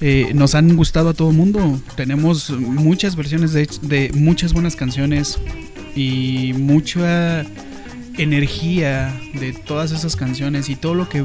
eh, 0.00 0.32
nos 0.34 0.56
han 0.56 0.74
gustado 0.74 1.10
a 1.10 1.14
todo 1.14 1.30
el 1.30 1.36
mundo. 1.36 1.80
Tenemos 1.94 2.50
muchas 2.50 3.14
versiones 3.14 3.52
de, 3.52 3.68
de 3.82 4.10
muchas 4.14 4.52
buenas 4.52 4.74
canciones 4.74 5.38
y 5.94 6.54
mucha 6.54 7.46
energía 8.18 9.16
de 9.34 9.52
todas 9.52 9.92
esas 9.92 10.16
canciones 10.16 10.68
y 10.68 10.74
todo 10.74 10.96
lo 10.96 11.08
que 11.08 11.24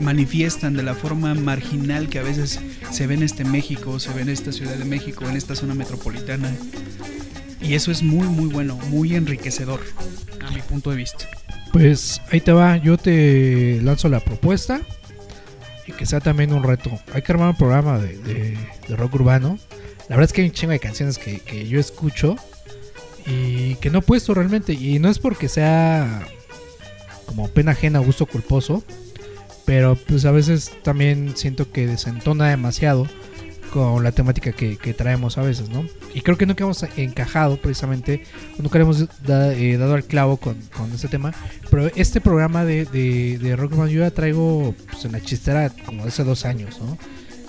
manifiestan 0.00 0.74
de 0.74 0.82
la 0.82 0.94
forma 0.94 1.34
marginal 1.34 2.08
que 2.08 2.18
a 2.18 2.22
veces 2.22 2.60
se 2.90 3.06
ve 3.06 3.14
en 3.14 3.22
este 3.22 3.44
México, 3.44 3.98
se 4.00 4.12
ve 4.12 4.22
en 4.22 4.28
esta 4.28 4.52
Ciudad 4.52 4.74
de 4.74 4.84
México, 4.84 5.28
en 5.28 5.36
esta 5.36 5.54
zona 5.54 5.74
metropolitana. 5.74 6.52
Y 7.60 7.74
eso 7.74 7.90
es 7.90 8.02
muy, 8.02 8.26
muy 8.28 8.46
bueno, 8.46 8.76
muy 8.88 9.14
enriquecedor, 9.14 9.80
a 10.44 10.50
mi 10.50 10.60
punto 10.60 10.90
de 10.90 10.96
vista. 10.96 11.26
Pues 11.72 12.20
ahí 12.30 12.40
te 12.40 12.52
va, 12.52 12.76
yo 12.76 12.98
te 12.98 13.80
lanzo 13.82 14.08
la 14.08 14.20
propuesta 14.20 14.80
y 15.86 15.92
que 15.92 16.06
sea 16.06 16.20
también 16.20 16.52
un 16.52 16.62
reto. 16.62 16.90
Hay 17.12 17.22
que 17.22 17.32
armar 17.32 17.48
un 17.50 17.56
programa 17.56 17.98
de, 17.98 18.56
rock 18.90 19.14
urbano. 19.14 19.58
La 20.08 20.16
verdad 20.16 20.24
es 20.24 20.32
que 20.32 20.42
hay 20.42 20.48
un 20.48 20.52
chingo 20.52 20.72
de 20.72 20.78
canciones 20.78 21.18
que, 21.18 21.40
que 21.40 21.66
yo 21.66 21.80
escucho 21.80 22.36
y 23.26 23.76
que 23.76 23.90
no 23.90 24.00
he 24.00 24.02
puesto 24.02 24.34
realmente. 24.34 24.74
Y 24.74 24.98
no 24.98 25.08
es 25.08 25.18
porque 25.18 25.48
sea 25.48 26.26
como 27.26 27.48
pena 27.48 27.72
ajena 27.72 28.00
o 28.00 28.04
gusto 28.04 28.26
culposo, 28.26 28.84
pero 29.64 29.96
pues 29.96 30.24
a 30.24 30.30
veces 30.30 30.72
también 30.82 31.32
siento 31.36 31.70
que 31.70 31.86
desentona 31.86 32.48
demasiado 32.50 33.06
con 33.72 34.04
la 34.04 34.12
temática 34.12 34.52
que, 34.52 34.76
que 34.76 34.94
traemos 34.94 35.36
a 35.36 35.42
veces, 35.42 35.68
¿no? 35.68 35.84
Y 36.14 36.20
creo 36.20 36.38
que 36.38 36.46
nunca 36.46 36.62
hemos 36.62 36.84
encajado 36.96 37.56
precisamente, 37.56 38.22
nunca 38.58 38.78
hemos 38.78 39.06
da- 39.26 39.52
eh, 39.52 39.76
dado 39.76 39.94
al 39.94 40.04
clavo 40.04 40.36
con, 40.36 40.54
con 40.76 40.92
este 40.92 41.08
tema, 41.08 41.34
pero 41.70 41.90
este 41.96 42.20
programa 42.20 42.64
de, 42.64 42.84
de, 42.84 43.36
de 43.38 43.56
Rockman 43.56 43.88
yo 43.88 44.00
ya 44.02 44.12
traigo 44.12 44.74
pues, 44.90 45.04
en 45.06 45.12
la 45.12 45.20
chistera 45.20 45.70
como 45.86 46.04
hace 46.04 46.22
dos 46.22 46.44
años, 46.44 46.78
¿no? 46.80 46.96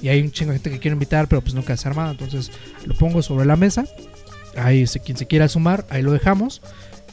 Y 0.01 0.09
hay 0.09 0.19
un 0.21 0.31
chingo 0.31 0.51
de 0.51 0.57
gente 0.57 0.71
que 0.71 0.79
quiero 0.79 0.93
invitar, 0.95 1.27
pero 1.27 1.41
pues 1.41 1.53
nunca 1.53 1.77
se 1.77 1.87
ha 1.87 1.91
armado, 1.91 2.11
entonces 2.11 2.51
lo 2.85 2.95
pongo 2.95 3.21
sobre 3.21 3.45
la 3.45 3.55
mesa, 3.55 3.85
ahí 4.57 4.83
quien 5.03 5.17
se 5.17 5.27
quiera 5.27 5.47
sumar, 5.47 5.85
ahí 5.89 6.01
lo 6.01 6.11
dejamos. 6.11 6.61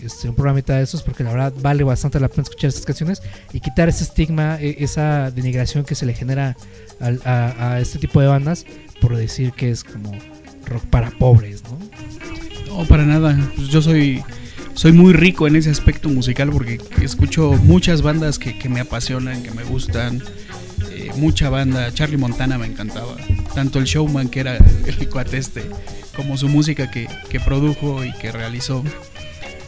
Este, 0.02 0.28
un 0.28 0.34
programita 0.34 0.76
de 0.76 0.82
esos 0.82 1.02
porque 1.02 1.22
la 1.22 1.30
verdad 1.30 1.52
vale 1.62 1.84
bastante 1.84 2.18
la 2.18 2.28
pena 2.28 2.42
escuchar 2.42 2.68
estas 2.68 2.84
canciones 2.84 3.22
y 3.52 3.60
quitar 3.60 3.88
ese 3.88 4.02
estigma, 4.04 4.58
e- 4.60 4.76
esa 4.80 5.30
denigración 5.30 5.84
que 5.84 5.94
se 5.94 6.06
le 6.06 6.12
genera 6.14 6.56
al- 7.00 7.20
a, 7.24 7.78
este 7.80 7.98
tipo 8.00 8.20
de 8.20 8.26
bandas 8.26 8.66
por 9.00 9.16
decir 9.16 9.52
que 9.52 9.70
es 9.70 9.84
como 9.84 10.10
rock 10.66 10.84
para 10.86 11.10
pobres, 11.12 11.62
¿no? 11.64 11.78
No, 12.78 12.84
para 12.86 13.04
nada. 13.04 13.38
Pues 13.54 13.68
yo 13.68 13.80
soy, 13.82 14.22
soy 14.74 14.92
muy 14.92 15.12
rico 15.12 15.46
en 15.46 15.56
ese 15.56 15.70
aspecto 15.70 16.08
musical 16.08 16.50
porque 16.50 16.80
escucho 17.00 17.52
muchas 17.52 18.02
bandas 18.02 18.38
que, 18.38 18.68
me 18.68 18.80
apasionan, 18.80 19.42
que 19.42 19.50
me 19.50 19.62
gustan. 19.62 20.22
Eh, 20.90 21.10
mucha 21.16 21.48
banda. 21.50 21.92
Charlie 21.92 22.16
Montana 22.16 22.58
me 22.58 22.66
encantaba. 22.66 23.16
Tanto 23.54 23.78
el 23.78 23.84
showman 23.84 24.28
que 24.28 24.40
era 24.40 24.56
el 24.56 25.08
cuate 25.08 25.36
este, 25.38 25.62
como 26.16 26.36
su 26.38 26.48
música 26.48 26.90
que, 26.90 27.06
que 27.28 27.38
produjo 27.40 28.04
y 28.04 28.12
que 28.14 28.32
realizó. 28.32 28.82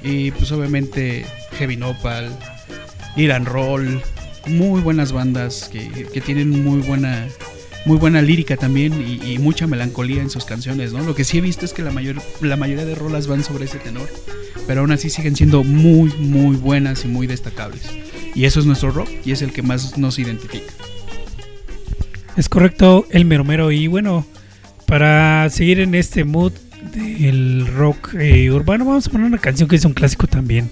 Y 0.04 0.30
pues 0.32 0.52
obviamente 0.52 1.24
Heavy 1.58 1.76
Nopal, 1.76 2.30
Iran 3.16 3.46
Roll, 3.46 4.02
muy 4.46 4.80
buenas 4.80 5.12
bandas 5.12 5.68
que, 5.72 5.88
que 6.12 6.20
tienen 6.20 6.50
muy 6.62 6.80
buena 6.80 7.26
muy 7.84 7.98
buena 7.98 8.22
lírica 8.22 8.56
también 8.56 8.94
y, 9.22 9.38
mucha 9.38 9.66
melancolía 9.66 10.22
en 10.22 10.30
sus 10.30 10.44
canciones, 10.44 10.92
¿no? 10.92 11.02
Lo 11.02 11.14
que 11.14 11.24
sí 11.24 11.38
he 11.38 11.40
visto 11.40 11.64
es 11.64 11.72
que 11.72 11.82
la, 11.82 11.90
mayor, 11.90 12.16
la 12.40 12.56
mayoría 12.56 12.86
de 12.86 12.94
rolas 12.94 13.26
van 13.26 13.44
sobre 13.44 13.66
ese 13.66 13.78
tenor, 13.78 14.08
pero 14.66 14.80
aún 14.80 14.92
así 14.92 15.10
siguen 15.10 15.36
siendo 15.36 15.64
muy, 15.64 16.10
muy 16.18 16.56
buenas 16.56 17.04
y 17.04 17.08
muy 17.08 17.26
destacables. 17.26 17.82
Y 18.34 18.46
eso 18.46 18.60
es 18.60 18.66
nuestro 18.66 18.90
rock 18.90 19.08
y 19.24 19.32
es 19.32 19.42
el 19.42 19.52
que 19.52 19.62
más 19.62 19.98
nos 19.98 20.18
identifica. 20.18 20.72
Es 22.36 22.48
correcto, 22.48 23.06
el 23.10 23.26
mero 23.26 23.44
mero. 23.44 23.70
Y 23.70 23.86
bueno, 23.86 24.26
para 24.86 25.48
seguir 25.50 25.80
en 25.80 25.94
este 25.94 26.24
mood 26.24 26.52
del 26.94 27.66
rock 27.66 28.14
eh, 28.14 28.50
urbano, 28.50 28.84
vamos 28.84 29.06
a 29.06 29.10
poner 29.10 29.26
una 29.26 29.38
canción 29.38 29.68
que 29.68 29.76
es 29.76 29.84
un 29.84 29.92
clásico 29.92 30.26
también, 30.26 30.70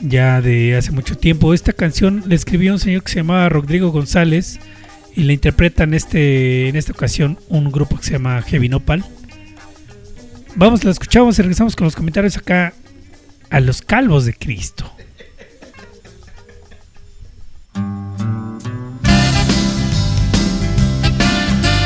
ya 0.00 0.40
de 0.40 0.76
hace 0.76 0.90
mucho 0.90 1.16
tiempo. 1.16 1.54
Esta 1.54 1.72
canción 1.72 2.24
la 2.26 2.34
escribió 2.34 2.72
un 2.72 2.78
señor 2.78 3.02
que 3.02 3.12
se 3.12 3.16
llamaba 3.16 3.48
Rodrigo 3.48 3.90
González 3.90 4.58
y 5.14 5.24
la 5.24 5.32
interpreta 5.32 5.84
en, 5.84 5.94
este, 5.94 6.68
en 6.68 6.76
esta 6.76 6.92
ocasión 6.92 7.38
un 7.48 7.70
grupo 7.70 7.96
que 7.98 8.04
se 8.04 8.12
llama 8.12 8.40
Heavy 8.42 8.68
Nopal. 8.68 9.04
Vamos, 10.56 10.84
la 10.84 10.90
escuchamos 10.90 11.38
y 11.38 11.42
regresamos 11.42 11.76
con 11.76 11.84
los 11.84 11.94
comentarios 11.94 12.36
acá 12.36 12.72
a 13.50 13.60
los 13.60 13.82
calvos 13.82 14.24
de 14.24 14.34
Cristo. 14.34 14.90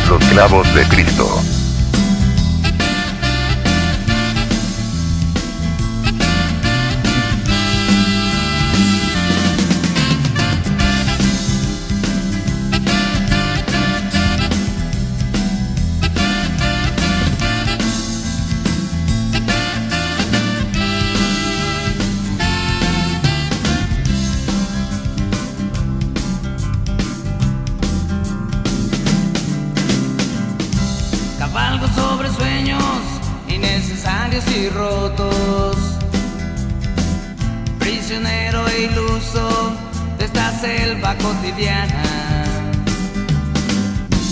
Los 0.09 0.25
clavos 0.27 0.75
de 0.75 0.83
Cristo. 0.85 1.62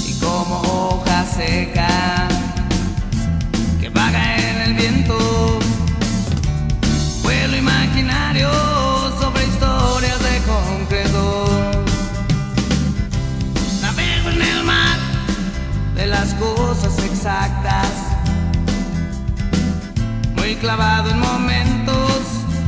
Y 0.06 0.18
como 0.20 0.60
hoja 0.60 1.24
seca 1.24 2.28
que 3.80 3.88
vaga 3.88 4.36
en 4.36 4.56
el 4.62 4.74
viento. 4.74 5.58
Vuelo 7.22 7.56
imaginario 7.56 8.50
sobre 9.18 9.44
historias 9.44 10.18
de 10.22 10.42
concreto. 10.52 11.46
Navego 13.80 14.28
en 14.30 14.42
el 14.42 14.64
mar 14.64 14.98
de 15.94 16.06
las 16.06 16.34
cosas 16.34 16.98
exactas. 17.02 17.88
Muy 20.36 20.54
clavado 20.56 21.10
en 21.10 21.18
momentos 21.18 22.22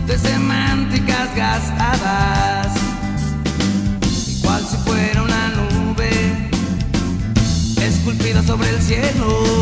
de 0.06 0.18
semánticas 0.18 1.34
gastadas. 1.36 2.41
Cielo. 8.92 9.61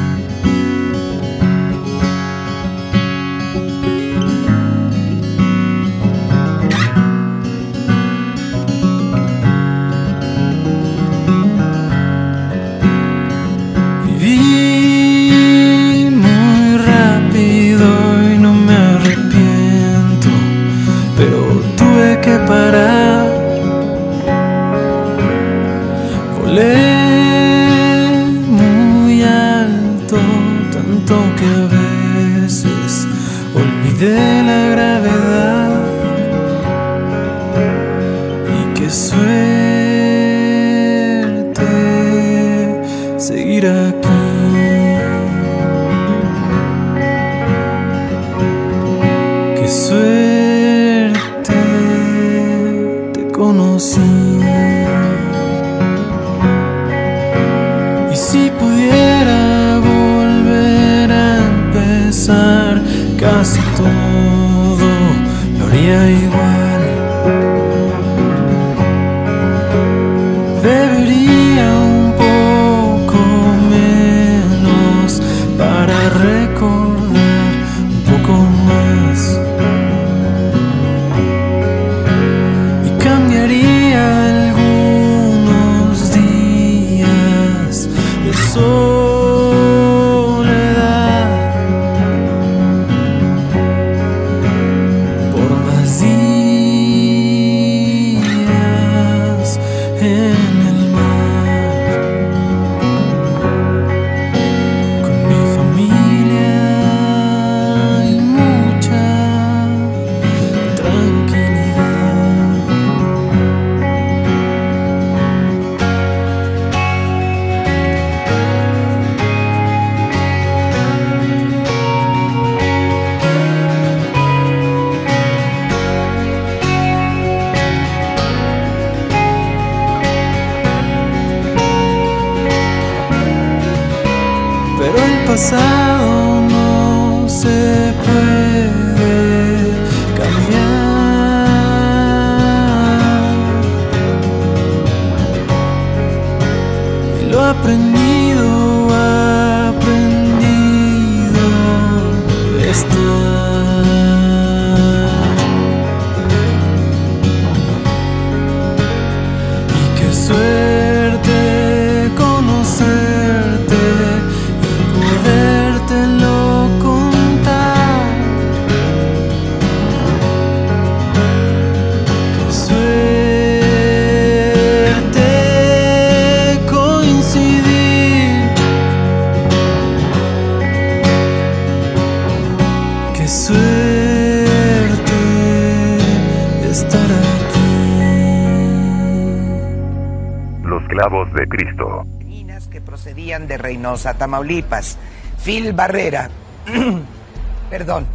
Que 192.71 192.81
procedían 192.81 193.47
de 193.47 193.57
Reynosa, 193.57 194.13
Tamaulipas. 194.13 194.97
Phil 195.43 195.73
Barrera. 195.73 196.29
Perdón. 197.69 198.07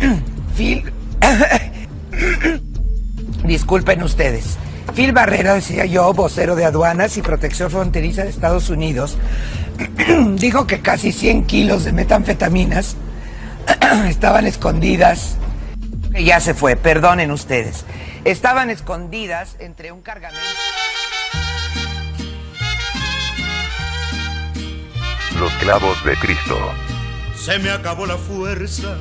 Phil. 0.56 0.90
Disculpen 3.44 4.02
ustedes. 4.02 4.56
Phil 4.94 5.12
Barrera, 5.12 5.54
decía 5.54 5.84
yo, 5.84 6.12
vocero 6.12 6.56
de 6.56 6.64
aduanas 6.64 7.16
y 7.16 7.22
protección 7.22 7.70
fronteriza 7.70 8.24
de 8.24 8.30
Estados 8.30 8.68
Unidos, 8.70 9.16
dijo 10.36 10.66
que 10.66 10.80
casi 10.80 11.12
100 11.12 11.46
kilos 11.46 11.84
de 11.84 11.92
metanfetaminas 11.92 12.96
estaban 14.08 14.46
escondidas. 14.46 15.36
Ya 16.12 16.40
se 16.40 16.54
fue, 16.54 16.76
perdonen 16.76 17.30
ustedes. 17.30 17.84
Estaban 18.24 18.70
escondidas 18.70 19.56
entre 19.60 19.92
un 19.92 20.02
cargamento. 20.02 20.40
Los 25.42 25.52
clavos 25.54 26.04
de 26.04 26.14
Cristo. 26.18 26.56
Se 27.34 27.58
me 27.58 27.70
acabó 27.70 28.06
la 28.06 28.16
fuerza 28.16 28.96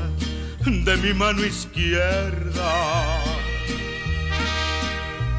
de 0.66 0.98
mi 0.98 1.14
mano 1.14 1.46
izquierda. 1.46 3.22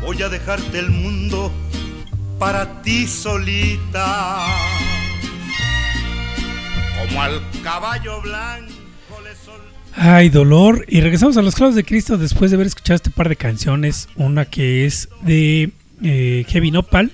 Voy 0.01 0.23
a 0.23 0.29
dejarte 0.29 0.79
el 0.79 0.91
mundo 0.91 1.51
para 2.39 2.83
ti 2.83 3.09
solita. 3.09 4.47
Como 7.01 7.21
al 7.21 7.43
caballo 7.65 8.21
blanco 8.21 8.71
le 9.25 9.35
sol. 9.45 9.61
Ay, 9.97 10.29
dolor. 10.29 10.85
Y 10.87 11.01
regresamos 11.01 11.37
a 11.37 11.43
los 11.43 11.57
clavos 11.57 11.75
de 11.75 11.83
Cristo 11.83 12.17
después 12.17 12.53
de 12.53 12.55
haber 12.55 12.69
escuchado 12.69 12.95
este 12.95 13.11
par 13.11 13.29
de 13.29 13.35
canciones. 13.35 14.09
Una 14.15 14.45
que 14.45 14.87
es 14.87 15.09
de 15.23 15.73
eh, 16.01 16.47
Kevin 16.49 16.77
Opal 16.77 17.11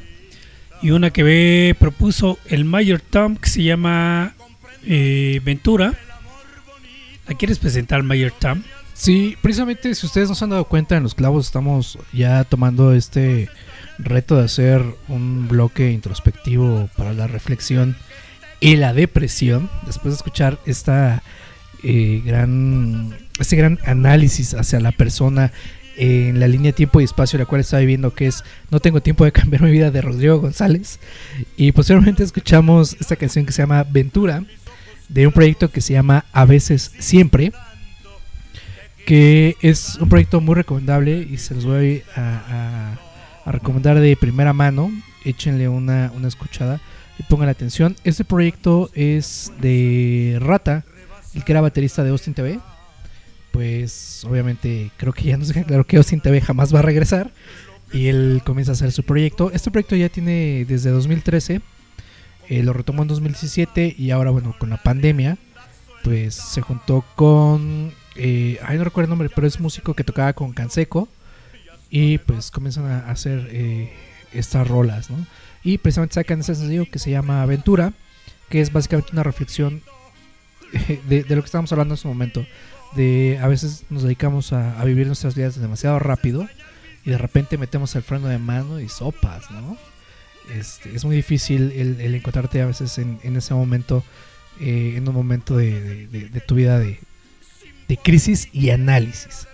y 0.83 0.91
una 0.91 1.11
que 1.11 1.23
ve, 1.23 1.77
propuso 1.79 2.39
el 2.47 2.65
Mayor 2.65 3.01
Tom 3.01 3.37
que 3.37 3.49
se 3.49 3.63
llama 3.63 4.35
eh, 4.85 5.41
Ventura. 5.45 5.95
¿La 7.27 7.35
quieres 7.35 7.59
presentar, 7.59 8.03
Mayor 8.03 8.33
Tom? 8.39 8.63
Sí, 8.95 9.37
precisamente 9.43 9.95
si 9.95 10.07
ustedes 10.07 10.29
no 10.29 10.35
se 10.35 10.45
han 10.45 10.51
dado 10.51 10.65
cuenta, 10.65 10.97
en 10.97 11.03
los 11.03 11.15
clavos 11.15 11.47
estamos 11.47 11.99
ya 12.13 12.45
tomando 12.45 12.93
este 12.93 13.49
reto 13.99 14.37
de 14.37 14.45
hacer 14.45 14.83
un 15.09 15.47
bloque 15.49 15.93
introspectivo 15.93 16.89
para 16.97 17.13
la 17.13 17.27
reflexión 17.27 17.97
y 18.61 18.77
la 18.77 18.95
depresión. 18.95 19.71
Después 19.87 20.15
de 20.15 20.17
escuchar 20.17 20.59
esta 20.67 21.23
eh, 21.83 22.23
gran, 22.25 23.17
este 23.39 23.57
gran 23.57 23.79
análisis 23.85 24.55
hacia 24.55 24.81
la 24.81 24.93
persona 24.93 25.53
en 25.99 26.39
la 26.41 26.47
línea 26.49 26.73
tiempo 26.73 27.01
y 27.01 27.05
espacio 27.05 27.39
la 27.39 27.45
cual 27.47 27.61
está 27.61 27.79
viviendo, 27.79 28.15
que 28.15 28.27
es 28.29 28.45
No 28.71 28.81
tengo 28.81 29.01
tiempo 29.03 29.25
de 29.25 29.33
cambiar 29.33 29.63
mi 29.63 29.71
vida 29.71 29.91
de 29.91 30.01
Rodrigo 30.01 30.39
González. 30.41 31.01
Y 31.57 31.73
posteriormente 31.73 32.23
escuchamos 32.23 32.97
esta 33.01 33.17
canción 33.17 33.45
que 33.45 33.53
se 33.53 33.63
llama 33.63 33.85
Ventura, 33.85 34.45
de 35.09 35.27
un 35.27 35.33
proyecto 35.33 35.71
que 35.71 35.81
se 35.81 35.95
llama 35.95 36.25
A 36.33 36.45
veces 36.45 36.93
siempre 36.99 37.53
que 39.07 39.57
es 39.63 39.97
un 39.97 40.09
proyecto 40.09 40.41
muy 40.41 40.55
recomendable 40.55 41.27
y 41.31 41.39
se 41.39 41.55
los 41.55 41.65
voy 41.65 42.03
a, 42.15 42.21
a- 42.21 43.49
a 43.49 43.53
recomendar 43.53 43.99
de 43.99 44.17
primera 44.17 44.53
mano. 44.53 44.91
Échenle 45.25 45.69
una, 45.69 46.13
una 46.15 46.29
escuchada. 46.29 46.81
y 47.19 47.23
pongan 47.25 47.49
atención. 47.49 47.97
Este 48.05 48.25
proyecto 48.25 48.91
es 48.95 49.51
de 49.61 50.37
Rata, 50.41 50.85
el 51.35 51.43
que 51.43 51.53
era 51.53 51.61
baterista 51.63 52.05
de 52.05 52.11
Austin 52.11 52.35
TV. 52.35 52.61
Pues 53.59 54.25
obviamente 54.25 54.93
creo 54.99 55.13
que 55.13 55.25
ya 55.25 55.37
nos 55.37 55.49
deja 55.49 55.65
claro 55.65 55.85
que 55.85 55.97
Austin 55.97 56.21
TV 56.21 56.41
jamás 56.41 56.73
va 56.73 56.79
a 56.79 56.83
regresar. 56.83 57.33
Y 57.93 58.07
él 58.07 58.41
comienza 58.47 58.71
a 58.71 58.75
hacer 58.75 58.93
su 58.93 59.03
proyecto. 59.03 59.51
Este 59.53 59.73
proyecto 59.73 59.97
ya 59.97 60.09
tiene 60.09 60.65
desde 60.65 60.91
2013. 60.91 61.61
eh, 62.49 62.63
lo 62.63 62.73
retomó 62.73 63.03
en 63.03 63.09
2017 63.09 63.97
y 63.99 64.13
ahora 64.13 64.31
bueno, 64.31 64.55
con 64.61 64.71
la 64.71 64.81
pandemia, 64.81 65.39
pues 66.05 66.37
se 66.37 66.61
juntó 66.61 67.05
con... 67.17 67.91
Eh, 68.15 68.61
ay, 68.65 68.79
no 68.79 68.85
recuerdo 68.85 69.07
el 69.07 69.11
nombre, 69.11 69.29
pero 69.35 69.49
es 69.49 69.59
músico 69.59 69.93
que 69.95 70.05
tocaba 70.05 70.35
con 70.35 70.53
Canseco. 70.53 71.09
Y 71.91 72.19
pues 72.19 72.53
comienzan 72.53 72.87
a 72.87 73.11
hacer 73.11 73.49
eh, 73.51 73.93
estas 74.33 74.69
rolas, 74.69 75.11
¿no? 75.11 75.17
Y 75.65 75.79
precisamente 75.79 76.15
sacan 76.15 76.39
ese 76.39 76.55
sencillo 76.55 76.87
que 76.89 77.01
se 77.01 77.11
llama 77.11 77.43
Aventura, 77.43 77.93
que 78.51 78.61
es 78.61 78.73
básicamente 78.73 79.11
una 79.15 79.25
reflexión 79.25 79.83
de, 81.09 81.25
de 81.25 81.35
lo 81.35 81.43
que 81.43 81.47
estábamos 81.47 81.73
hablando 81.73 81.95
en 81.95 81.99
su 81.99 82.07
momento. 82.07 82.47
De 82.97 83.39
a 83.43 83.49
veces 83.49 83.85
nos 83.91 84.03
dedicamos 84.03 84.53
a, 84.53 84.81
a 84.81 84.85
vivir 84.85 85.07
nuestras 85.07 85.35
vidas 85.35 85.61
demasiado 85.61 85.99
rápido 85.99 86.49
y 87.05 87.11
de 87.11 87.19
repente 87.19 87.59
metemos 87.59 87.95
el 87.97 88.03
freno 88.03 88.29
de 88.29 88.39
mano 88.39 88.81
y 88.81 88.89
sopas, 88.89 89.51
¿no? 89.51 89.77
Este, 90.55 90.95
es 90.97 91.05
muy 91.05 91.15
difícil 91.15 91.73
el, 91.73 92.15
encontrarte 92.15 92.63
a 92.63 92.67
veces 92.67 92.97
en, 92.99 93.19
en 93.23 93.37
ese 93.37 93.53
momento, 93.53 94.03
eh, 94.61 94.95
en 94.97 95.07
un 95.09 95.15
momento 95.15 95.57
de, 95.57 95.79
de- 95.81 96.07
de- 96.07 96.29
de 96.31 96.41
tu 96.41 96.55
vida 96.55 96.79
de, 96.79 96.99
de 97.89 97.97
crisis 97.99 98.49
y 98.53 98.71
análisis. 98.71 99.47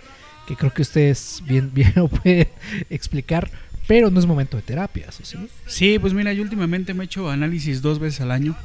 Que 0.47 0.55
creo 0.55 0.73
que 0.73 0.83
ustedes 0.83 1.41
bien, 1.45 1.71
bien 1.73 1.91
lo 1.95 2.07
pueden 2.07 2.47
explicar, 2.89 3.51
pero 3.87 4.09
no 4.09 4.19
es 4.19 4.25
momento 4.25 4.57
de 4.57 4.63
terapia, 4.63 5.05
¿eso 5.09 5.23
sí? 5.23 5.37
Sí, 5.67 5.99
pues 5.99 6.13
mira, 6.13 6.33
yo 6.33 6.41
últimamente 6.41 6.93
me 6.93 7.03
he 7.03 7.05
hecho 7.05 7.29
análisis 7.29 7.81
dos 7.81 7.99
veces 7.99 8.21
al 8.21 8.31
año. 8.31 8.55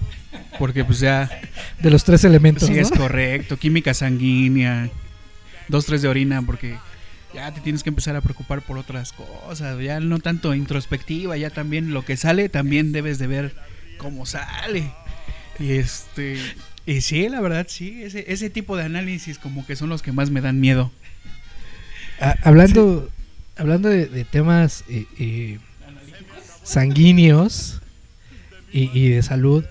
Porque 0.59 0.85
pues 0.85 1.01
ya... 1.01 1.31
De 1.81 1.91
los 1.91 2.05
tres 2.05 2.25
elementos, 2.25 2.69
Sí, 2.69 2.75
¿no? 2.75 2.81
es 2.81 2.91
correcto. 2.91 3.59
Química 3.59 3.93
sanguínea. 3.95 4.89
Dos, 5.69 5.87
tres 5.87 6.03
de 6.03 6.09
orina, 6.09 6.43
porque 6.43 6.77
ya 7.35 7.53
te 7.53 7.61
tienes 7.61 7.83
que 7.83 7.91
empezar 7.91 8.17
a 8.17 8.21
preocupar 8.21 8.63
por 8.63 8.79
otras 8.79 9.13
cosas. 9.13 9.79
Ya 9.81 10.01
no 10.01 10.19
tanto 10.19 10.55
introspectiva, 10.55 11.37
ya 11.37 11.51
también 11.51 11.93
lo 11.93 12.05
que 12.05 12.17
sale, 12.17 12.49
también 12.49 12.93
debes 12.93 13.19
de 13.19 13.27
ver 13.27 13.55
cómo 13.99 14.27
sale. 14.27 14.91
Y 15.59 15.73
este... 15.73 16.39
Y 16.87 17.03
sí, 17.03 17.29
la 17.29 17.41
verdad, 17.41 17.67
sí. 17.69 18.03
Ese, 18.03 18.25
ese 18.33 18.49
tipo 18.51 18.77
de 18.77 18.85
análisis 18.85 19.39
como 19.39 19.67
que 19.67 19.77
son 19.77 19.91
los 19.91 20.01
que 20.03 20.13
más 20.13 20.31
me 20.31 20.41
dan 20.41 20.61
miedo. 20.61 20.91
Ah, 22.21 22.37
hablando, 22.43 23.11
hablando 23.61 23.91
de, 23.91 24.07
de 24.07 24.25
temas 24.25 24.85
eh, 24.89 25.05
eh, 25.19 25.59
sanguíneos 26.63 27.81
y, 28.73 29.09
de 29.09 29.23
salud, 29.23 29.65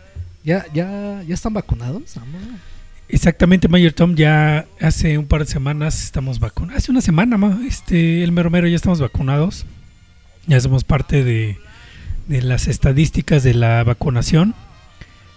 ¿ya, 0.44 0.66
ya, 0.74 1.24
¿ya 1.26 1.34
están 1.34 1.54
vacunados? 1.54 2.16
Exactamente, 3.08 3.68
Mayor 3.68 3.94
Tom, 3.94 4.16
ya 4.16 4.68
hace 4.80 5.18
un 5.18 5.26
par 5.26 5.46
de 5.46 5.52
semanas 5.52 6.04
estamos 6.04 6.40
vacunados. 6.40 6.84
Hace 6.84 6.92
una 6.92 7.02
semana, 7.02 7.38
ma, 7.38 7.60
este, 7.68 8.24
el 8.24 8.32
mero 8.32 8.50
mero 8.50 8.68
ya 8.68 8.76
estamos 8.76 9.00
vacunados. 9.00 9.66
Ya 10.46 10.60
somos 10.60 10.84
parte 10.84 11.24
de, 11.24 11.58
de 12.28 12.42
las 12.42 12.68
estadísticas 12.68 13.42
de 13.42 13.54
la 13.54 13.84
vacunación. 13.84 14.54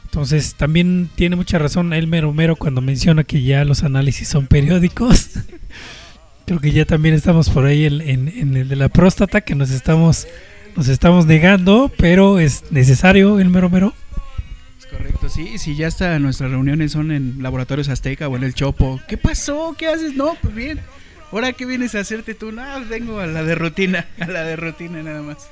Entonces, 0.05 0.57
también 0.57 1.09
tiene 1.15 1.37
mucha 1.37 1.59
razón 1.59 1.95
el 1.95 2.07
mero 2.07 2.33
mero 2.33 2.57
cuando 2.57 2.83
menciona 2.83 3.25
que 3.25 3.43
ya 3.43 3.65
los 3.65 3.83
análisis 3.83 4.29
son 4.29 4.47
periódicos. 4.47 5.31
Creo 6.47 6.61
que 6.61 6.73
ya 6.73 6.85
también 6.85 7.15
estamos 7.15 7.49
por 7.51 7.67
ahí 7.67 7.85
en, 7.87 8.01
en- 8.01 8.57
el 8.57 8.69
de 8.69 8.77
la 8.77 8.89
próstata, 8.89 9.41
que 9.41 9.55
nos 9.55 9.71
estamos, 9.71 10.27
nos 10.77 10.89
estamos 10.89 11.27
negando, 11.27 11.91
pero 11.97 12.39
es 12.41 12.65
necesario 12.71 13.39
el 13.41 13.49
mero 13.49 13.71
mero. 13.71 13.95
Es 14.79 14.87
correcto, 14.87 15.29
sí. 15.29 15.57
Si 15.59 15.77
ya 15.77 15.87
hasta 15.87 16.19
nuestras 16.19 16.51
reuniones 16.51 16.93
son 16.93 17.13
en 17.13 17.43
Laboratorios 17.43 17.89
Azteca 17.89 18.29
o 18.29 18.37
en 18.37 18.45
el 18.45 18.55
Chopo. 18.55 19.01
¿Qué 19.09 19.17
pasó? 19.17 19.75
¿Qué 19.79 19.87
haces? 19.87 20.15
No, 20.15 20.37
pues 20.43 20.55
bien. 20.55 20.81
¿Ahora 21.31 21.53
qué 21.55 21.65
vienes 21.65 21.95
a 21.95 22.01
hacerte 22.01 22.35
tú? 22.35 22.53
No, 22.53 22.63
vengo 22.91 23.19
a 23.21 23.27
la 23.27 23.43
de 23.43 23.55
rutina. 23.55 24.07
A 24.21 24.27
la 24.27 24.43
de 24.43 24.57
rutina 24.57 25.03
nada 25.03 25.23
más. 25.23 25.49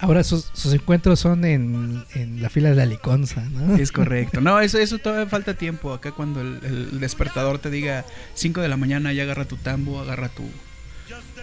Ahora 0.00 0.24
sus, 0.24 0.50
sus 0.52 0.72
encuentros 0.72 1.20
son 1.20 1.44
en, 1.44 2.04
en 2.14 2.42
la 2.42 2.50
fila 2.50 2.70
de 2.70 2.76
la 2.76 2.84
liconza, 2.84 3.42
¿no? 3.50 3.76
Es 3.76 3.92
correcto. 3.92 4.40
No, 4.40 4.60
eso, 4.60 4.78
eso 4.78 4.98
todavía 4.98 5.26
falta 5.26 5.54
tiempo. 5.54 5.92
Acá 5.94 6.12
cuando 6.12 6.40
el, 6.40 7.00
despertador 7.00 7.58
te 7.58 7.70
diga 7.70 8.04
5 8.34 8.60
de 8.60 8.68
la 8.68 8.76
mañana, 8.76 9.12
ya 9.12 9.22
agarra 9.22 9.44
tu 9.44 9.56
tambo, 9.56 10.00
agarra 10.00 10.28
tu 10.28 10.44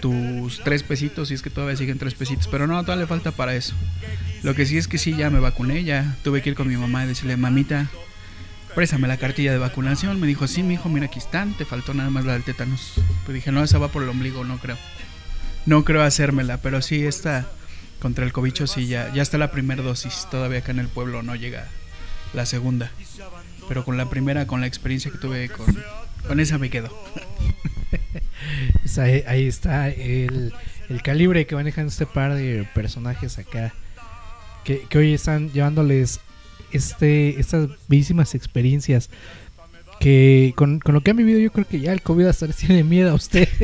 tus 0.02 0.62
tres 0.64 0.82
pesitos, 0.82 1.28
si 1.28 1.36
es 1.36 1.42
que 1.44 1.52
todavía 1.52 1.78
siguen 1.78 1.98
tres 1.98 2.16
pesitos. 2.16 2.48
Pero 2.48 2.68
no, 2.68 2.82
todavía 2.82 3.04
le 3.04 3.08
falta 3.08 3.32
para 3.32 3.56
eso. 3.56 3.74
Lo 4.44 4.56
que 4.56 4.66
sí 4.66 4.78
es 4.78 4.88
que 4.88 4.98
sí, 4.98 5.16
ya 5.16 5.30
me 5.30 5.40
vacuné, 5.40 5.84
ya 5.84 6.18
tuve 6.24 6.42
que 6.42 6.50
ir 6.50 6.56
con 6.56 6.68
mi 6.68 6.76
mamá 6.76 7.06
y 7.06 7.08
decirle, 7.08 7.38
mamita, 7.38 7.88
préstame 8.76 9.08
la 9.08 9.18
cartilla 9.18 9.52
de 9.52 9.60
vacunación. 9.60 10.20
Me 10.20 10.28
dijo, 10.28 10.48
sí, 10.48 10.64
mi 10.64 10.74
hijo, 10.74 10.90
mira, 10.90 11.06
aquí 11.06 11.20
están, 11.20 11.54
te 11.54 11.66
faltó 11.66 11.94
nada 11.94 12.10
más 12.10 12.26
la 12.26 12.34
del 12.34 12.44
tétanos. 12.44 12.94
Pues 13.26 13.36
dije, 13.36 13.52
no, 13.52 13.64
esa 13.64 13.78
va 13.78 13.90
por 13.90 14.04
el 14.04 14.10
ombligo, 14.10 14.44
no 14.44 14.58
creo. 14.58 14.78
No 15.66 15.86
creo 15.86 16.02
hacérmela, 16.02 16.58
pero 16.58 16.82
sí, 16.82 17.06
esta 17.06 17.48
contra 18.02 18.26
el 18.26 18.34
cobicho, 18.34 18.66
sí, 18.68 18.88
ya, 18.88 19.14
ya 19.14 19.22
está 19.22 19.38
la 19.38 19.52
primera 19.52 19.84
dosis. 19.84 20.28
Todavía 20.30 20.60
acá 20.60 20.72
en 20.72 20.80
el 20.80 20.88
pueblo 20.88 21.22
no 21.24 21.36
llega 21.36 21.68
la 22.34 22.46
segunda. 22.46 22.92
Pero 23.68 23.86
con 23.86 23.96
la 23.96 24.10
primera, 24.10 24.48
con 24.48 24.60
la 24.60 24.68
experiencia 24.68 25.12
que 25.12 25.18
tuve, 25.18 25.50
con, 25.50 25.66
con 26.28 26.40
esa 26.40 26.58
me 26.58 26.70
quedo. 26.70 26.90
Pues 28.82 28.98
ahí, 28.98 29.24
ahí 29.28 29.48
está 29.48 29.90
el, 29.90 30.52
el 30.90 31.02
calibre 31.04 31.46
que 31.46 31.56
manejan 31.56 31.88
este 31.88 32.06
par 32.06 32.34
de 32.34 32.68
personajes 32.74 33.38
acá. 33.38 33.74
Que, 34.66 34.82
que 34.90 34.98
hoy 34.98 35.14
están 35.14 35.52
llevándoles 35.52 36.20
este, 36.72 37.40
estas 37.40 37.70
bellísimas 37.88 38.34
experiencias. 38.36 39.10
Que 40.00 40.54
con, 40.56 40.80
con 40.80 40.96
lo 40.96 41.02
que 41.02 41.12
han 41.12 41.18
vivido, 41.18 41.40
yo 41.40 41.52
creo 41.52 41.68
que 41.68 41.80
ya 41.80 41.94
el 41.94 42.02
COVID 42.02 42.26
hasta 42.26 42.48
les 42.48 42.58
tiene 42.58 42.84
miedo 42.84 43.12
a 43.12 43.14
usted. 43.14 43.48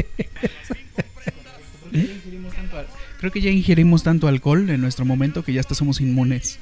Creo 3.19 3.31
que 3.31 3.41
ya 3.41 3.49
ingerimos 3.49 4.03
tanto 4.03 4.27
alcohol 4.27 4.69
en 4.69 4.81
nuestro 4.81 5.03
momento 5.05 5.43
que 5.43 5.53
ya 5.53 5.59
hasta 5.61 5.73
somos 5.75 6.01
inmunes. 6.01 6.59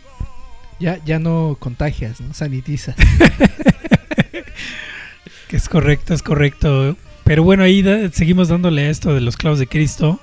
ya, 0.80 1.03
ya 1.06 1.20
no 1.20 1.58
contagias, 1.60 2.22
¿no? 2.22 2.34
Sanitizas. 2.34 2.95
Que 5.47 5.58
es 5.58 5.70
correcto, 5.70 6.14
es 6.14 6.24
correcto. 6.24 6.97
Pero 7.24 7.43
bueno, 7.43 7.64
ahí 7.64 7.82
da- 7.84 8.10
seguimos 8.12 8.47
dándole 8.47 8.88
a 8.88 8.89
esto 8.89 9.14
de 9.14 9.22
los 9.22 9.38
clavos 9.38 9.60
de 9.60 9.68
Cristo. 9.68 10.20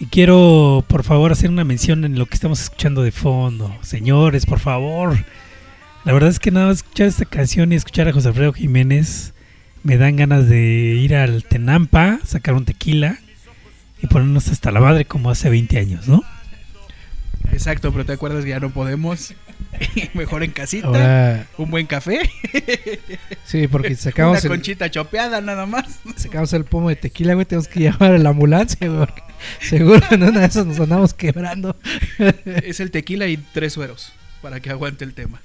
Y 0.00 0.06
quiero, 0.06 0.84
por 0.88 1.04
favor, 1.04 1.30
hacer 1.32 1.50
una 1.50 1.64
mención 1.64 2.04
en 2.04 2.18
lo 2.18 2.26
que 2.26 2.34
estamos 2.34 2.60
escuchando 2.60 3.02
de 3.02 3.12
fondo. 3.12 3.76
Señores, 3.82 4.44
por 4.46 4.58
favor. 4.60 5.16
La 6.04 6.12
verdad 6.12 6.30
es 6.30 6.38
que 6.40 6.50
nada 6.50 6.72
escuchar 6.72 7.06
esta 7.08 7.24
canción 7.24 7.72
y 7.72 7.76
escuchar 7.76 8.08
a 8.08 8.12
José 8.12 8.28
Alfredo 8.28 8.52
Jiménez 8.52 9.34
me 9.84 9.96
dan 9.96 10.16
ganas 10.16 10.48
de 10.48 10.60
ir 10.96 11.14
al 11.14 11.44
Tenampa, 11.44 12.18
sacar 12.24 12.54
un 12.54 12.64
tequila 12.64 13.18
y 14.02 14.06
ponernos 14.06 14.48
hasta 14.48 14.70
la 14.70 14.80
madre 14.80 15.04
como 15.04 15.30
hace 15.30 15.50
20 15.50 15.78
años, 15.78 16.08
¿no? 16.08 16.22
Exacto, 17.52 17.90
pero 17.92 18.04
te 18.04 18.12
acuerdas 18.12 18.44
que 18.44 18.50
ya 18.50 18.60
no 18.60 18.70
podemos. 18.70 19.34
Mejor 20.14 20.42
en 20.44 20.50
casita. 20.52 20.86
Ahora- 20.86 21.46
Un 21.56 21.70
buen 21.70 21.86
café. 21.86 22.30
Sí, 23.44 23.66
porque 23.68 23.96
sacamos 23.96 24.32
Una 24.32 24.40
el- 24.42 24.48
conchita 24.48 24.90
chopeada 24.90 25.40
nada 25.40 25.66
más. 25.66 25.98
Sacamos 26.16 26.52
el 26.52 26.64
pomo 26.64 26.90
de 26.90 26.96
tequila, 26.96 27.34
güey. 27.34 27.46
Tenemos 27.46 27.66
que 27.68 27.80
llamar 27.80 28.12
a 28.12 28.18
la 28.18 28.30
ambulancia, 28.30 28.88
güey. 28.88 29.06
Seguro 29.60 30.00
en 30.10 30.22
una 30.24 30.40
de 30.40 30.46
esas 30.46 30.66
nos 30.66 30.78
andamos 30.80 31.14
quebrando. 31.14 31.76
es 32.44 32.80
el 32.80 32.90
tequila 32.90 33.26
y 33.28 33.36
tres 33.38 33.72
sueros 33.72 34.12
para 34.42 34.60
que 34.60 34.70
aguante 34.70 35.04
el 35.04 35.14
tema. 35.14 35.40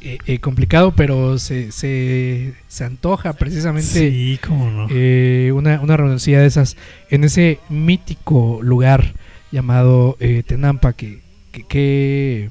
Eh, 0.00 0.18
eh, 0.26 0.38
complicado, 0.38 0.92
pero 0.94 1.38
se, 1.38 1.72
se, 1.72 2.54
se 2.68 2.84
antoja 2.84 3.32
precisamente 3.32 3.88
Sí, 4.10 4.38
cómo 4.46 4.70
no. 4.70 4.86
eh, 4.90 5.50
una, 5.52 5.80
una 5.80 5.96
reunioncilla 5.96 6.40
de 6.40 6.46
esas 6.46 6.76
en 7.10 7.24
ese 7.24 7.58
mítico 7.68 8.60
lugar 8.62 9.14
llamado 9.50 10.16
eh, 10.20 10.44
Tenampa, 10.46 10.92
que, 10.92 11.18
que, 11.50 11.64
que, 11.66 12.50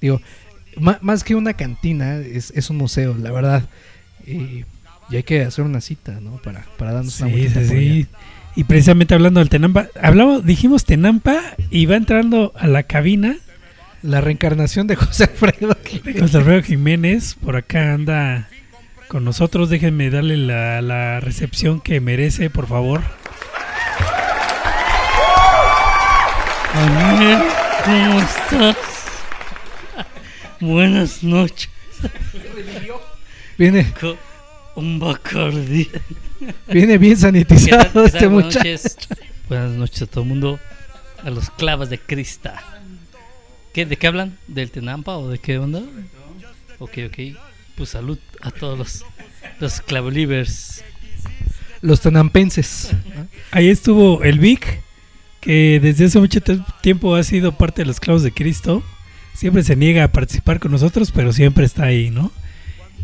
digo, 0.00 0.20
ma- 0.76 0.98
más 1.00 1.22
que 1.22 1.36
una 1.36 1.52
cantina, 1.54 2.16
es, 2.16 2.52
es 2.56 2.70
un 2.70 2.78
museo, 2.78 3.14
la 3.16 3.30
verdad. 3.30 3.68
Y, 4.26 4.64
y 5.10 5.16
hay 5.16 5.22
que 5.22 5.42
hacer 5.42 5.64
una 5.64 5.80
cita, 5.80 6.18
¿no? 6.20 6.38
Para, 6.42 6.64
para 6.76 6.92
darnos 6.92 7.20
una 7.20 7.30
Sí, 7.30 7.48
sí, 7.48 7.54
por 7.54 7.64
sí. 7.66 8.06
Y 8.56 8.64
precisamente 8.64 9.14
hablando 9.14 9.38
del 9.38 9.48
Tenampa, 9.48 9.86
hablamos, 10.02 10.44
dijimos 10.44 10.84
Tenampa 10.84 11.40
y 11.70 11.86
va 11.86 11.94
entrando 11.94 12.52
a 12.56 12.66
la 12.66 12.82
cabina 12.82 13.36
La 14.02 14.20
reencarnación 14.20 14.86
de 14.86 14.96
José 14.96 15.24
Alfredo. 15.24 15.76
José 16.18 16.38
Alfredo 16.38 16.62
Jiménez. 16.62 17.34
Por 17.34 17.56
acá 17.56 17.92
anda 17.94 18.48
con 19.08 19.24
nosotros. 19.24 19.68
Déjenme 19.68 20.10
darle 20.10 20.36
la, 20.36 20.80
la 20.80 21.20
recepción 21.20 21.80
que 21.80 22.00
merece, 22.00 22.48
por 22.50 22.66
favor. 22.66 23.02
Daniel, 26.74 27.42
¿cómo 27.84 28.20
estás? 28.20 28.76
Buenas 30.60 31.22
noches. 31.22 31.68
Viene. 33.58 33.92
Con 34.00 34.16
un 34.76 34.98
Bacardi. 34.98 35.90
Viene 36.68 36.96
bien 36.96 37.16
sanitizado 37.16 37.82
¿Qué 37.82 37.90
tal? 37.90 37.92
¿Qué 37.92 38.06
este 38.06 38.18
tal? 38.20 38.30
Muchacho. 38.30 38.58
noches. 38.58 38.96
Buenas 39.48 39.72
noches 39.72 40.02
a 40.02 40.06
todo 40.06 40.22
el 40.22 40.28
mundo. 40.28 40.58
A 41.22 41.28
los 41.30 41.50
clavos 41.50 41.90
de 41.90 41.98
Crista. 41.98 42.79
¿Qué, 43.72 43.86
¿De 43.86 43.96
qué 43.96 44.06
hablan? 44.08 44.36
¿Del 44.48 44.70
Tenampa 44.70 45.16
o 45.16 45.28
de 45.28 45.38
qué 45.38 45.58
onda? 45.58 45.82
Ok, 46.78 46.98
ok. 47.06 47.36
Pues 47.76 47.90
salud 47.90 48.18
a 48.40 48.50
todos 48.50 48.78
los, 48.78 49.04
los 49.60 49.80
clavolivers. 49.80 50.82
Los 51.80 52.00
tenampenses. 52.00 52.90
Ahí 53.52 53.68
estuvo 53.68 54.22
el 54.22 54.38
Vic, 54.38 54.82
que 55.40 55.78
desde 55.80 56.06
hace 56.06 56.18
mucho 56.18 56.40
tiempo 56.82 57.14
ha 57.14 57.22
sido 57.22 57.52
parte 57.52 57.82
de 57.82 57.86
los 57.86 58.00
clavos 58.00 58.22
de 58.22 58.32
Cristo. 58.32 58.82
Siempre 59.34 59.62
se 59.62 59.76
niega 59.76 60.04
a 60.04 60.12
participar 60.12 60.58
con 60.58 60.72
nosotros, 60.72 61.12
pero 61.12 61.32
siempre 61.32 61.64
está 61.64 61.84
ahí, 61.84 62.10
¿no? 62.10 62.32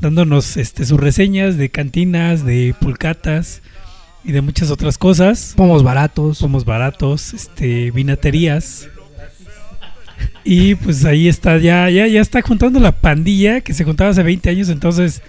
Dándonos 0.01 0.57
este, 0.57 0.85
sus 0.85 1.01
reseñas 1.01 1.57
de 1.57 1.71
cantinas, 1.71 2.45
de 2.45 2.75
pulcatas 2.79 3.62
y 4.25 4.33
de 4.33 4.43
muchas 4.43 4.71
otras 4.71 4.99
cosas. 4.99 5.55
Pomos 5.57 5.83
baratos. 5.83 6.41
Pomos 6.41 6.64
baratos, 6.64 7.33
este, 7.33 7.93
vinaterías. 7.93 8.89
Y 10.45 10.77
pues 10.77 11.05
ahí 11.05 11.29
está, 11.29 11.59
ya, 11.59 11.91
ya, 11.91 12.07
ya 12.07 12.21
está 12.21 12.41
juntando 12.43 12.79
la 12.79 12.93
pandilla 12.93 13.61
que 13.61 13.75
se 13.75 13.85
juntaba 13.85 14.11
hace 14.11 14.23
20 14.23 14.49
años, 14.49 14.69
entonces 14.69 15.23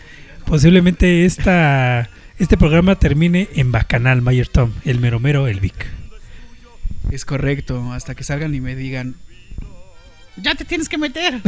posiblemente 0.45 1.25
esta, 1.25 2.09
este 2.37 2.57
programa 2.57 2.95
termine 2.99 3.49
en 3.55 3.71
Bacanal, 3.71 4.21
Mayer 4.21 4.47
Tom, 4.47 4.71
el 4.85 4.99
mero 4.99 5.19
mero, 5.19 5.47
el 5.47 5.59
Vic. 5.59 5.87
Es 7.11 7.25
correcto, 7.25 7.91
hasta 7.93 8.15
que 8.15 8.23
salgan 8.23 8.53
y 8.53 8.61
me 8.61 8.75
digan, 8.75 9.15
ya 10.35 10.55
te 10.55 10.65
tienes 10.65 10.89
que 10.89 10.97
meter. 10.97 11.41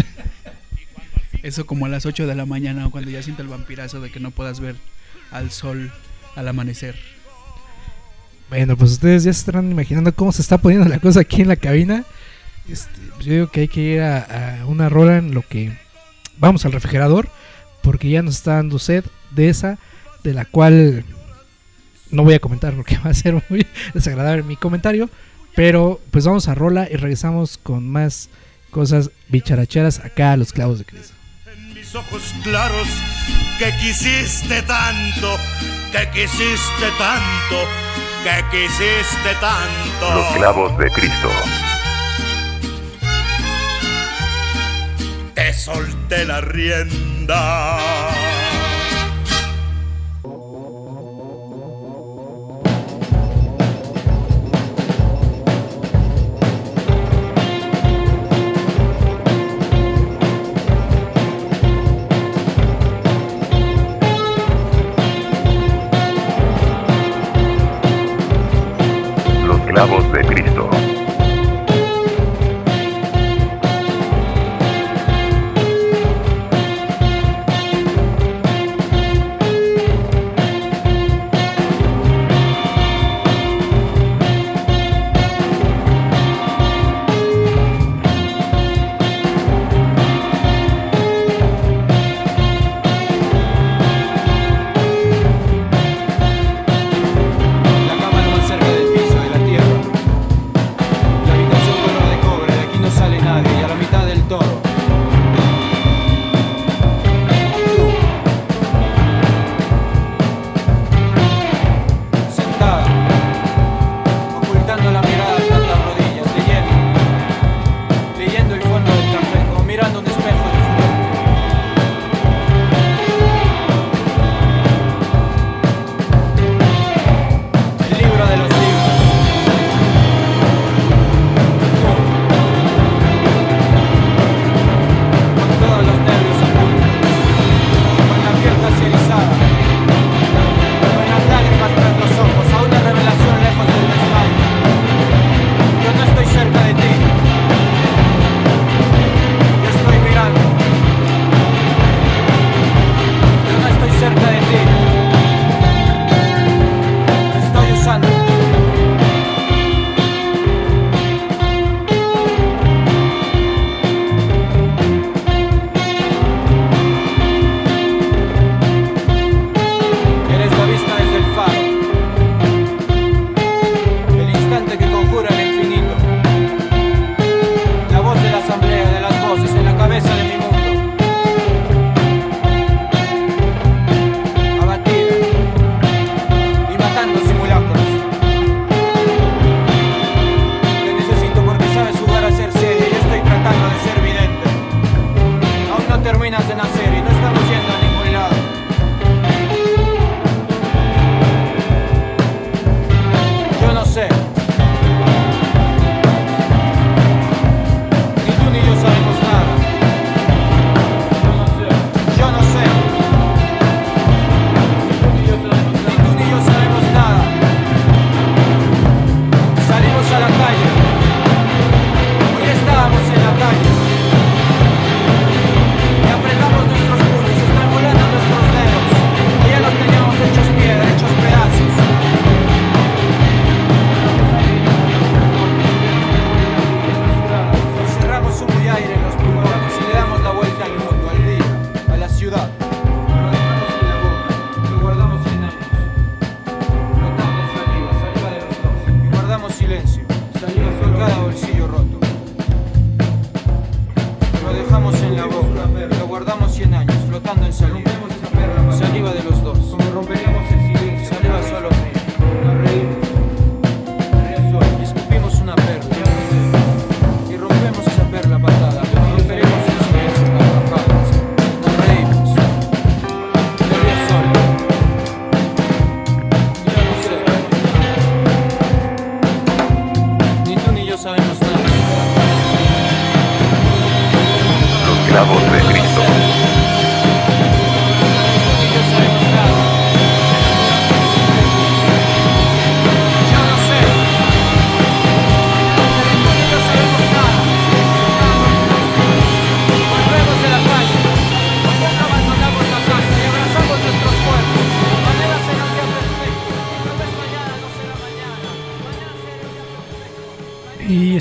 Eso 1.44 1.66
como 1.66 1.86
a 1.86 1.90
las 1.90 2.06
8 2.06 2.28
de 2.28 2.36
la 2.36 2.46
mañana 2.46 2.88
o 2.88 2.92
cuando 2.92 3.12
ya 3.12 3.22
siento 3.24 3.42
el 3.42 3.48
vampirazo 3.48 4.02
de 4.02 4.12
que 4.12 4.20
no 4.20 4.32
puedas 4.32 4.60
ver 4.60 4.76
al 5.32 5.52
sol 5.52 5.92
al 6.36 6.48
amanecer. 6.48 6.96
Bueno, 8.50 8.76
pues 8.76 8.92
ustedes 8.92 9.24
ya 9.24 9.34
se 9.34 9.40
estarán 9.40 9.72
imaginando 9.72 10.14
cómo 10.14 10.32
se 10.32 10.42
está 10.42 10.58
poniendo 10.58 10.88
la 10.90 11.00
cosa 11.00 11.22
aquí 11.22 11.42
en 11.42 11.50
la 11.50 11.56
cabina. 11.56 12.04
Este, 12.68 12.99
pues 13.14 13.26
yo 13.26 13.34
digo 13.34 13.47
que 13.47 13.62
hay 13.62 13.68
que 13.68 13.82
ir 13.82 14.01
a, 14.01 14.62
a 14.62 14.66
una 14.66 14.89
rola 14.89 15.18
en 15.18 15.34
lo 15.34 15.41
que 15.41 15.78
vamos 16.38 16.66
al 16.66 16.72
refrigerador, 16.72 17.30
porque 17.82 18.10
ya 18.10 18.22
nos 18.22 18.36
está 18.36 18.55
dando 18.55 18.80
sed 18.80 19.05
de 19.32 19.49
esa, 19.49 19.78
de 20.24 20.34
la 20.34 20.45
cual 20.45 21.05
no 22.12 22.24
voy 22.24 22.34
a 22.34 22.39
comentar 22.39 22.74
porque 22.74 22.97
va 23.05 23.12
a 23.12 23.14
ser 23.14 23.43
muy 23.49 23.66
desagradable 23.93 24.43
mi 24.43 24.55
comentario. 24.55 25.10
Pero 25.55 25.99
pues 26.12 26.26
vamos 26.26 26.47
a 26.47 26.55
rola 26.55 26.88
y 26.89 26.95
regresamos 26.95 27.57
con 27.57 27.89
más 27.89 28.30
cosas 28.72 29.10
bicharacheras 29.30 29.99
acá 29.99 30.34
a 30.34 30.38
los 30.38 30.53
clavos 30.53 30.80
de 30.80 30.86
Cristo. 30.86 31.14
mis 31.74 31.93
ojos 31.95 32.34
claros 32.43 32.88
que 33.57 33.76
quisiste 33.78 34.62
tanto, 34.62 35.38
que 35.91 36.07
quisiste 36.12 36.88
tanto, 36.97 37.68
que 38.24 38.43
quisiste 38.51 39.34
tanto. 39.41 40.16
Los 40.16 40.38
clavos 40.38 40.78
de 40.78 40.89
Cristo. 40.91 41.30
Solté 45.54 46.26
la 46.26 46.41
rienda. 46.41 48.10
Clavos 69.68 70.12
de 70.12 70.26
Cristo. 70.26 70.49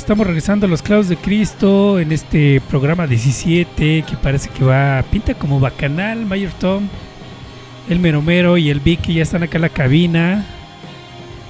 Estamos 0.08 0.26
regresando 0.26 0.64
a 0.64 0.70
los 0.70 0.80
clavos 0.80 1.10
de 1.10 1.18
Cristo 1.18 2.00
en 2.00 2.12
este 2.12 2.62
programa 2.62 3.06
17 3.06 4.04
que 4.08 4.16
parece 4.16 4.48
que 4.48 4.64
va 4.64 5.04
pinta 5.12 5.34
como 5.34 5.60
bacanal. 5.60 6.24
Mayor 6.24 6.50
Tom, 6.52 6.88
el 7.90 7.98
Meromero 7.98 8.56
y 8.56 8.70
el 8.70 8.80
Vicky 8.80 9.12
ya 9.12 9.22
están 9.22 9.42
acá 9.42 9.58
en 9.58 9.60
la 9.62 9.68
cabina. 9.68 10.46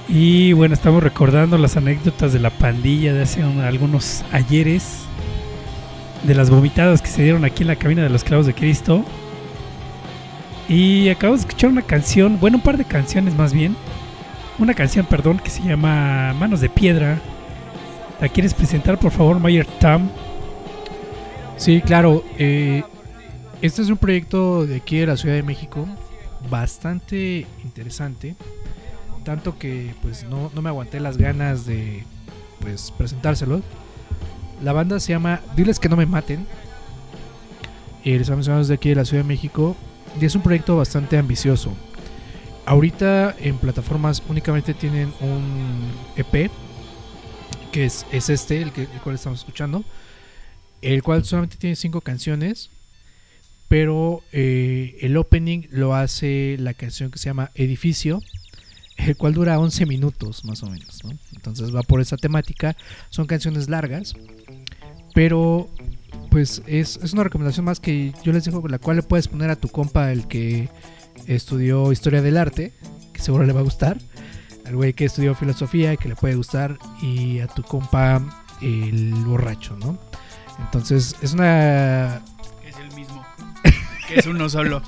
Y 0.09 0.51
bueno, 0.51 0.73
estamos 0.73 1.01
recordando 1.01 1.57
las 1.57 1.77
anécdotas 1.77 2.33
de 2.33 2.39
la 2.39 2.49
pandilla 2.49 3.13
de 3.13 3.21
hace 3.21 3.45
un- 3.45 3.61
algunos 3.61 4.25
ayeres. 4.33 5.03
De 6.23 6.35
las 6.35 6.49
vomitadas 6.49 7.01
que 7.01 7.07
se 7.07 7.23
dieron 7.23 7.45
aquí 7.45 7.63
en 7.63 7.67
la 7.67 7.77
cabina 7.77 8.03
de 8.03 8.09
los 8.09 8.25
clavos 8.25 8.45
de 8.45 8.53
Cristo. 8.53 9.05
Y 10.67 11.07
acabamos 11.07 11.39
de 11.39 11.47
escuchar 11.47 11.69
una 11.69 11.81
canción, 11.83 12.37
bueno, 12.41 12.57
un 12.57 12.63
par 12.63 12.75
de 12.77 12.83
canciones 12.83 13.35
más 13.35 13.53
bien. 13.53 13.77
Una 14.57 14.73
canción, 14.73 15.05
perdón, 15.05 15.39
que 15.39 15.49
se 15.49 15.63
llama 15.63 16.33
Manos 16.33 16.59
de 16.59 16.67
Piedra. 16.67 17.21
¿La 18.21 18.27
quieres 18.27 18.53
presentar, 18.53 18.99
por 18.99 19.11
favor, 19.11 19.39
Mayer 19.39 19.65
Tam? 19.79 20.09
Sí, 21.57 21.81
claro. 21.81 22.23
eh, 22.37 22.83
este 23.61 23.81
es 23.81 23.89
un 23.89 23.97
proyecto 23.97 24.65
de 24.65 24.77
aquí 24.77 24.97
de 24.97 25.07
la 25.07 25.17
Ciudad 25.17 25.35
de 25.35 25.43
México 25.43 25.85
bastante 26.49 27.45
interesante. 27.63 28.35
Tanto 29.23 29.57
que 29.57 29.93
pues 30.01 30.23
no, 30.23 30.49
no 30.53 30.61
me 30.61 30.69
aguanté 30.69 30.99
las 30.99 31.17
ganas 31.17 31.65
de 31.65 32.03
pues 32.61 32.91
presentárselo. 32.97 33.61
La 34.63 34.73
banda 34.73 34.99
se 34.99 35.13
llama 35.13 35.41
Diles 35.55 35.79
que 35.79 35.89
no 35.89 35.97
me 35.97 36.05
maten. 36.05 36.47
Y 38.03 38.17
les 38.17 38.29
mencionamos 38.29 38.67
de 38.69 38.75
aquí 38.75 38.89
de 38.89 38.95
la 38.95 39.05
Ciudad 39.05 39.23
de 39.23 39.27
México. 39.27 39.75
Y 40.19 40.25
es 40.25 40.35
un 40.35 40.41
proyecto 40.41 40.77
bastante 40.77 41.17
ambicioso. 41.17 41.73
Ahorita 42.65 43.35
en 43.39 43.57
plataformas 43.57 44.23
únicamente 44.29 44.73
tienen 44.73 45.11
un 45.21 45.91
EP. 46.15 46.49
Que 47.71 47.85
es, 47.85 48.05
es 48.11 48.29
este, 48.29 48.61
el, 48.61 48.71
que, 48.71 48.85
cual 49.03 49.15
estamos 49.15 49.39
escuchando 49.39 49.83
el 50.81 51.03
cual 51.03 51.25
solamente 51.25 51.57
tiene 51.57 51.75
cinco 51.75 52.01
canciones, 52.01 52.69
pero 53.67 54.23
eh, 54.31 54.97
el 55.01 55.17
opening 55.17 55.63
lo 55.71 55.93
hace 55.93 56.57
la 56.59 56.73
canción 56.73 57.11
que 57.11 57.19
se 57.19 57.25
llama 57.25 57.51
Edificio, 57.55 58.21
el 58.97 59.15
cual 59.15 59.33
dura 59.33 59.59
11 59.59 59.85
minutos 59.85 60.43
más 60.45 60.63
o 60.63 60.69
menos, 60.69 61.03
¿no? 61.03 61.11
Entonces 61.35 61.73
va 61.73 61.83
por 61.83 62.01
esa 62.01 62.17
temática, 62.17 62.75
son 63.09 63.27
canciones 63.27 63.69
largas, 63.69 64.13
pero 65.13 65.69
pues 66.29 66.61
es, 66.67 66.99
es 67.01 67.13
una 67.13 67.23
recomendación 67.23 67.65
más 67.65 67.79
que 67.79 68.13
yo 68.23 68.31
les 68.31 68.45
digo, 68.45 68.65
la 68.67 68.79
cual 68.79 68.97
le 68.97 69.03
puedes 69.03 69.27
poner 69.27 69.49
a 69.49 69.55
tu 69.55 69.67
compa 69.69 70.11
el 70.11 70.27
que 70.27 70.69
estudió 71.27 71.91
historia 71.91 72.21
del 72.21 72.37
arte, 72.37 72.73
que 73.13 73.21
seguro 73.21 73.45
le 73.45 73.53
va 73.53 73.59
a 73.59 73.63
gustar, 73.63 73.97
al 74.69 74.75
güey 74.75 74.93
que 74.93 75.05
estudió 75.05 75.33
filosofía, 75.33 75.97
que 75.97 76.09
le 76.09 76.15
puede 76.15 76.35
gustar, 76.35 76.77
y 77.01 77.39
a 77.39 77.47
tu 77.47 77.63
compa 77.63 78.21
el 78.61 79.13
borracho, 79.25 79.75
¿no? 79.77 79.97
Entonces 80.59 81.15
es 81.21 81.33
una... 81.33 82.21
Es 82.67 82.77
el 82.79 82.93
mismo. 82.95 83.25
Que 84.07 84.19
es 84.19 84.27
uno 84.27 84.47
solo. 84.47 84.83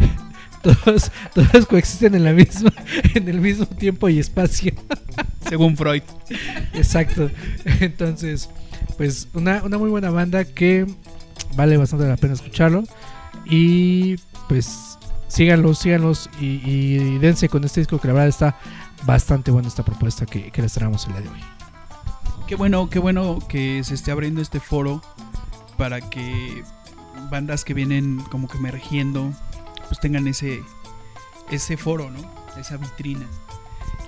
todos, 0.62 1.12
todos 1.34 1.66
coexisten 1.66 2.14
en 2.14 2.24
la 2.24 2.32
misma, 2.32 2.72
en 3.14 3.28
el 3.28 3.40
mismo 3.40 3.66
tiempo 3.66 4.08
y 4.08 4.18
espacio. 4.18 4.72
Según 5.46 5.76
Freud. 5.76 6.02
Exacto. 6.72 7.30
Entonces, 7.80 8.48
pues 8.96 9.28
una, 9.34 9.62
una 9.64 9.76
muy 9.76 9.90
buena 9.90 10.10
banda 10.10 10.44
que 10.44 10.86
vale 11.56 11.76
bastante 11.76 12.06
la 12.06 12.16
pena 12.16 12.34
escucharlo. 12.34 12.84
Y 13.44 14.16
pues 14.48 14.97
síganlos, 15.28 15.78
síganlos 15.78 16.30
y, 16.40 16.60
y 16.64 17.18
dense 17.18 17.48
con 17.48 17.64
este 17.64 17.80
disco 17.80 18.00
que 18.00 18.08
la 18.08 18.14
verdad 18.14 18.28
está 18.28 18.58
bastante 19.04 19.50
buena 19.50 19.68
esta 19.68 19.84
propuesta 19.84 20.26
que, 20.26 20.50
que 20.50 20.62
les 20.62 20.72
traemos 20.72 21.06
el 21.06 21.12
día 21.12 21.22
de 21.22 21.28
hoy. 21.28 21.40
Qué 22.46 22.56
bueno, 22.56 22.88
qué 22.90 22.98
bueno 22.98 23.38
que 23.48 23.84
se 23.84 23.94
esté 23.94 24.10
abriendo 24.10 24.40
este 24.40 24.58
foro 24.58 25.02
para 25.76 26.00
que 26.00 26.64
bandas 27.30 27.64
que 27.64 27.74
vienen 27.74 28.20
como 28.30 28.48
que 28.48 28.58
emergiendo 28.58 29.32
pues 29.86 30.00
tengan 30.00 30.26
ese 30.26 30.62
ese 31.50 31.76
foro, 31.76 32.10
¿no? 32.10 32.20
Esa 32.58 32.76
vitrina 32.76 33.26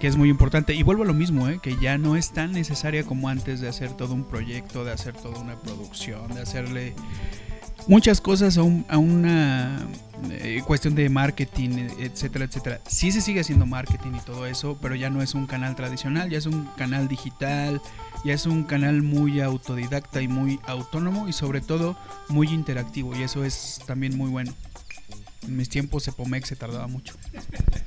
que 0.00 0.06
es 0.06 0.16
muy 0.16 0.30
importante 0.30 0.74
y 0.74 0.82
vuelvo 0.82 1.02
a 1.02 1.06
lo 1.06 1.12
mismo, 1.12 1.48
¿eh? 1.48 1.60
que 1.62 1.76
ya 1.76 1.98
no 1.98 2.16
es 2.16 2.30
tan 2.30 2.52
necesaria 2.52 3.04
como 3.04 3.28
antes 3.28 3.60
de 3.60 3.68
hacer 3.68 3.92
todo 3.92 4.14
un 4.14 4.24
proyecto, 4.24 4.82
de 4.82 4.92
hacer 4.92 5.14
toda 5.14 5.38
una 5.38 5.56
producción, 5.56 6.26
de 6.32 6.40
hacerle 6.40 6.94
muchas 7.88 8.20
cosas 8.20 8.56
a, 8.58 8.62
un- 8.62 8.84
a 8.88 8.98
una 8.98 9.78
eh, 10.30 10.62
cuestión 10.66 10.94
de 10.94 11.08
marketing, 11.08 11.88
etcétera, 11.98 12.44
etcétera. 12.44 12.80
Sí 12.86 13.10
se 13.12 13.20
sigue 13.20 13.40
haciendo 13.40 13.66
marketing 13.66 14.12
y 14.16 14.20
todo 14.24 14.46
eso, 14.46 14.78
pero 14.80 14.94
ya 14.94 15.10
no 15.10 15.22
es 15.22 15.34
un 15.34 15.46
canal 15.46 15.74
tradicional, 15.76 16.28
ya 16.30 16.38
es 16.38 16.46
un 16.46 16.66
canal 16.76 17.08
digital, 17.08 17.80
ya 18.24 18.34
es 18.34 18.46
un 18.46 18.64
canal 18.64 19.02
muy 19.02 19.40
autodidacta 19.40 20.20
y 20.22 20.28
muy 20.28 20.60
autónomo 20.66 21.28
y 21.28 21.32
sobre 21.32 21.60
todo 21.60 21.96
muy 22.28 22.48
interactivo 22.48 23.16
y 23.16 23.22
eso 23.22 23.44
es 23.44 23.80
también 23.86 24.16
muy 24.16 24.30
bueno. 24.30 24.52
En 25.46 25.56
mis 25.56 25.70
tiempos 25.70 26.06
Epomex 26.06 26.48
se 26.48 26.56
tardaba 26.56 26.86
mucho. 26.86 27.14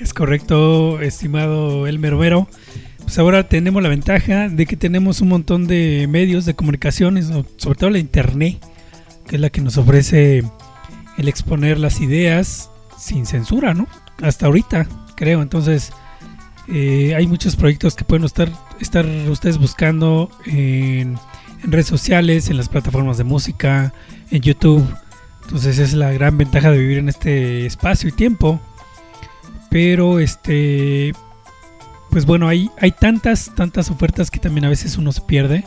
Es 0.00 0.12
correcto, 0.12 1.00
estimado 1.00 1.86
El 1.86 1.98
Meromero. 1.98 2.48
Pues 3.02 3.18
ahora 3.18 3.48
tenemos 3.48 3.82
la 3.82 3.88
ventaja 3.88 4.48
de 4.50 4.66
que 4.66 4.76
tenemos 4.76 5.20
un 5.22 5.28
montón 5.28 5.66
de 5.66 6.06
medios 6.08 6.44
de 6.44 6.54
comunicaciones, 6.54 7.26
sobre 7.56 7.78
todo 7.78 7.90
la 7.90 7.98
internet, 7.98 8.58
que 9.26 9.36
es 9.36 9.40
la 9.40 9.50
que 9.50 9.60
nos 9.60 9.76
ofrece 9.76 10.44
el 11.16 11.28
exponer 11.28 11.78
las 11.78 12.00
ideas 12.00 12.70
sin 12.98 13.26
censura, 13.26 13.74
¿no? 13.74 13.86
Hasta 14.22 14.46
ahorita, 14.46 14.86
creo. 15.16 15.42
Entonces, 15.42 15.92
eh, 16.68 17.14
hay 17.16 17.26
muchos 17.26 17.56
proyectos 17.56 17.94
que 17.94 18.04
pueden 18.04 18.24
estar, 18.24 18.50
estar 18.80 19.06
ustedes 19.30 19.58
buscando 19.58 20.30
en, 20.44 21.18
redes 21.64 21.86
sociales, 21.86 22.48
en 22.50 22.56
las 22.56 22.68
plataformas 22.68 23.18
de 23.18 23.24
música, 23.24 23.92
en 24.30 24.42
YouTube. 24.42 24.86
Entonces, 25.42 25.78
es 25.78 25.94
la 25.94 26.12
gran 26.12 26.38
ventaja 26.38 26.70
de 26.70 26.78
vivir 26.78 26.98
en 26.98 27.08
este 27.08 27.66
espacio 27.66 28.08
y 28.08 28.12
tiempo. 28.12 28.60
Pero 29.70 30.20
este 30.20 31.12
pues 32.10 32.24
bueno, 32.24 32.48
hay, 32.48 32.70
hay 32.80 32.92
tantas, 32.92 33.52
tantas 33.54 33.90
ofertas 33.90 34.30
que 34.30 34.38
también 34.38 34.64
a 34.64 34.70
veces 34.70 34.96
uno 34.96 35.12
se 35.12 35.20
pierde 35.20 35.64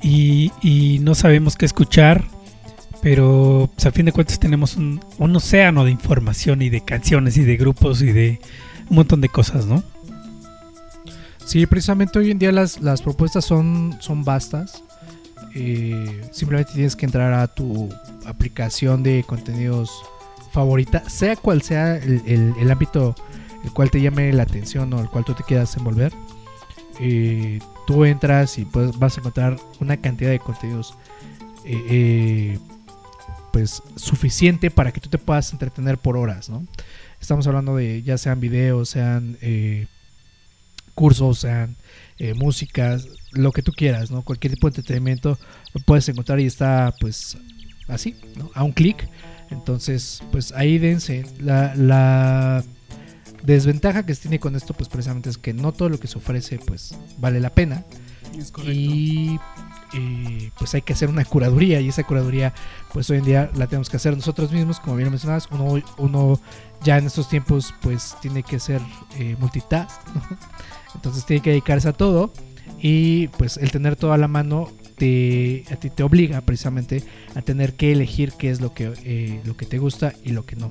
y 0.00 0.98
no 1.02 1.16
sabemos 1.16 1.56
qué 1.56 1.66
escuchar, 1.66 2.24
pero 3.02 3.70
pues, 3.74 3.86
al 3.86 3.92
fin 3.92 4.06
de 4.06 4.12
cuentas 4.12 4.38
tenemos 4.38 4.76
un, 4.76 5.00
océano 5.18 5.84
de 5.84 5.90
información 5.90 6.62
y 6.62 6.68
de 6.70 6.84
canciones 6.84 7.36
y 7.36 7.44
de 7.44 7.56
grupos 7.56 8.02
y 8.02 8.12
de 8.12 8.40
un 8.88 8.96
montón 8.96 9.20
de 9.20 9.28
cosas, 9.28 9.66
¿no? 9.66 9.82
Sí, 11.44 11.66
precisamente 11.66 12.18
hoy 12.18 12.30
en 12.30 12.38
día 12.38 12.52
las, 12.52 12.80
las 12.80 13.02
propuestas 13.02 13.44
son, 13.44 13.96
son 14.00 14.24
vastas. 14.24 14.84
Eh, 15.54 16.20
simplemente 16.30 16.72
tienes 16.74 16.94
que 16.94 17.06
entrar 17.06 17.32
a 17.32 17.48
tu 17.48 17.88
aplicación 18.24 19.02
de 19.02 19.24
contenidos 19.26 19.90
favorita, 20.52 21.08
sea 21.08 21.34
cual 21.36 21.62
sea 21.62 21.96
el, 21.96 22.22
el- 22.26 22.54
el 22.60 22.70
ámbito 22.70 23.14
el 23.64 23.72
cual 23.72 23.90
te 23.90 24.00
llame 24.00 24.32
la 24.32 24.44
atención 24.44 24.92
o 24.94 25.00
el 25.00 25.08
cual 25.10 25.24
tú 25.24 25.34
te 25.34 25.42
quieras 25.42 25.76
envolver. 25.76 26.12
Eh, 27.00 27.58
tú 27.86 28.04
entras 28.04 28.58
y 28.58 28.64
pues 28.64 28.98
vas 28.98 29.16
a 29.16 29.20
encontrar 29.20 29.56
una 29.80 29.96
cantidad 29.96 30.30
de 30.30 30.38
contenidos 30.38 30.94
eh, 31.64 31.82
eh, 31.90 32.58
pues 33.52 33.82
suficiente 33.96 34.70
para 34.70 34.92
que 34.92 35.00
tú 35.00 35.08
te 35.08 35.18
puedas 35.18 35.52
entretener 35.52 35.98
por 35.98 36.16
horas, 36.16 36.48
¿no? 36.48 36.66
Estamos 37.20 37.46
hablando 37.46 37.76
de 37.76 38.02
ya 38.02 38.16
sean 38.18 38.40
videos, 38.40 38.88
sean 38.90 39.36
eh, 39.42 39.86
cursos, 40.94 41.40
sean 41.40 41.76
eh, 42.18 42.34
música, 42.34 42.98
lo 43.32 43.52
que 43.52 43.62
tú 43.62 43.72
quieras, 43.72 44.10
¿no? 44.10 44.22
Cualquier 44.22 44.54
tipo 44.54 44.68
de 44.68 44.76
entretenimiento 44.76 45.38
lo 45.72 45.80
puedes 45.82 46.08
encontrar 46.08 46.40
y 46.40 46.46
está 46.46 46.94
pues 46.98 47.36
así, 47.88 48.16
¿no? 48.36 48.50
A 48.54 48.64
un 48.64 48.72
clic. 48.72 49.08
Entonces, 49.50 50.22
pues 50.30 50.52
ahí 50.52 50.78
dense. 50.78 51.26
La, 51.40 51.74
la 51.74 52.64
desventaja 53.42 54.06
que 54.06 54.14
se 54.14 54.22
tiene 54.22 54.38
con 54.38 54.54
esto, 54.56 54.74
pues 54.74 54.88
precisamente 54.88 55.30
es 55.30 55.38
que 55.38 55.52
no 55.52 55.72
todo 55.72 55.88
lo 55.88 55.98
que 55.98 56.06
se 56.06 56.18
ofrece, 56.18 56.58
pues 56.58 56.94
vale 57.18 57.40
la 57.40 57.50
pena. 57.50 57.84
Es 58.38 58.50
correcto. 58.52 58.72
Y 58.72 59.38
pues 60.58 60.74
hay 60.74 60.82
que 60.82 60.92
hacer 60.92 61.08
una 61.08 61.24
curaduría 61.24 61.80
y 61.80 61.88
esa 61.88 62.04
curaduría 62.04 62.54
pues 62.92 63.10
hoy 63.10 63.18
en 63.18 63.24
día 63.24 63.50
la 63.54 63.66
tenemos 63.66 63.90
que 63.90 63.96
hacer 63.96 64.14
nosotros 64.14 64.52
mismos 64.52 64.78
como 64.80 64.96
bien 64.96 65.10
mencionabas 65.10 65.48
uno, 65.50 65.82
uno 65.98 66.40
ya 66.82 66.98
en 66.98 67.06
estos 67.06 67.28
tiempos 67.28 67.74
pues 67.80 68.16
tiene 68.20 68.42
que 68.42 68.60
ser 68.60 68.80
eh, 69.18 69.36
multitask 69.38 70.00
entonces 70.94 71.24
tiene 71.24 71.42
que 71.42 71.50
dedicarse 71.50 71.88
a 71.88 71.92
todo 71.92 72.32
y 72.80 73.28
pues 73.28 73.56
el 73.56 73.70
tener 73.70 73.96
todo 73.96 74.12
a 74.12 74.18
la 74.18 74.28
mano 74.28 74.68
te, 74.96 75.64
a 75.72 75.76
ti 75.76 75.90
te 75.90 76.02
obliga 76.02 76.40
precisamente 76.42 77.02
a 77.34 77.42
tener 77.42 77.74
que 77.74 77.92
elegir 77.92 78.32
qué 78.32 78.50
es 78.50 78.60
lo 78.60 78.74
que, 78.74 78.92
eh, 79.04 79.40
lo 79.44 79.56
que 79.56 79.66
te 79.66 79.78
gusta 79.78 80.12
y 80.22 80.30
lo 80.30 80.44
que 80.44 80.56
no. 80.56 80.70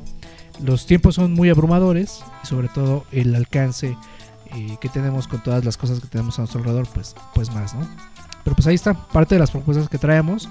Los 0.64 0.86
tiempos 0.86 1.16
son 1.16 1.34
muy 1.34 1.50
abrumadores 1.50 2.24
y 2.44 2.48
sobre 2.48 2.68
todo 2.68 3.06
el 3.12 3.34
alcance 3.34 3.98
eh, 4.56 4.78
que 4.80 4.90
tenemos 4.90 5.28
con 5.28 5.42
todas 5.42 5.66
las 5.66 5.78
cosas 5.78 6.00
que 6.00 6.08
tenemos 6.08 6.38
a 6.38 6.44
nuestro 6.44 6.60
alrededor 6.60 6.88
pues, 6.94 7.16
pues 7.34 7.52
más 7.52 7.74
no 7.74 7.88
pero 8.50 8.56
pues 8.56 8.66
ahí 8.68 8.74
está, 8.74 8.96
parte 8.96 9.36
de 9.36 9.40
las 9.40 9.52
propuestas 9.52 9.88
que 9.90 10.00
traemos 10.00 10.50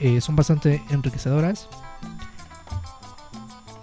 eh, 0.00 0.20
son 0.20 0.34
bastante 0.34 0.82
enriquecedoras. 0.90 1.68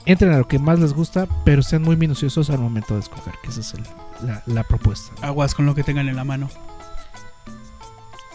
Entren 0.06 0.34
a 0.34 0.38
lo 0.38 0.48
que 0.50 0.60
más 0.60 0.80
les 0.80 0.92
gusta, 0.94 1.28
pero 1.46 1.64
sean 1.64 1.82
muy 1.82 1.96
minuciosos 1.96 2.50
al 2.50 2.60
momento 2.60 2.94
de 2.96 3.00
escoger, 3.00 3.36
que 3.42 3.50
esa 3.52 3.62
es 3.62 3.74
el- 3.74 3.86
la, 4.28 4.44
la 4.46 4.64
propuesta. 4.66 5.14
Aguas 5.26 5.56
con 5.56 5.66
lo 5.66 5.74
que 5.76 5.84
tengan 5.84 6.10
en 6.10 6.18
la 6.18 6.26
mano. 6.26 6.50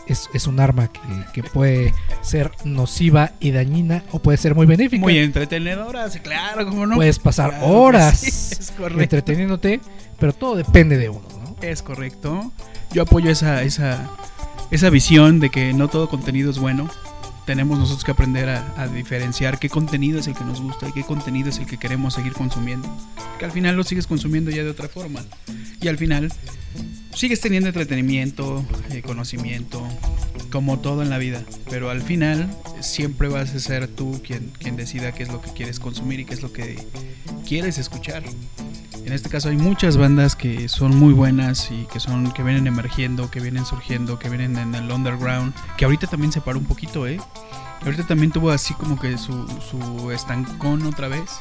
Es, 0.07 0.31
es 0.33 0.47
un 0.47 0.61
arma 0.61 0.89
que, 0.89 1.01
que 1.35 1.43
puede 1.43 1.93
ser 2.23 2.51
nociva 2.65 3.33
y 3.39 3.51
dañina 3.51 4.03
o 4.13 4.19
puede 4.21 4.39
ser 4.39 4.55
muy 4.55 4.65
benéfica. 4.65 5.03
Muy 5.03 5.19
entretenedora, 5.19 6.09
claro, 6.23 6.67
como 6.67 6.87
no. 6.87 6.95
Puedes 6.95 7.19
pasar 7.19 7.51
Claro 7.51 7.67
horas 7.67 8.19
sí, 8.21 8.73
entreteniéndote, 8.99 9.83
pero 10.19 10.33
todo 10.33 10.57
depende 10.57 10.97
de 10.97 11.11
uno. 11.11 11.29
¿no? 11.45 11.55
Es 11.61 11.83
correcto. 11.83 12.51
Yo 12.93 13.03
apoyo 13.03 13.29
esa, 13.31 13.63
esa, 13.63 14.09
esa 14.71 14.91
visión 14.91 15.41
de 15.41 15.51
que 15.51 15.73
no 15.73 15.89
todo 15.89 16.09
contenido 16.09 16.51
es 16.51 16.59
bueno. 16.59 16.91
Tenemos 17.47 17.79
nosotros 17.79 18.05
que 18.05 18.11
aprender 18.11 18.51
a, 18.51 18.87
diferenciar 18.89 19.59
qué 19.59 19.71
contenido 19.71 20.19
es 20.19 20.27
el 20.27 20.35
que 20.35 20.45
nos 20.45 20.61
gusta 20.61 20.89
y 20.89 20.93
qué 20.93 21.03
contenido 21.03 21.49
es 21.49 21.59
el 21.59 21.67
que 21.67 21.79
queremos 21.79 22.13
seguir 22.13 22.35
consumiendo. 22.35 22.87
Que 23.39 23.47
al 23.47 23.53
final 23.53 23.75
lo 23.77 23.85
sigues 23.85 24.07
consumiendo 24.07 24.51
ya 24.51 24.63
de 24.63 24.71
otra 24.71 24.89
forma. 24.89 25.25
Y 25.81 25.89
al 25.89 25.97
final 25.97 26.31
sigues 27.15 27.41
teniendo 27.41 27.69
entretenimiento, 27.69 28.63
eh, 28.91 29.01
conocimiento, 29.01 29.83
como 30.53 30.81
todo 30.81 31.03
en 31.03 31.09
la 31.09 31.17
vida. 31.17 31.43
Pero 31.71 31.89
al 31.89 32.03
final 32.03 32.55
siempre 32.81 33.29
vas 33.29 33.55
a 33.55 33.61
ser 33.61 33.89
tú 33.89 34.21
quien, 34.23 34.53
quien 34.59 34.77
decida 34.77 35.13
qué 35.13 35.23
es 35.23 35.31
lo 35.31 35.41
que 35.41 35.51
quieres 35.53 35.81
consumir 35.81 36.21
y 36.21 36.27
qué 36.27 36.35
es 36.35 36.43
lo 36.43 36.53
que 36.53 36.77
quieres 37.47 37.79
escuchar. 37.79 38.23
En 39.09 39.15
este 39.15 39.31
caso 39.31 39.49
hay 39.49 39.57
muchas 39.57 39.97
bandas 39.97 40.37
que 40.37 40.69
son 40.69 40.95
muy 40.95 41.15
buenas 41.15 41.71
y 41.71 41.87
que 41.87 41.99
son 41.99 42.31
que 42.31 42.43
vienen 42.43 42.67
emergiendo, 42.67 43.31
que 43.31 43.41
vienen 43.41 43.65
surgiendo, 43.65 44.19
que 44.19 44.29
vienen 44.29 44.59
en 44.59 44.75
el 44.75 44.93
underground, 44.93 45.55
que 45.79 45.87
ahorita 45.87 46.09
también 46.09 46.31
se 46.31 46.43
paró 46.43 46.59
un 46.59 46.67
poquito, 46.67 47.07
¿eh? 47.07 47.19
Ahorita 47.87 48.07
también 48.07 48.33
tuvo 48.33 48.51
así 48.51 48.75
como 48.75 49.01
que 49.01 49.17
su, 49.17 49.49
su 49.71 50.11
estancón 50.11 50.85
otra 50.85 51.09
vez, 51.09 51.41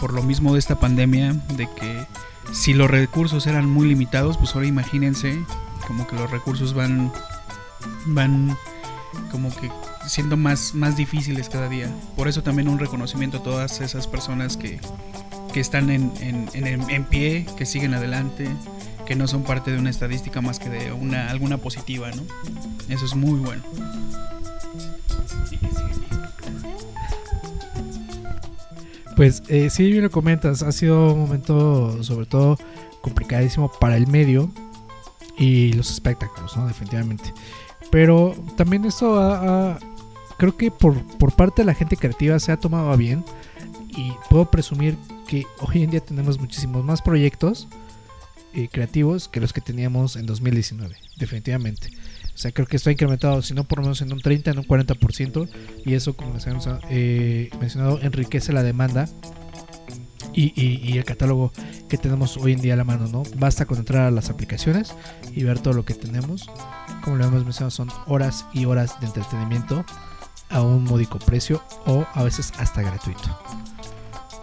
por 0.00 0.14
lo 0.14 0.22
mismo 0.22 0.54
de 0.54 0.58
esta 0.58 0.80
pandemia, 0.80 1.34
de 1.54 1.68
que 1.78 2.06
si 2.50 2.72
los 2.72 2.90
recursos 2.90 3.46
eran 3.46 3.68
muy 3.68 3.88
limitados, 3.88 4.38
pues 4.38 4.54
ahora 4.54 4.66
imagínense 4.66 5.38
como 5.86 6.06
que 6.06 6.16
los 6.16 6.30
recursos 6.30 6.72
van 6.72 7.12
van 8.06 8.56
como 9.30 9.54
que 9.54 9.70
siendo 10.06 10.38
más, 10.38 10.74
más 10.74 10.96
difíciles 10.96 11.50
cada 11.50 11.68
día. 11.68 11.94
Por 12.16 12.26
eso 12.26 12.42
también 12.42 12.68
un 12.68 12.78
reconocimiento 12.78 13.36
a 13.36 13.42
todas 13.42 13.82
esas 13.82 14.06
personas 14.06 14.56
que, 14.56 14.80
que 15.52 15.60
están 15.60 15.90
en, 15.90 16.12
en, 16.20 16.48
en- 16.54 16.90
en 16.90 17.04
pie, 17.04 17.46
que 17.56 17.66
siguen 17.66 17.94
adelante, 17.94 18.48
que 19.06 19.14
no 19.16 19.26
son 19.28 19.42
parte 19.42 19.70
de 19.70 19.78
una 19.78 19.90
estadística 19.90 20.40
más 20.40 20.58
que 20.58 20.68
de 20.70 20.92
una 20.92 21.30
alguna 21.30 21.58
positiva, 21.58 22.10
¿no? 22.12 22.22
Eso 22.88 23.04
es 23.04 23.14
muy 23.14 23.38
bueno. 23.40 23.62
Pues 29.16 29.42
eh, 29.48 29.68
sí, 29.70 29.90
bien 29.90 30.02
lo 30.04 30.10
comentas, 30.10 30.62
ha 30.62 30.72
sido 30.72 31.12
un 31.12 31.20
momento 31.20 32.02
sobre 32.02 32.26
todo 32.26 32.56
complicadísimo 33.02 33.70
para 33.80 33.96
el 33.96 34.06
medio 34.06 34.50
y 35.38 35.72
los 35.74 35.90
espectáculos, 35.90 36.56
¿no? 36.56 36.66
Definitivamente. 36.66 37.32
Pero 37.90 38.34
también 38.56 38.84
esto 38.86 39.20
ha- 39.20 39.72
ha- 39.74 39.78
creo 40.38 40.56
que 40.56 40.70
por, 40.70 41.02
por 41.18 41.32
parte 41.36 41.62
de 41.62 41.66
la 41.66 41.74
gente 41.74 41.96
creativa 41.96 42.38
se 42.38 42.52
ha 42.52 42.56
tomado 42.56 42.90
a 42.90 42.96
bien 42.96 43.22
y 43.88 44.12
puedo 44.30 44.50
presumir 44.50 44.96
que 45.32 45.46
hoy 45.60 45.82
en 45.82 45.90
día 45.90 46.00
tenemos 46.00 46.38
muchísimos 46.38 46.84
más 46.84 47.00
proyectos 47.00 47.66
eh, 48.52 48.68
creativos 48.70 49.28
que 49.28 49.40
los 49.40 49.54
que 49.54 49.62
teníamos 49.62 50.16
en 50.16 50.26
2019, 50.26 50.94
definitivamente. 51.16 51.88
O 52.34 52.36
sea, 52.38 52.52
creo 52.52 52.66
que 52.66 52.76
esto 52.76 52.90
ha 52.90 52.92
incrementado, 52.92 53.40
si 53.40 53.54
no 53.54 53.64
por 53.64 53.78
lo 53.78 53.84
menos 53.84 54.02
en 54.02 54.12
un 54.12 54.20
30, 54.20 54.50
en 54.50 54.58
un 54.58 54.64
40%, 54.66 55.48
y 55.86 55.94
eso, 55.94 56.14
como 56.14 56.34
les 56.34 56.42
habíamos 56.46 56.68
eh, 56.90 57.48
mencionado, 57.58 57.98
enriquece 58.02 58.52
la 58.52 58.62
demanda 58.62 59.08
y, 60.34 60.52
y- 60.54 60.80
y 60.86 60.98
el 60.98 61.04
catálogo 61.04 61.50
que 61.88 61.96
tenemos 61.96 62.36
hoy 62.36 62.52
en 62.52 62.60
día 62.60 62.74
a 62.74 62.76
la 62.76 62.84
mano, 62.84 63.06
¿no? 63.08 63.22
Basta 63.36 63.64
con 63.64 63.78
entrar 63.78 64.02
a 64.02 64.10
las 64.10 64.28
aplicaciones 64.28 64.92
y 65.34 65.44
ver 65.44 65.60
todo 65.60 65.72
lo 65.72 65.86
que 65.86 65.94
tenemos. 65.94 66.46
Como 67.04 67.16
lo 67.16 67.24
hemos 67.24 67.44
mencionado, 67.44 67.70
son 67.70 67.88
horas 68.06 68.44
y 68.52 68.66
horas 68.66 69.00
de 69.00 69.06
entretenimiento 69.06 69.84
a 70.50 70.60
un 70.60 70.84
módico 70.84 71.18
precio 71.18 71.62
o 71.86 72.04
a 72.12 72.22
veces 72.22 72.52
hasta 72.58 72.82
gratuito. 72.82 73.61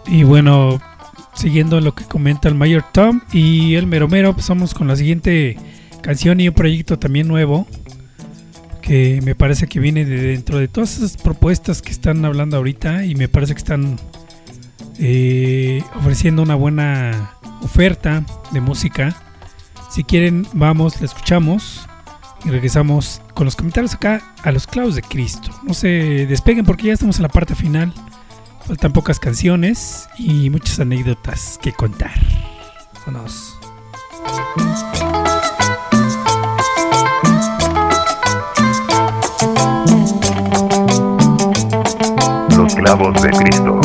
Y 0.08 0.24
bueno, 0.24 0.82
siguiendo 1.36 1.80
lo 1.82 1.94
que 1.94 2.04
comenta 2.06 2.50
el 2.50 2.56
Mayor 2.56 2.84
Tom 2.92 3.22
y 3.32 3.76
el 3.76 3.88
Mero 3.88 4.08
Mero, 4.08 4.36
pasamos 4.36 4.74
con 4.74 4.88
la 4.88 4.96
siguiente 4.96 5.58
canción 6.02 6.40
y 6.40 6.48
un 6.48 6.54
proyecto 6.54 6.98
también 6.98 7.28
nuevo 7.28 7.68
que 8.90 9.22
me 9.24 9.36
parece 9.36 9.68
que 9.68 9.80
viene 9.80 10.04
de 10.04 10.20
dentro 10.20 10.58
de 10.58 10.68
todas 10.68 10.98
esas 10.98 11.16
propuestas 11.16 11.84
que 11.84 11.92
están 11.92 12.26
hablando 12.26 12.58
ahorita 12.58 13.06
y 13.06 13.14
me 13.14 13.28
parece 13.30 13.54
que 13.54 13.60
están 13.60 14.00
eh, 14.98 15.84
ofreciendo 15.96 16.42
una 16.42 16.56
buena 16.56 17.36
oferta 17.62 18.26
de 18.52 18.62
música. 18.62 19.16
Si 19.92 20.04
quieren, 20.04 20.48
vamos, 20.54 21.00
la 21.00 21.06
escuchamos 21.06 21.88
y 22.46 22.50
regresamos 22.50 23.22
con 23.36 23.46
los 23.46 23.56
comentarios 23.56 23.94
acá 23.94 24.34
a 24.42 24.52
los 24.52 24.66
clavos 24.66 24.96
de 24.96 25.04
Cristo. 25.04 25.52
No 25.64 25.76
se 25.76 26.26
despeguen 26.26 26.66
porque 26.66 26.88
ya 26.88 26.94
estamos 26.94 27.18
en 27.18 27.24
la 27.24 27.30
parte 27.30 27.54
final. 27.54 27.94
Faltan 28.70 28.94
pocas 28.94 29.20
canciones 29.20 30.08
y 30.16 30.52
muchas 30.52 30.80
anécdotas 30.80 31.58
que 31.60 31.74
contar. 31.74 32.12
Vámonos. 33.04 33.60
Los 42.56 42.76
clavos 42.76 43.24
de 43.24 43.30
Cristo. 43.32 43.82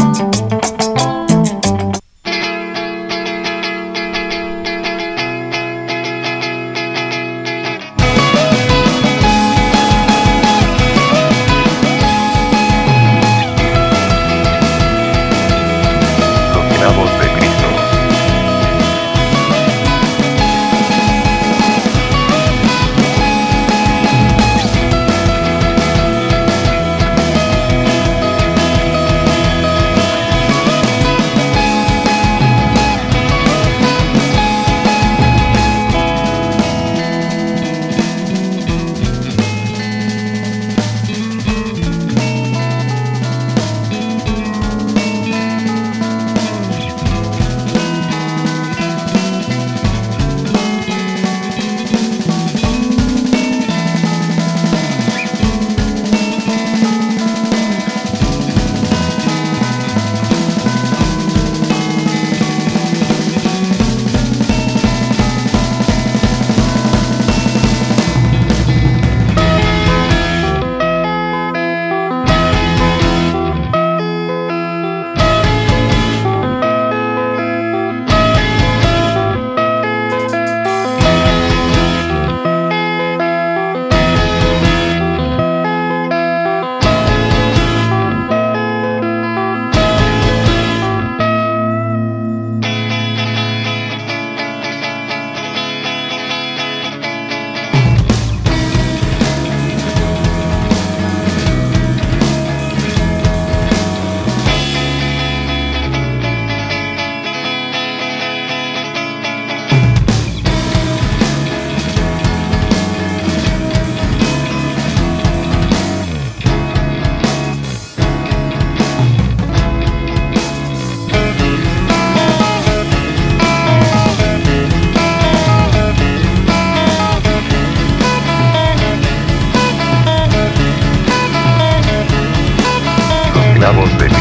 De 133.65 133.73
Cristo. 133.73 134.19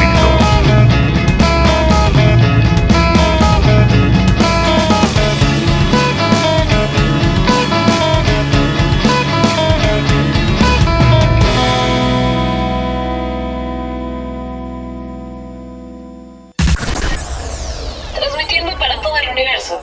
Transmitiendo 18.15 18.77
para 18.79 19.01
todo 19.01 19.17
el 19.17 19.29
universo. 19.29 19.81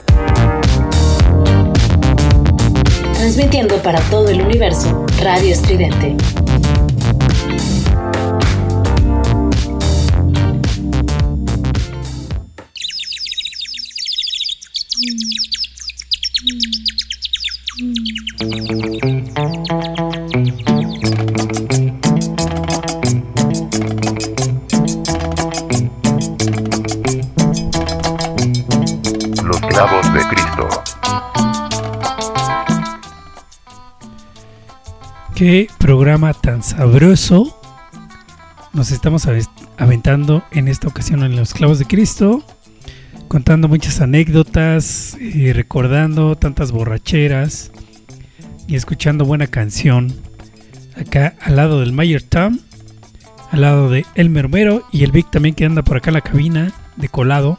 Transmitiendo 3.13 3.77
para 3.83 4.01
todo 4.09 4.29
el 4.31 4.41
universo, 4.41 5.05
Radio 5.21 5.53
Estridente. 5.53 6.40
Sabroso 36.63 37.57
nos 38.73 38.91
estamos 38.93 39.27
ave- 39.27 39.47
aventando 39.79 40.45
en 40.53 40.69
esta 40.69 40.89
ocasión 40.89 41.23
en 41.25 41.35
Los 41.37 41.55
Clavos 41.55 41.79
de 41.81 41.87
Cristo, 41.87 42.45
contando 43.29 43.67
muchas 43.69 44.01
anécdotas 44.01 45.17
y 45.21 45.53
recordando 45.53 46.37
tantas 46.37 46.71
borracheras 46.71 47.73
y 48.69 48.77
escuchando 48.77 49.25
buena 49.25 49.49
canción. 49.49 50.13
Acá 50.97 51.35
al 51.41 51.57
lado 51.57 51.81
del 51.81 51.93
Mayer 51.93 52.23
Tom, 52.23 52.59
al 53.51 53.61
lado 53.63 53.91
de 53.91 54.07
El 54.15 54.31
Mermero 54.31 54.85
y 54.93 55.03
el 55.03 55.11
Vic 55.13 55.31
también 55.31 55.55
que 55.57 55.65
anda 55.65 55.83
por 55.83 55.97
acá 55.97 56.11
en 56.11 56.15
la 56.15 56.21
cabina 56.21 56.73
de 56.97 57.09
colado. 57.09 57.59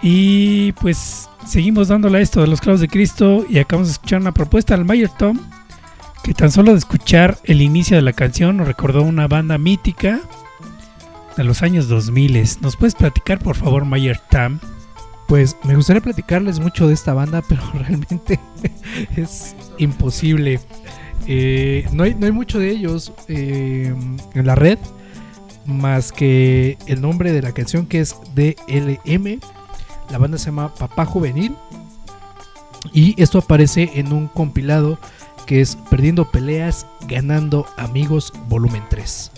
Y 0.00 0.72
pues 0.72 1.28
seguimos 1.46 1.88
dándole 1.88 2.18
a 2.18 2.20
esto 2.20 2.40
de 2.40 2.46
los 2.48 2.60
clavos 2.60 2.80
de 2.80 2.88
Cristo 2.88 3.44
y 3.48 3.58
acabamos 3.58 3.88
de 3.88 3.92
escuchar 3.92 4.20
una 4.20 4.32
propuesta 4.34 4.76
del 4.76 4.84
Mayer 4.84 5.08
Tom 5.10 5.38
que 6.22 6.34
tan 6.34 6.52
solo 6.52 6.72
de 6.72 6.78
escuchar 6.78 7.38
el 7.44 7.62
inicio 7.62 7.96
de 7.96 8.02
la 8.02 8.12
canción 8.12 8.56
nos 8.56 8.68
recordó 8.68 9.02
una 9.02 9.26
banda 9.26 9.58
mítica 9.58 10.20
de 11.36 11.44
los 11.44 11.62
años 11.62 11.88
2000. 11.88 12.60
¿Nos 12.60 12.76
puedes 12.76 12.94
platicar 12.94 13.38
por 13.40 13.56
favor 13.56 13.84
Mayer 13.84 14.20
Tom? 14.30 14.58
Pues 15.26 15.56
me 15.64 15.74
gustaría 15.74 16.02
platicarles 16.02 16.60
mucho 16.60 16.86
de 16.86 16.94
esta 16.94 17.14
banda, 17.14 17.42
pero 17.48 17.62
realmente 17.72 18.38
es 19.16 19.56
imposible. 19.78 20.60
Eh, 21.26 21.86
no, 21.92 22.04
hay, 22.04 22.14
no 22.14 22.26
hay 22.26 22.32
mucho 22.32 22.58
de 22.58 22.70
ellos 22.70 23.12
eh, 23.28 23.94
en 24.34 24.46
la 24.46 24.54
red, 24.54 24.78
más 25.66 26.12
que 26.12 26.76
el 26.86 27.00
nombre 27.00 27.32
de 27.32 27.42
la 27.42 27.52
canción 27.52 27.86
que 27.86 28.00
es 28.00 28.16
DLM. 28.34 29.40
La 30.10 30.18
banda 30.18 30.38
se 30.38 30.46
llama 30.46 30.74
Papá 30.74 31.04
Juvenil. 31.04 31.56
Y 32.92 33.20
esto 33.20 33.38
aparece 33.38 33.90
en 33.94 34.12
un 34.12 34.26
compilado 34.26 34.98
que 35.46 35.60
es 35.60 35.76
Perdiendo 35.90 36.30
Peleas, 36.30 36.86
Ganando 37.08 37.66
Amigos, 37.76 38.32
volumen 38.48 38.82
3. 38.88 39.30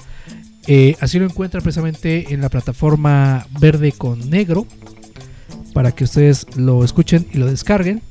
Eh, 0.67 0.97
así 1.01 1.19
lo 1.19 1.27
encuentran 1.27 1.63
precisamente 1.63 2.33
en 2.33 2.41
la 2.41 2.49
plataforma 2.49 3.47
verde 3.61 3.93
con 3.93 4.31
negro 4.31 4.67
para 5.75 5.93
que 5.93 6.05
ustedes 6.05 6.47
lo 6.57 6.85
escuchen 6.85 7.27
y 7.33 7.39
lo 7.39 7.47
descarguen 7.47 8.03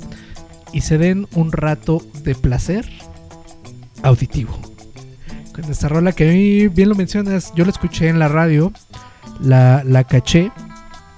y 0.71 0.81
se 0.81 0.97
den 0.97 1.27
un 1.33 1.51
rato 1.51 2.01
de 2.23 2.35
placer 2.35 2.87
auditivo. 4.03 4.57
Con 5.53 5.65
esta 5.65 5.87
rola 5.87 6.11
que 6.11 6.29
a 6.29 6.33
mí 6.33 6.67
bien 6.67 6.89
lo 6.89 6.95
mencionas, 6.95 7.53
yo 7.55 7.63
la 7.63 7.71
escuché 7.71 8.09
en 8.09 8.19
la 8.19 8.27
radio, 8.27 8.71
la, 9.39 9.83
la 9.85 10.03
caché 10.03 10.51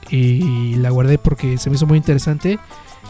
y 0.09 0.75
la 0.75 0.91
guardé 0.91 1.17
porque 1.17 1.57
se 1.57 1.69
me 1.69 1.75
hizo 1.75 1.87
muy 1.87 1.97
interesante 1.97 2.59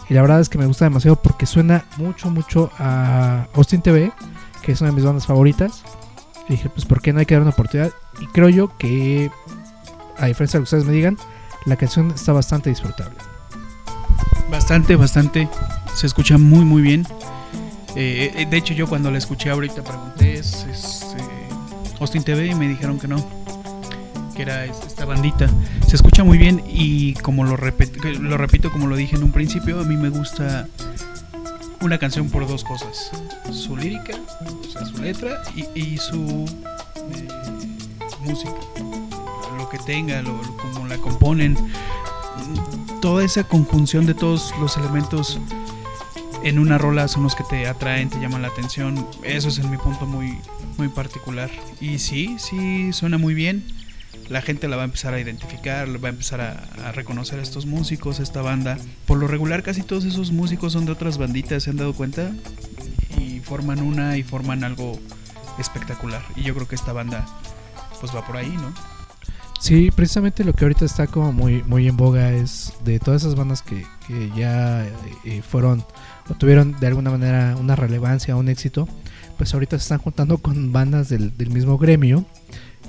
y 0.10 0.14
la 0.14 0.22
verdad 0.22 0.40
es 0.40 0.50
que 0.50 0.58
me 0.58 0.66
gusta 0.66 0.86
demasiado 0.86 1.16
porque 1.16 1.46
suena 1.46 1.86
mucho, 1.98 2.30
mucho 2.30 2.72
a 2.78 3.48
Austin 3.54 3.82
TV, 3.82 4.12
que 4.62 4.72
es 4.72 4.82
una 4.82 4.92
de 4.92 4.96
mis 4.96 5.06
bandas 5.06 5.26
favoritas. 5.26 5.84
Y 6.48 6.54
dije, 6.54 6.70
pues, 6.70 6.86
¿por 6.86 7.02
qué 7.02 7.12
no 7.12 7.20
hay 7.20 7.26
que 7.26 7.34
dar 7.34 7.42
una 7.42 7.52
oportunidad? 7.52 7.92
Y 8.20 8.28
creo 8.28 8.50
yo 8.50 8.78
que, 8.78 9.32
a 10.18 10.28
diferencia 10.28 10.60
de 10.60 10.62
lo 10.62 10.64
que 10.64 10.76
ustedes 10.76 10.86
me 10.86 10.94
digan, 10.94 11.18
la 11.66 11.76
canción 11.76 12.12
está 12.12 12.34
bastante 12.34 12.70
disfrutable. 12.70 13.18
Bastante, 14.52 14.96
bastante. 14.96 15.50
Se 15.96 16.06
escucha 16.06 16.38
muy, 16.38 16.64
muy 16.66 16.82
bien. 16.82 17.08
Eh, 17.96 18.32
eh, 18.36 18.46
de 18.46 18.58
hecho, 18.58 18.74
yo 18.74 18.88
cuando 18.88 19.10
la 19.10 19.18
escuché 19.18 19.50
ahorita 19.50 19.84
pregunté, 19.84 20.34
¿es, 20.34 20.66
es, 20.66 21.16
eh, 21.18 21.50
Austin 22.00 22.24
TV? 22.24 22.48
Y 22.48 22.56
me 22.56 22.68
dijeron 22.68 23.00
que 23.00 23.08
no. 23.08 23.45
Que 24.36 24.42
era 24.42 24.66
es- 24.66 24.80
esta 24.86 25.06
bandita. 25.06 25.48
Se 25.88 25.96
escucha 25.96 26.24
muy 26.24 26.38
bien 26.38 26.62
y 26.68 27.14
como 27.16 27.44
lo, 27.46 27.52
lo 27.58 28.38
repito, 28.38 28.72
como 28.72 28.88
lo 28.88 28.96
dije 28.96 29.16
en 29.16 29.24
un 29.24 29.32
principio, 29.32 29.80
a 29.80 29.84
mí 29.84 29.96
me 29.96 30.10
gusta 30.10 30.68
una 31.82 31.98
canción 31.98 32.30
por 32.30 32.48
dos 32.48 32.64
cosas. 32.64 33.12
Su 33.52 33.78
lírica, 33.78 34.14
o 34.46 34.64
sea, 34.72 34.86
su 34.86 34.98
letra 34.98 35.42
y, 35.56 35.80
y 35.80 35.98
su 35.98 36.46
eh, 37.14 37.28
música. 38.22 38.52
Lo 39.58 39.70
que 39.70 39.78
tenga, 39.80 40.22
lo, 40.22 40.34
lo- 40.42 40.58
como 40.58 40.88
la 40.88 40.98
componen. 40.98 41.58
Toda 43.02 43.24
esa 43.24 43.44
conjunción 43.46 44.06
de 44.06 44.14
todos 44.16 44.54
los 44.60 44.76
elementos 44.78 45.40
en 46.44 46.60
una 46.60 46.78
rola 46.78 47.08
son 47.08 47.24
los 47.24 47.36
que 47.36 47.44
te 47.46 47.68
atraen, 47.68 48.10
te 48.10 48.20
llaman 48.20 48.42
la 48.42 48.50
atención. 48.50 49.08
Eso 49.24 49.48
es 49.48 49.60
en 49.60 49.70
mi 49.72 49.78
punto 49.78 50.06
muy, 50.06 50.40
muy 50.78 50.90
particular. 50.90 51.50
Y 51.80 52.00
sí, 52.00 52.36
sí, 52.40 52.92
suena 52.94 53.18
muy 53.18 53.34
bien. 53.34 53.64
La 54.30 54.42
gente 54.42 54.68
la 54.68 54.76
va 54.76 54.82
a 54.82 54.86
empezar 54.86 55.14
a 55.14 55.20
identificar, 55.20 56.04
va 56.04 56.10
a 56.10 56.12
empezar 56.12 56.42
a, 56.42 56.92
reconocer 56.92 57.40
a 57.40 57.44
estos 57.44 57.66
músicos, 57.66 58.20
a 58.20 58.24
esta 58.24 58.42
banda. 58.42 58.78
Por 59.06 59.20
lo 59.20 59.28
regular 59.28 59.62
casi 59.62 59.84
todos 59.84 60.04
esos 60.06 60.32
músicos 60.32 60.74
son 60.74 60.86
de 60.86 60.92
otras 60.92 61.18
banditas, 61.18 61.64
¿se 61.64 61.70
han 61.70 61.78
dado 61.78 61.94
cuenta? 61.94 62.32
Y 63.20 63.40
forman 63.40 63.82
una 63.82 64.18
y 64.18 64.24
forman 64.24 64.64
algo 64.64 65.00
espectacular. 65.60 66.24
Y 66.36 66.44
yo 66.44 66.56
creo 66.56 66.68
que 66.68 66.76
esta 66.76 66.92
banda 66.92 67.26
pues 68.00 68.16
va 68.16 68.26
por 68.26 68.38
ahí, 68.38 68.50
¿no? 68.50 68.74
Sí, 69.60 69.90
precisamente 69.96 70.44
lo 70.44 70.54
que 70.54 70.66
ahorita 70.66 70.86
está 70.86 71.08
como 71.08 71.32
muy, 71.32 71.64
muy 71.64 71.88
en 71.88 71.98
boga 71.98 72.32
es 72.32 72.74
de 72.84 73.00
todas 73.00 73.24
esas 73.24 73.36
bandas 73.36 73.64
que, 73.64 73.86
ya 74.36 74.86
eh, 75.24 75.42
fueron 75.42 75.84
o 76.30 76.34
tuvieron 76.36 76.80
de 76.80 76.88
alguna 76.88 77.10
manera 77.10 77.56
una 77.60 77.76
relevancia, 77.76 78.36
un 78.36 78.50
éxito, 78.50 78.88
pues 79.38 79.54
ahorita 79.54 79.78
se 79.78 79.84
están 79.84 79.98
juntando 80.00 80.38
con 80.38 80.72
bandas 80.72 81.10
del 81.10 81.50
mismo 81.50 81.78
gremio 81.78 82.26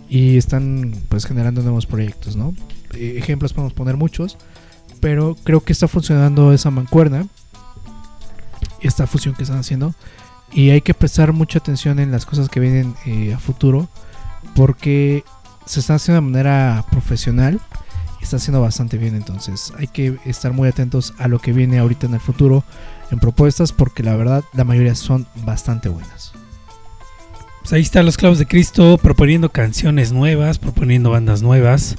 y 0.08 0.36
están 0.36 0.94
pues 1.08 1.26
generando 1.26 1.62
nuevos 1.62 1.86
proyectos, 1.86 2.36
¿no? 2.36 2.54
Eh, 2.94 3.14
ejemplos 3.18 3.52
podemos 3.52 3.72
poner 3.72 3.96
muchos, 3.96 4.38
pero 5.00 5.36
creo 5.44 5.60
que 5.60 5.72
está 5.72 5.88
funcionando 5.88 6.52
esa 6.52 6.70
mancuerna, 6.70 7.26
esta 8.80 9.06
fusión 9.06 9.34
que 9.34 9.42
están 9.42 9.58
haciendo 9.58 9.94
y 10.52 10.70
hay 10.70 10.80
que 10.80 10.94
prestar 10.94 11.32
mucha 11.32 11.58
atención 11.58 11.98
en 11.98 12.10
las 12.10 12.24
cosas 12.24 12.48
que 12.48 12.60
vienen 12.60 12.94
eh, 13.04 13.34
a 13.34 13.38
futuro 13.38 13.88
porque 14.54 15.24
se 15.66 15.80
están 15.80 15.96
haciendo 15.96 16.22
de 16.22 16.32
manera 16.32 16.84
profesional 16.90 17.60
y 18.20 18.24
está 18.24 18.36
haciendo 18.36 18.60
bastante 18.60 18.96
bien 18.96 19.14
entonces 19.16 19.72
hay 19.76 19.88
que 19.88 20.18
estar 20.24 20.52
muy 20.52 20.68
atentos 20.68 21.14
a 21.18 21.28
lo 21.28 21.40
que 21.40 21.52
viene 21.52 21.78
ahorita 21.78 22.06
en 22.06 22.14
el 22.14 22.20
futuro 22.20 22.64
en 23.10 23.18
propuestas 23.18 23.72
porque 23.72 24.02
la 24.02 24.16
verdad 24.16 24.44
la 24.52 24.64
mayoría 24.64 24.94
son 24.94 25.26
bastante 25.44 25.88
buenas 25.88 26.25
Pues 27.66 27.72
ahí 27.72 27.82
están 27.82 28.06
los 28.06 28.16
clavos 28.16 28.38
de 28.38 28.46
Cristo 28.46 28.96
proponiendo 28.96 29.50
canciones 29.50 30.12
nuevas, 30.12 30.58
proponiendo 30.58 31.10
bandas 31.10 31.42
nuevas. 31.42 31.96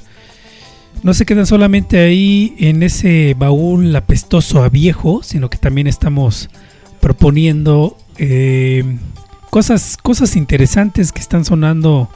No 1.02 1.12
se 1.12 1.26
quedan 1.26 1.44
solamente 1.44 1.98
ahí 1.98 2.54
en 2.58 2.82
ese 2.82 3.36
baúl 3.38 3.94
apestoso 3.94 4.62
a 4.62 4.70
viejo, 4.70 5.22
sino 5.22 5.50
que 5.50 5.58
también 5.58 5.86
estamos 5.86 6.48
proponiendo 7.00 7.98
eh, 8.16 8.82
cosas, 9.50 9.98
cosas 9.98 10.36
interesantes 10.36 11.12
que 11.12 11.20
están 11.20 11.44
sonando 11.44 12.08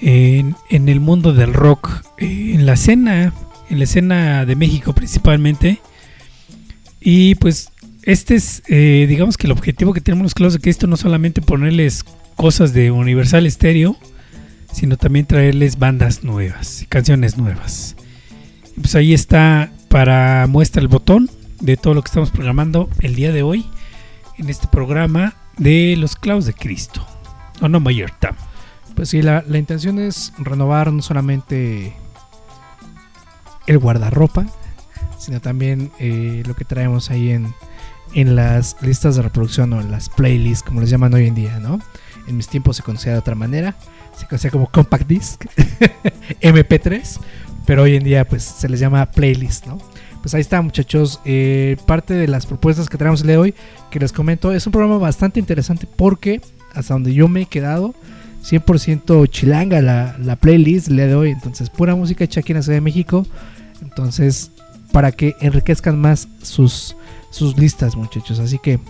en, 0.00 0.54
el 0.70 1.00
mundo 1.00 1.32
del 1.32 1.54
rock, 1.54 2.04
eh, 2.18 2.52
en 2.54 2.64
la 2.64 2.74
escena, 2.74 3.32
en 3.70 3.78
la 3.78 3.84
escena 3.84 4.46
de 4.46 4.54
México 4.54 4.92
principalmente. 4.92 5.80
Y 7.00 7.34
pues 7.34 7.72
este 8.04 8.36
es, 8.36 8.62
eh, 8.68 9.06
digamos 9.08 9.36
que 9.36 9.48
el 9.48 9.52
objetivo 9.52 9.92
que 9.92 10.00
tenemos 10.00 10.26
los 10.26 10.34
clavos 10.34 10.54
de 10.54 10.60
Cristo 10.60 10.86
no 10.86 10.96
solamente 10.96 11.42
ponerles 11.42 12.04
cosas 12.38 12.72
de 12.72 12.92
Universal 12.92 13.50
Stereo, 13.50 13.96
sino 14.72 14.96
también 14.96 15.26
traerles 15.26 15.76
bandas 15.76 16.22
nuevas, 16.22 16.86
canciones 16.88 17.36
nuevas. 17.36 17.96
Pues 18.80 18.94
ahí 18.94 19.12
está 19.12 19.72
para 19.88 20.46
muestra 20.46 20.80
el 20.80 20.86
botón 20.86 21.28
de 21.60 21.76
todo 21.76 21.94
lo 21.94 22.02
que 22.02 22.06
estamos 22.06 22.30
programando 22.30 22.88
el 23.00 23.16
día 23.16 23.32
de 23.32 23.42
hoy 23.42 23.66
en 24.38 24.48
este 24.50 24.68
programa 24.68 25.34
de 25.56 25.96
los 25.98 26.14
clavos 26.14 26.46
de 26.46 26.54
Cristo. 26.54 27.04
¿O 27.60 27.68
no, 27.68 27.80
Mayer 27.80 28.12
Tam? 28.20 28.36
Pues 28.94 29.08
sí, 29.08 29.20
la, 29.20 29.42
la 29.48 29.58
intención 29.58 29.98
es 29.98 30.32
renovar 30.38 30.92
no 30.92 31.02
solamente 31.02 31.92
el 33.66 33.78
guardarropa, 33.78 34.46
sino 35.18 35.40
también 35.40 35.90
eh, 35.98 36.44
lo 36.46 36.54
que 36.54 36.64
traemos 36.64 37.10
ahí 37.10 37.30
en, 37.30 37.52
en 38.14 38.36
las 38.36 38.76
listas 38.80 39.16
de 39.16 39.22
reproducción 39.22 39.72
o 39.72 39.80
en 39.80 39.90
las 39.90 40.08
playlists, 40.08 40.62
como 40.62 40.80
les 40.80 40.90
llaman 40.90 41.14
hoy 41.14 41.26
en 41.26 41.34
día, 41.34 41.58
¿no? 41.58 41.80
En 42.28 42.36
mis 42.36 42.48
tiempos 42.48 42.76
se 42.76 42.82
conocía 42.82 43.12
de 43.12 43.18
otra 43.18 43.34
manera, 43.34 43.74
se 44.16 44.26
conocía 44.26 44.50
como 44.50 44.70
compact 44.70 45.06
disc, 45.06 45.44
MP3, 46.42 47.20
pero 47.66 47.82
hoy 47.82 47.96
en 47.96 48.04
día 48.04 48.26
pues 48.26 48.44
se 48.44 48.68
les 48.68 48.80
llama 48.80 49.06
playlist, 49.06 49.66
¿no? 49.66 49.78
Pues 50.20 50.34
ahí 50.34 50.40
está 50.40 50.60
muchachos, 50.60 51.20
eh, 51.24 51.76
parte 51.86 52.14
de 52.14 52.28
las 52.28 52.44
propuestas 52.44 52.88
que 52.88 52.98
traemos 52.98 53.20
el 53.20 53.28
día 53.28 53.36
de 53.36 53.42
hoy, 53.42 53.54
que 53.90 53.98
les 53.98 54.12
comento, 54.12 54.52
es 54.52 54.66
un 54.66 54.72
programa 54.72 54.98
bastante 54.98 55.40
interesante 55.40 55.86
porque 55.86 56.40
hasta 56.74 56.94
donde 56.94 57.14
yo 57.14 57.28
me 57.28 57.42
he 57.42 57.46
quedado, 57.46 57.94
100% 58.44 59.28
chilanga 59.30 59.80
la, 59.80 60.16
la 60.18 60.36
playlist 60.36 60.88
de 60.88 61.14
hoy, 61.14 61.30
entonces 61.30 61.70
pura 61.70 61.94
música 61.94 62.24
hecha 62.24 62.40
aquí 62.40 62.52
en 62.52 62.56
la 62.58 62.62
Ciudad 62.62 62.76
de 62.76 62.82
México, 62.82 63.26
entonces 63.82 64.50
para 64.92 65.12
que 65.12 65.36
enriquezcan 65.40 65.98
más 65.98 66.28
sus, 66.42 66.96
sus 67.30 67.56
listas 67.58 67.96
muchachos, 67.96 68.38
así 68.38 68.58
que 68.58 68.80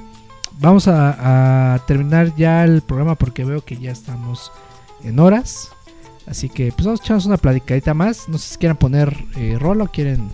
vamos 0.59 0.89
a, 0.89 1.80
terminar 1.86 2.35
ya 2.36 2.64
el 2.64 2.82
programa 2.82 3.14
porque 3.14 3.44
veo 3.44 3.64
que 3.64 3.76
ya 3.76 3.90
estamos 3.90 4.52
en 5.05 5.18
horas. 5.18 5.70
Así 6.26 6.48
que 6.48 6.72
pues 6.72 6.85
vamos 6.85 7.01
a 7.01 7.05
echarnos 7.05 7.26
una 7.26 7.36
platicadita 7.39 7.94
más. 7.94 8.28
No 8.28 8.39
sé 8.39 8.51
si 8.51 8.59
quieran 8.59 8.76
poner 8.76 9.16
eh, 9.36 9.56
rola 9.59 9.85
o 9.85 9.89
quieren. 9.89 10.28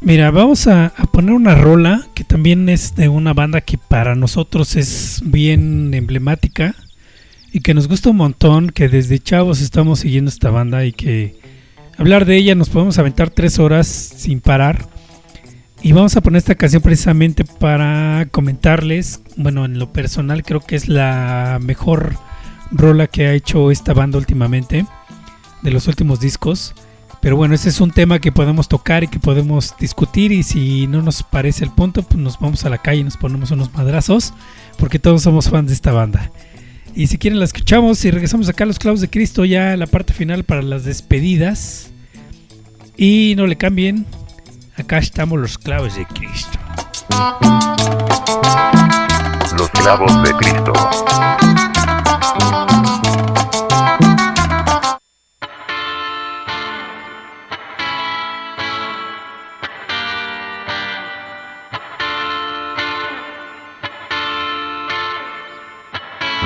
Mira, 0.00 0.30
vamos 0.30 0.68
a 0.68 0.92
poner 1.10 1.32
una 1.32 1.56
rola 1.56 2.06
que 2.14 2.22
también 2.22 2.68
es 2.68 2.94
de 2.94 3.08
una 3.08 3.32
banda 3.32 3.60
que 3.60 3.78
para 3.78 4.14
nosotros 4.14 4.76
es 4.76 5.20
bien 5.24 5.92
emblemática 5.92 6.76
y 7.52 7.60
que 7.60 7.74
nos 7.74 7.88
gusta 7.88 8.10
un 8.10 8.16
montón, 8.16 8.70
que 8.70 8.88
desde 8.88 9.18
chavos 9.18 9.60
estamos 9.60 10.00
siguiendo 10.00 10.28
esta 10.28 10.50
banda 10.50 10.84
y 10.84 10.92
que 10.92 11.40
hablar 11.96 12.26
de 12.26 12.36
ella 12.36 12.54
nos 12.54 12.68
podemos 12.68 12.98
aventar 12.98 13.30
tres 13.30 13.58
horas 13.58 13.86
sin 13.86 14.40
parar. 14.40 14.86
Y 15.80 15.92
vamos 15.92 16.16
a 16.16 16.20
poner 16.20 16.38
esta 16.38 16.56
canción 16.56 16.82
precisamente 16.82 17.44
para 17.44 18.26
comentarles, 18.30 19.20
bueno, 19.36 19.64
en 19.64 19.78
lo 19.78 19.92
personal 19.92 20.42
creo 20.42 20.60
que 20.60 20.74
es 20.74 20.88
la 20.88 21.58
mejor 21.62 22.16
rola 22.72 23.06
que 23.06 23.26
ha 23.26 23.32
hecho 23.32 23.70
esta 23.70 23.94
banda 23.94 24.18
últimamente, 24.18 24.84
de 25.62 25.70
los 25.70 25.86
últimos 25.86 26.20
discos. 26.20 26.74
Pero 27.20 27.36
bueno, 27.36 27.54
ese 27.54 27.68
es 27.68 27.80
un 27.80 27.90
tema 27.90 28.20
que 28.20 28.32
podemos 28.32 28.68
tocar 28.68 29.02
y 29.04 29.08
que 29.08 29.18
podemos 29.18 29.74
discutir 29.78 30.30
y 30.30 30.42
si 30.42 30.86
no 30.86 31.02
nos 31.02 31.22
parece 31.22 31.64
el 31.64 31.70
punto, 31.70 32.02
pues 32.02 32.18
nos 32.18 32.38
vamos 32.38 32.64
a 32.64 32.70
la 32.70 32.78
calle 32.78 33.00
y 33.00 33.04
nos 33.04 33.16
ponemos 33.16 33.50
unos 33.50 33.72
madrazos, 33.72 34.34
porque 34.78 34.98
todos 34.98 35.22
somos 35.22 35.48
fans 35.48 35.68
de 35.68 35.74
esta 35.74 35.92
banda. 35.92 36.30
Y 36.94 37.06
si 37.06 37.18
quieren 37.18 37.38
la 37.38 37.44
escuchamos 37.44 38.04
y 38.04 38.10
regresamos 38.10 38.48
acá 38.48 38.64
a 38.64 38.66
los 38.66 38.78
clavos 38.78 39.00
de 39.00 39.10
Cristo, 39.10 39.44
ya 39.44 39.76
la 39.76 39.86
parte 39.86 40.12
final 40.12 40.44
para 40.44 40.62
las 40.62 40.84
despedidas. 40.84 41.92
Y 42.96 43.34
no 43.36 43.46
le 43.46 43.56
cambien, 43.56 44.06
acá 44.78 44.98
estamos 44.98 45.38
los 45.40 45.58
clavos 45.58 45.94
de 45.96 46.06
Cristo. 46.06 46.58
Los 49.56 49.70
clavos 49.70 50.22
de 50.22 50.32
Cristo. 50.34 50.72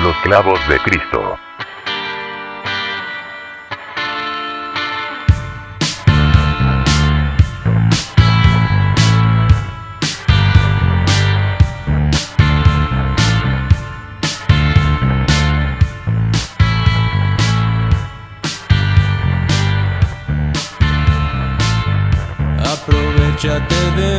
Los 0.01 0.15
clavos 0.23 0.67
de 0.67 0.79
Cristo. 0.79 1.52
Aprovechate 23.69 24.12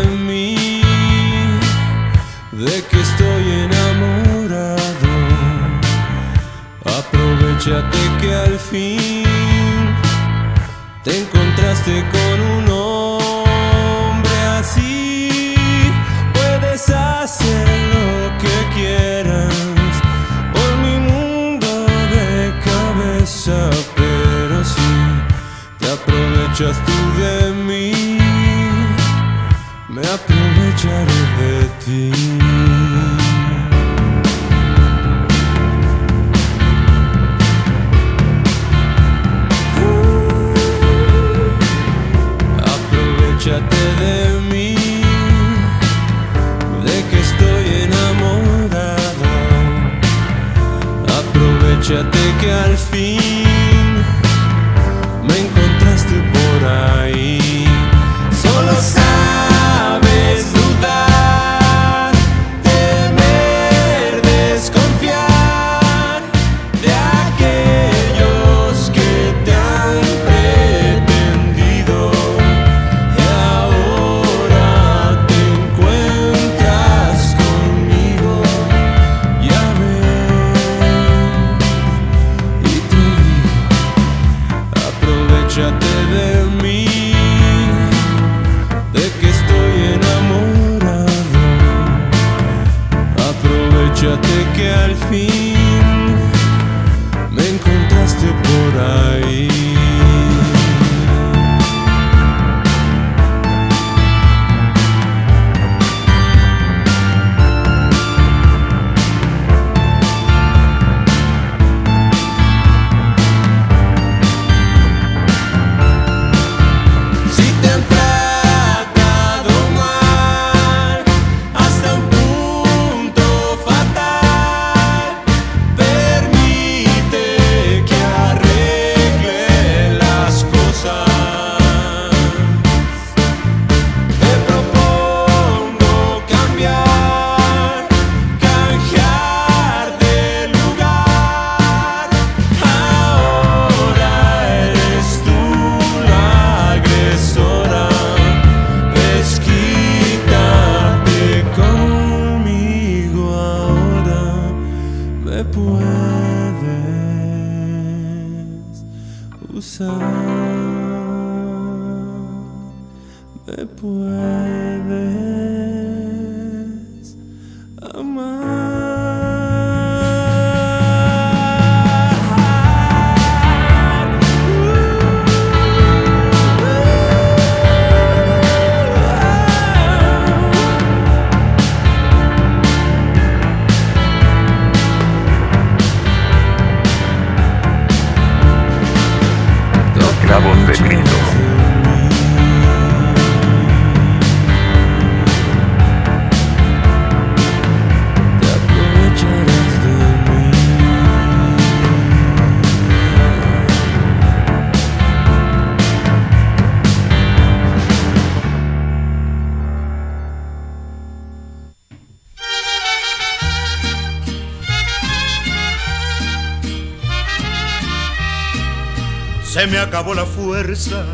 acabó 219.95 220.13
la 220.13 220.27
fuerza 220.27 221.07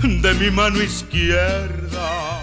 de 0.00 0.34
mi 0.34 0.48
mano 0.52 0.80
izquierda. 0.80 2.40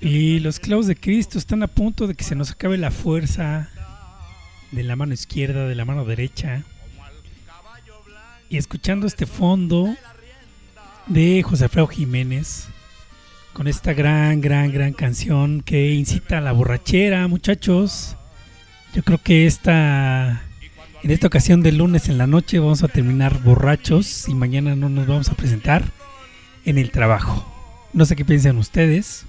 Y 0.00 0.40
los 0.40 0.58
clavos 0.58 0.86
de 0.86 0.96
Cristo 0.96 1.36
están 1.36 1.62
a 1.62 1.66
punto 1.66 2.06
de 2.06 2.14
que 2.14 2.24
se 2.24 2.34
nos 2.34 2.50
acabe 2.52 2.78
la 2.78 2.90
fuerza 2.90 3.68
de 4.70 4.82
la 4.82 4.96
mano 4.96 5.12
izquierda, 5.12 5.68
de 5.68 5.74
la 5.74 5.84
mano 5.84 6.06
derecha. 6.06 6.62
Y 8.48 8.56
escuchando 8.56 9.06
este 9.06 9.26
fondo 9.26 9.94
de 11.06 11.42
José 11.42 11.64
Alfredo 11.64 11.88
Jiménez, 11.88 12.68
con 13.52 13.68
esta 13.68 13.92
gran, 13.92 14.40
gran, 14.40 14.72
gran 14.72 14.94
canción 14.94 15.60
que 15.60 15.92
incita 15.92 16.38
a 16.38 16.40
la 16.40 16.52
borrachera, 16.52 17.28
muchachos. 17.28 18.16
Yo 18.94 19.02
creo 19.02 19.18
que 19.18 19.46
esta, 19.46 20.47
en 21.02 21.10
esta 21.10 21.26
ocasión 21.28 21.62
del 21.62 21.78
lunes 21.78 22.08
en 22.08 22.18
la 22.18 22.26
noche 22.26 22.58
vamos 22.58 22.82
a 22.82 22.88
terminar 22.88 23.40
borrachos 23.42 24.28
y 24.28 24.34
mañana 24.34 24.74
no 24.76 24.88
nos 24.88 25.06
vamos 25.06 25.28
a 25.30 25.34
presentar 25.34 25.84
en 26.64 26.78
el 26.78 26.90
trabajo. 26.90 27.46
No 27.92 28.04
sé 28.04 28.16
qué 28.16 28.24
piensan 28.24 28.58
ustedes. 28.58 29.24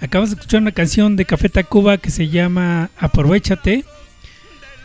Acabamos 0.00 0.30
de 0.30 0.36
escuchar 0.36 0.60
una 0.60 0.72
canción 0.72 1.16
de 1.16 1.24
Café 1.24 1.48
Tacuba 1.48 1.96
que 1.98 2.10
se 2.10 2.28
llama 2.28 2.90
Aprovechate 2.98 3.84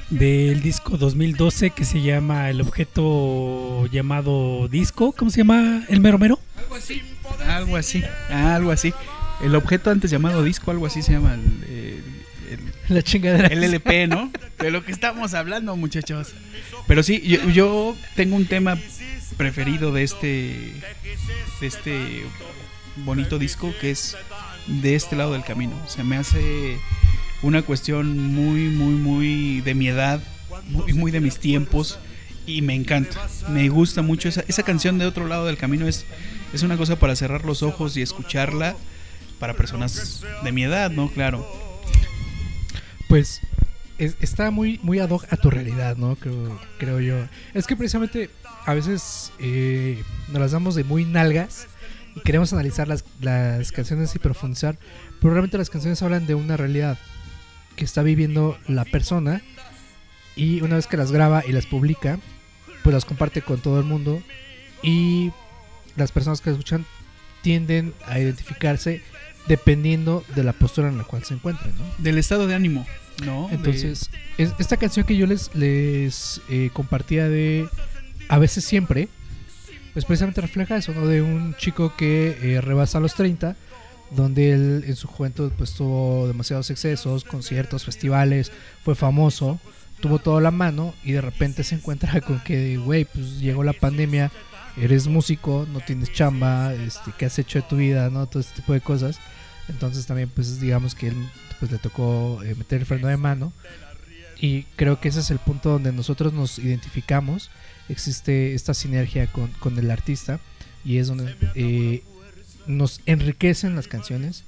del 0.09 0.61
disco 0.61 0.97
2012 0.97 1.71
que 1.71 1.83
se 1.83 2.01
llama 2.01 2.49
El 2.49 2.61
objeto 2.61 3.85
llamado 3.87 4.67
disco. 4.69 5.11
¿Cómo 5.11 5.29
se 5.31 5.39
llama? 5.39 5.83
¿El 5.89 5.99
mero 5.99 6.17
mero? 6.17 6.39
Algo 6.57 6.75
así. 6.75 7.01
Algo 7.47 7.75
así. 7.77 8.03
Algo 8.29 8.71
así. 8.71 8.93
El 9.43 9.55
objeto 9.55 9.91
antes 9.91 10.09
llamado 10.09 10.43
disco, 10.43 10.71
algo 10.71 10.85
así 10.87 11.01
se 11.01 11.11
llama 11.13 11.33
el- 11.35 12.03
La 12.89 13.01
chingadera. 13.01 13.47
el 13.47 13.63
LP, 13.63 14.07
¿no? 14.07 14.31
De 14.59 14.71
lo 14.71 14.83
que 14.83 14.91
estamos 14.91 15.33
hablando, 15.33 15.75
muchachos. 15.75 16.33
Pero 16.87 17.03
sí, 17.03 17.21
yo, 17.21 17.49
yo 17.49 17.97
tengo 18.15 18.35
un 18.35 18.45
tema 18.45 18.77
preferido 19.35 19.91
de 19.91 20.03
este 20.03 20.73
de 21.59 21.67
este 21.67 22.23
bonito 22.97 23.37
disco 23.37 23.73
que 23.79 23.91
es 23.91 24.15
de 24.67 24.95
este 24.95 25.15
lado 25.15 25.33
del 25.33 25.43
camino. 25.43 25.75
Se 25.87 26.03
me 26.03 26.17
hace 26.17 26.77
una 27.41 27.61
cuestión 27.61 28.17
muy, 28.33 28.69
muy, 28.69 28.93
muy 28.93 29.61
de 29.61 29.75
mi 29.75 29.87
edad, 29.87 30.21
muy, 30.69 30.93
muy 30.93 31.11
de 31.11 31.19
mis 31.19 31.39
tiempos 31.39 31.99
y 32.45 32.61
me 32.61 32.73
encanta. 32.73 33.27
Me 33.49 33.69
gusta 33.69 34.01
mucho 34.01 34.29
esa, 34.29 34.43
esa 34.47 34.63
canción 34.63 34.97
de 34.97 35.05
otro 35.05 35.27
lado 35.27 35.45
del 35.45 35.57
camino. 35.57 35.87
Es, 35.87 36.05
es 36.53 36.63
una 36.63 36.77
cosa 36.77 36.97
para 36.97 37.15
cerrar 37.15 37.45
los 37.45 37.63
ojos 37.63 37.97
y 37.97 38.01
escucharla 38.01 38.75
para 39.39 39.53
personas 39.53 40.23
de 40.43 40.51
mi 40.51 40.63
edad, 40.63 40.89
¿no? 40.89 41.09
Claro. 41.09 41.66
Pues 43.07 43.41
es- 43.97 44.15
está 44.21 44.51
muy, 44.51 44.79
muy 44.83 44.99
ad 44.99 45.09
hoc 45.09 45.25
a 45.31 45.37
tu 45.37 45.49
realidad, 45.49 45.97
¿no? 45.97 46.15
Creo, 46.15 46.59
creo 46.77 46.99
yo. 46.99 47.15
Es 47.53 47.67
que 47.67 47.75
precisamente 47.75 48.29
a 48.65 48.73
veces 48.73 49.31
eh, 49.39 50.01
nos 50.29 50.39
las 50.41 50.51
damos 50.51 50.75
de 50.75 50.83
muy 50.83 51.05
nalgas 51.05 51.67
y 52.15 52.21
queremos 52.21 52.51
analizar 52.53 52.87
las, 52.87 53.05
las 53.21 53.71
canciones 53.71 54.13
y 54.15 54.19
profundizar, 54.19 54.77
pero 55.21 55.33
realmente 55.33 55.57
las 55.57 55.69
canciones 55.69 56.01
hablan 56.01 56.27
de 56.27 56.35
una 56.35 56.57
realidad 56.57 56.97
que 57.75 57.85
está 57.85 58.01
viviendo 58.01 58.57
la 58.67 58.85
persona 58.85 59.41
y 60.35 60.61
una 60.61 60.75
vez 60.75 60.87
que 60.87 60.97
las 60.97 61.11
graba 61.11 61.43
y 61.47 61.51
las 61.51 61.65
publica, 61.65 62.19
pues 62.83 62.93
las 62.93 63.05
comparte 63.05 63.41
con 63.41 63.59
todo 63.59 63.79
el 63.79 63.85
mundo 63.85 64.21
y 64.83 65.31
las 65.95 66.11
personas 66.11 66.41
que 66.41 66.49
escuchan 66.51 66.85
tienden 67.41 67.93
a 68.05 68.19
identificarse 68.19 69.01
dependiendo 69.47 70.23
de 70.35 70.43
la 70.43 70.53
postura 70.53 70.89
en 70.89 70.97
la 70.97 71.03
cual 71.03 71.23
se 71.23 71.33
encuentran, 71.33 71.71
¿no? 71.77 71.83
Del 71.97 72.17
estado 72.17 72.47
de 72.47 72.55
ánimo, 72.55 72.85
¿no? 73.25 73.49
Entonces, 73.51 74.09
es- 74.37 74.53
esta 74.59 74.77
canción 74.77 75.05
que 75.05 75.15
yo 75.17 75.25
les, 75.27 75.53
les 75.55 76.41
eh, 76.49 76.69
compartía 76.73 77.27
de 77.29 77.67
A 78.29 78.39
veces 78.39 78.65
siempre, 78.65 79.07
pues 79.93 80.03
precisamente 80.05 80.41
refleja 80.41 80.75
eso, 80.77 80.93
¿no? 80.93 81.07
De 81.07 81.21
un 81.21 81.55
chico 81.55 81.95
que 81.95 82.37
eh, 82.41 82.61
rebasa 82.61 82.99
los 82.99 83.13
30, 83.15 83.55
donde 84.11 84.51
él 84.51 84.83
en 84.85 84.95
su 84.95 85.07
juventud 85.07 85.51
pues 85.57 85.73
tuvo 85.73 86.27
demasiados 86.27 86.69
excesos, 86.69 87.23
conciertos, 87.23 87.85
festivales, 87.85 88.51
fue 88.83 88.95
famoso, 88.95 89.59
tuvo 90.01 90.19
todo 90.19 90.37
a 90.37 90.41
la 90.41 90.51
mano 90.51 90.93
y 91.03 91.13
de 91.13 91.21
repente 91.21 91.63
se 91.63 91.75
encuentra 91.75 92.19
con 92.27 92.39
que, 92.41 92.77
güey, 92.77 93.05
pues 93.05 93.39
llegó 93.39 93.63
la 93.63 93.73
pandemia, 93.73 94.29
eres 94.75 95.07
músico, 95.07 95.65
no 95.71 95.79
tienes 95.79 96.11
chamba, 96.11 96.73
este, 96.73 97.11
¿qué 97.17 97.25
has 97.25 97.39
hecho 97.39 97.59
de 97.59 97.67
tu 97.67 97.77
vida, 97.77 98.09
no? 98.09 98.27
Todo 98.27 98.41
este 98.41 98.57
tipo 98.61 98.73
de 98.73 98.81
cosas. 98.81 99.19
Entonces 99.69 100.05
también 100.05 100.29
pues 100.29 100.59
digamos 100.59 100.95
que 100.95 101.09
él 101.09 101.15
pues 101.59 101.71
le 101.71 101.77
tocó 101.77 102.41
eh, 102.43 102.55
meter 102.55 102.81
el 102.81 102.85
freno 102.85 103.07
de 103.07 103.17
mano. 103.17 103.53
Y 104.39 104.63
creo 104.75 104.99
que 104.99 105.09
ese 105.09 105.21
es 105.21 105.31
el 105.31 105.39
punto 105.39 105.71
donde 105.71 105.91
nosotros 105.91 106.33
nos 106.33 106.59
identificamos, 106.59 107.49
existe 107.89 108.53
esta 108.53 108.73
sinergia 108.73 109.27
con, 109.27 109.47
con 109.59 109.77
el 109.79 109.89
artista. 109.89 110.39
Y 110.85 110.99
es 110.99 111.07
donde 111.07 111.35
eh, 111.55 112.03
nos 112.67 113.01
enriquecen 113.05 113.75
las 113.75 113.87
canciones. 113.87 114.43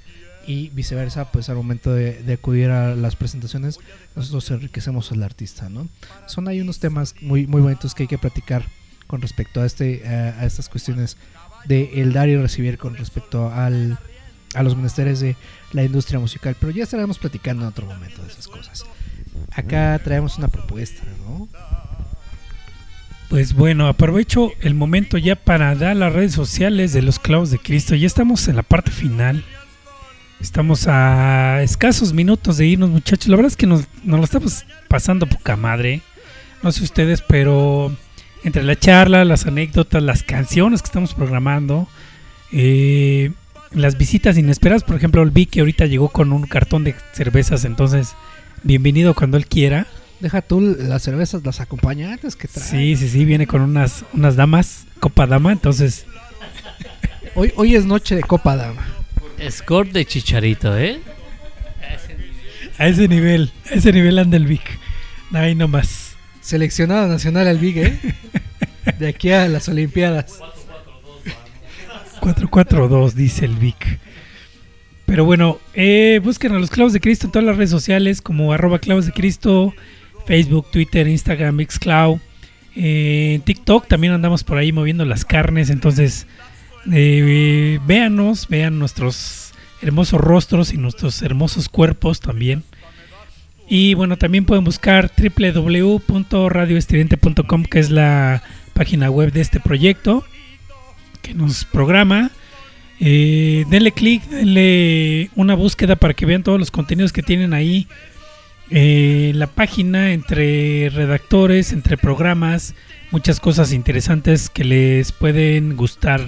Y 0.47 0.69
viceversa, 0.69 1.31
pues 1.31 1.49
al 1.49 1.57
momento 1.57 1.93
de, 1.93 2.33
acudir 2.33 2.71
a 2.71 2.95
las 2.95 3.15
presentaciones, 3.15 3.79
nosotros 4.15 4.49
enriquecemos 4.49 5.11
al 5.11 5.21
artista, 5.21 5.69
¿no? 5.69 5.87
Son 6.27 6.47
ahí 6.47 6.59
unos 6.59 6.79
temas 6.79 7.13
muy, 7.21 7.45
muy 7.45 7.61
bonitos 7.61 7.93
que 7.93 8.03
hay 8.03 8.07
que 8.07 8.17
platicar 8.17 8.65
con 9.05 9.21
respecto 9.21 9.61
a, 9.61 9.65
este, 9.67 10.07
a, 10.07 10.39
a 10.39 10.45
estas 10.45 10.67
cuestiones 10.67 11.17
de 11.65 12.01
el 12.01 12.13
dar 12.13 12.29
y 12.29 12.37
recibir 12.37 12.79
con 12.79 12.95
respecto 12.95 13.51
al, 13.51 13.99
a 14.53 14.63
los 14.63 14.75
menesteres 14.75 15.19
de 15.19 15.35
la 15.73 15.83
industria 15.83 16.19
musical, 16.19 16.55
pero 16.59 16.71
ya 16.71 16.83
estaremos 16.83 17.19
platicando 17.19 17.63
en 17.63 17.69
otro 17.69 17.85
momento 17.85 18.21
de 18.21 18.29
esas 18.29 18.47
cosas. 18.47 18.85
Acá 19.51 19.99
traemos 20.03 20.37
una 20.37 20.47
propuesta, 20.47 21.03
¿no? 21.25 21.47
Pues 23.29 23.53
bueno, 23.53 23.87
aprovecho 23.87 24.51
el 24.59 24.73
momento 24.73 25.19
ya 25.19 25.35
para 25.35 25.75
dar 25.75 25.95
las 25.95 26.13
redes 26.13 26.33
sociales 26.33 26.93
de 26.93 27.03
los 27.03 27.19
clavos 27.19 27.51
de 27.51 27.59
Cristo. 27.59 27.93
Ya 27.93 28.07
estamos 28.07 28.47
en 28.47 28.55
la 28.55 28.63
parte 28.63 28.89
final. 28.89 29.43
Estamos 30.41 30.87
a 30.87 31.61
escasos 31.61 32.11
minutos 32.11 32.57
de 32.57 32.65
irnos, 32.65 32.89
muchachos. 32.89 33.27
La 33.27 33.35
verdad 33.35 33.51
es 33.51 33.57
que 33.57 33.67
nos, 33.67 33.85
nos 34.03 34.19
lo 34.19 34.25
estamos 34.25 34.65
pasando 34.87 35.27
poca 35.27 35.55
madre. 35.55 36.01
No 36.63 36.71
sé 36.71 36.83
ustedes, 36.83 37.21
pero 37.21 37.95
entre 38.43 38.63
la 38.63 38.75
charla, 38.75 39.23
las 39.25 39.45
anécdotas, 39.45 40.01
las 40.01 40.23
canciones 40.23 40.81
que 40.81 40.87
estamos 40.87 41.13
programando, 41.13 41.87
eh, 42.51 43.31
las 43.71 43.97
visitas 43.97 44.37
inesperadas, 44.37 44.83
por 44.83 44.95
ejemplo, 44.95 45.21
el 45.21 45.31
Vic 45.31 45.51
que 45.51 45.59
ahorita 45.59 45.85
llegó 45.85 46.09
con 46.09 46.31
un 46.31 46.43
cartón 46.43 46.83
de 46.83 46.95
cervezas, 47.13 47.65
entonces 47.65 48.15
bienvenido 48.63 49.13
cuando 49.13 49.37
él 49.37 49.45
quiera. 49.45 49.87
Deja 50.19 50.41
tú 50.41 50.59
las 50.61 51.01
cervezas, 51.03 51.43
las 51.45 51.61
acompañantes 51.61 52.35
que 52.35 52.47
trae. 52.47 52.67
Sí, 52.67 52.95
sí, 52.97 53.07
sí, 53.09 53.25
viene 53.25 53.47
con 53.47 53.61
unas, 53.61 54.03
unas 54.13 54.35
damas, 54.35 54.85
copa 54.99 55.27
dama, 55.27 55.51
entonces 55.51 56.05
Hoy, 57.35 57.53
hoy 57.55 57.75
es 57.75 57.85
noche 57.85 58.15
de 58.15 58.23
Copa 58.23 58.55
Dama. 58.55 58.85
Score 59.49 59.91
de 59.91 60.05
Chicharito, 60.05 60.77
¿eh? 60.77 60.99
a 62.77 62.87
ese 62.87 63.07
nivel, 63.07 63.51
a 63.69 63.75
ese 63.75 63.91
nivel 63.91 64.17
anda 64.17 64.37
el 64.37 64.45
Vic. 64.45 64.79
Ahí 65.33 65.53
nomás. 65.53 66.15
Seleccionado 66.41 67.07
nacional 67.07 67.47
al 67.47 67.57
Big, 67.57 67.77
¿eh? 67.77 67.99
De 68.99 69.09
aquí 69.09 69.31
a 69.31 69.47
las 69.47 69.67
Olimpiadas. 69.69 70.39
442 72.19 73.15
dice 73.15 73.45
el 73.45 73.55
Vic. 73.55 73.99
Pero 75.05 75.25
bueno, 75.25 75.57
eh, 75.73 76.21
busquen 76.23 76.53
a 76.53 76.59
los 76.59 76.69
clavos 76.69 76.93
de 76.93 76.99
Cristo 76.99 77.25
en 77.25 77.31
todas 77.31 77.45
las 77.45 77.57
redes 77.57 77.71
sociales 77.71 78.21
como 78.21 78.53
arroba 78.53 78.77
clavos 78.77 79.07
de 79.07 79.11
Cristo, 79.11 79.73
Facebook, 80.27 80.69
Twitter, 80.71 81.07
Instagram, 81.07 81.55
Mixcloud. 81.55 82.19
Eh, 82.75 83.41
TikTok 83.43 83.87
también 83.87 84.13
andamos 84.13 84.43
por 84.43 84.57
ahí 84.57 84.71
moviendo 84.71 85.03
las 85.05 85.25
carnes. 85.25 85.71
Entonces, 85.71 86.27
eh, 86.91 87.79
véanos, 87.87 88.47
vean 88.49 88.77
nuestros 88.77 89.53
hermosos 89.81 90.21
rostros 90.21 90.73
y 90.73 90.77
nuestros 90.77 91.23
hermosos 91.23 91.69
cuerpos 91.69 92.19
también. 92.19 92.61
Y 93.67 93.95
bueno, 93.95 94.17
también 94.17 94.45
pueden 94.45 94.63
buscar 94.63 95.11
www.radioestridente.com, 95.17 97.63
que 97.63 97.79
es 97.79 97.89
la 97.89 98.43
página 98.73 99.09
web 99.09 99.31
de 99.31 99.41
este 99.41 99.59
proyecto 99.59 100.23
que 101.21 101.33
nos 101.33 101.65
programa. 101.65 102.31
Eh, 102.99 103.65
denle 103.69 103.91
clic, 103.93 104.23
denle 104.25 105.29
una 105.35 105.55
búsqueda 105.55 105.95
para 105.95 106.13
que 106.13 106.25
vean 106.25 106.43
todos 106.43 106.59
los 106.59 106.71
contenidos 106.71 107.13
que 107.13 107.23
tienen 107.23 107.53
ahí. 107.53 107.87
Eh, 108.71 109.31
la 109.35 109.47
página 109.47 110.13
entre 110.13 110.89
redactores, 110.89 111.71
entre 111.71 111.97
programas, 111.97 112.75
muchas 113.11 113.39
cosas 113.39 113.73
interesantes 113.73 114.49
que 114.49 114.63
les 114.63 115.11
pueden 115.11 115.75
gustar 115.75 116.21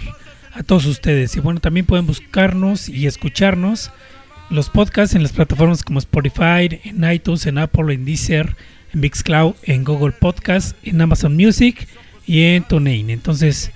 a 0.54 0.64
todos 0.64 0.86
ustedes. 0.86 1.36
Y 1.36 1.40
bueno, 1.40 1.60
también 1.60 1.86
pueden 1.86 2.08
buscarnos 2.08 2.90
y 2.90 3.06
escucharnos 3.06 3.92
los 4.50 4.70
podcasts 4.70 5.16
en 5.16 5.24
las 5.24 5.32
plataformas 5.32 5.84
como 5.84 6.00
Spotify, 6.00 6.82
en 6.84 7.10
iTunes, 7.10 7.46
en 7.46 7.58
Apple, 7.58 7.94
en 7.94 8.06
Deezer, 8.06 8.56
en 8.94 9.00
Mixcloud, 9.00 9.56
en 9.64 9.84
Google 9.84 10.14
Podcast, 10.14 10.76
en 10.84 11.00
Amazon 11.00 11.36
Music 11.36 11.88
y 12.26 12.42
en 12.44 12.64
TuneIn. 12.64 13.10
Entonces, 13.10 13.72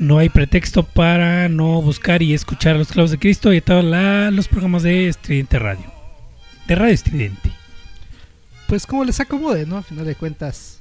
no 0.00 0.18
hay 0.18 0.28
pretexto 0.30 0.82
para 0.82 1.48
no 1.48 1.80
buscar 1.80 2.22
y 2.22 2.34
escuchar 2.34 2.74
a 2.74 2.78
los 2.78 2.88
clavos 2.88 3.12
de 3.12 3.18
Cristo 3.18 3.52
y 3.52 3.58
a 3.58 3.60
todos 3.60 3.84
la- 3.84 4.30
los 4.32 4.48
programas 4.48 4.82
de 4.82 5.06
Estridente 5.08 5.58
Radio. 5.60 5.84
De 6.66 6.74
Radio 6.74 6.94
Estridente. 6.94 7.50
Pues 8.66 8.86
como 8.86 9.04
les 9.04 9.20
acomode, 9.20 9.66
¿no? 9.66 9.76
A 9.76 9.82
final 9.82 10.06
de 10.06 10.14
cuentas, 10.14 10.80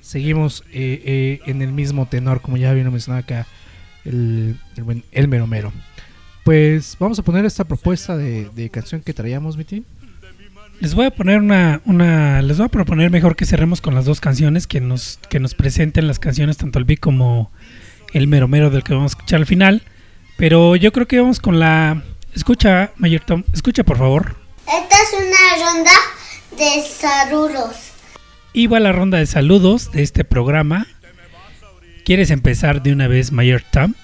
seguimos 0.00 0.64
eh, 0.72 1.02
eh, 1.04 1.40
en 1.46 1.60
el 1.62 1.72
mismo 1.72 2.06
tenor, 2.06 2.40
como 2.40 2.56
ya 2.56 2.72
vino 2.72 2.90
mencionado 2.90 3.22
acá 3.24 3.46
el, 4.04 4.56
el 4.76 5.04
El 5.12 5.28
Mero 5.28 5.46
Mero. 5.46 5.72
Pues 6.44 6.96
vamos 6.98 7.18
a 7.18 7.22
poner 7.22 7.44
esta 7.44 7.64
propuesta 7.64 8.16
de, 8.16 8.48
de 8.54 8.68
canción 8.70 9.00
que 9.00 9.14
traíamos, 9.14 9.56
mi 9.56 9.64
team. 9.64 9.84
Les 10.80 10.94
voy 10.94 11.06
a 11.06 11.10
poner 11.12 11.38
una, 11.38 11.80
una, 11.84 12.42
les 12.42 12.58
voy 12.58 12.66
a 12.66 12.68
proponer 12.68 13.10
mejor 13.10 13.36
que 13.36 13.46
cerremos 13.46 13.80
con 13.80 13.94
las 13.94 14.04
dos 14.04 14.20
canciones 14.20 14.66
que 14.66 14.80
nos, 14.80 15.18
que 15.28 15.38
nos 15.38 15.54
presenten 15.54 16.08
las 16.08 16.18
canciones 16.18 16.56
tanto 16.56 16.78
el 16.80 16.84
Vic 16.84 16.98
como 17.00 17.52
el 18.12 18.28
mero 18.28 18.48
mero 18.48 18.70
del 18.70 18.82
que 18.82 18.94
vamos 18.94 19.12
a 19.12 19.14
escuchar 19.16 19.40
al 19.40 19.46
final. 19.46 19.82
Pero 20.36 20.76
yo 20.76 20.92
creo 20.92 21.06
que 21.06 21.20
vamos 21.20 21.40
con 21.40 21.58
la, 21.58 22.02
escucha, 22.34 22.92
Mayor 22.96 23.22
Tom, 23.24 23.44
escucha 23.52 23.84
por 23.84 23.98
favor. 23.98 24.36
Esta 24.66 24.96
es 24.96 25.12
una 25.12 25.72
ronda 25.72 25.92
de 26.56 26.82
saludos. 26.82 27.92
Y 28.52 28.66
va 28.66 28.80
la 28.80 28.92
ronda 28.92 29.18
de 29.18 29.26
saludos 29.26 29.92
de 29.92 30.02
este 30.02 30.24
programa. 30.24 30.86
¿Quieres 32.04 32.30
empezar 32.30 32.82
de 32.82 32.92
una 32.92 33.08
vez, 33.08 33.32
Mayor 33.32 33.62
Tom? 33.70 33.94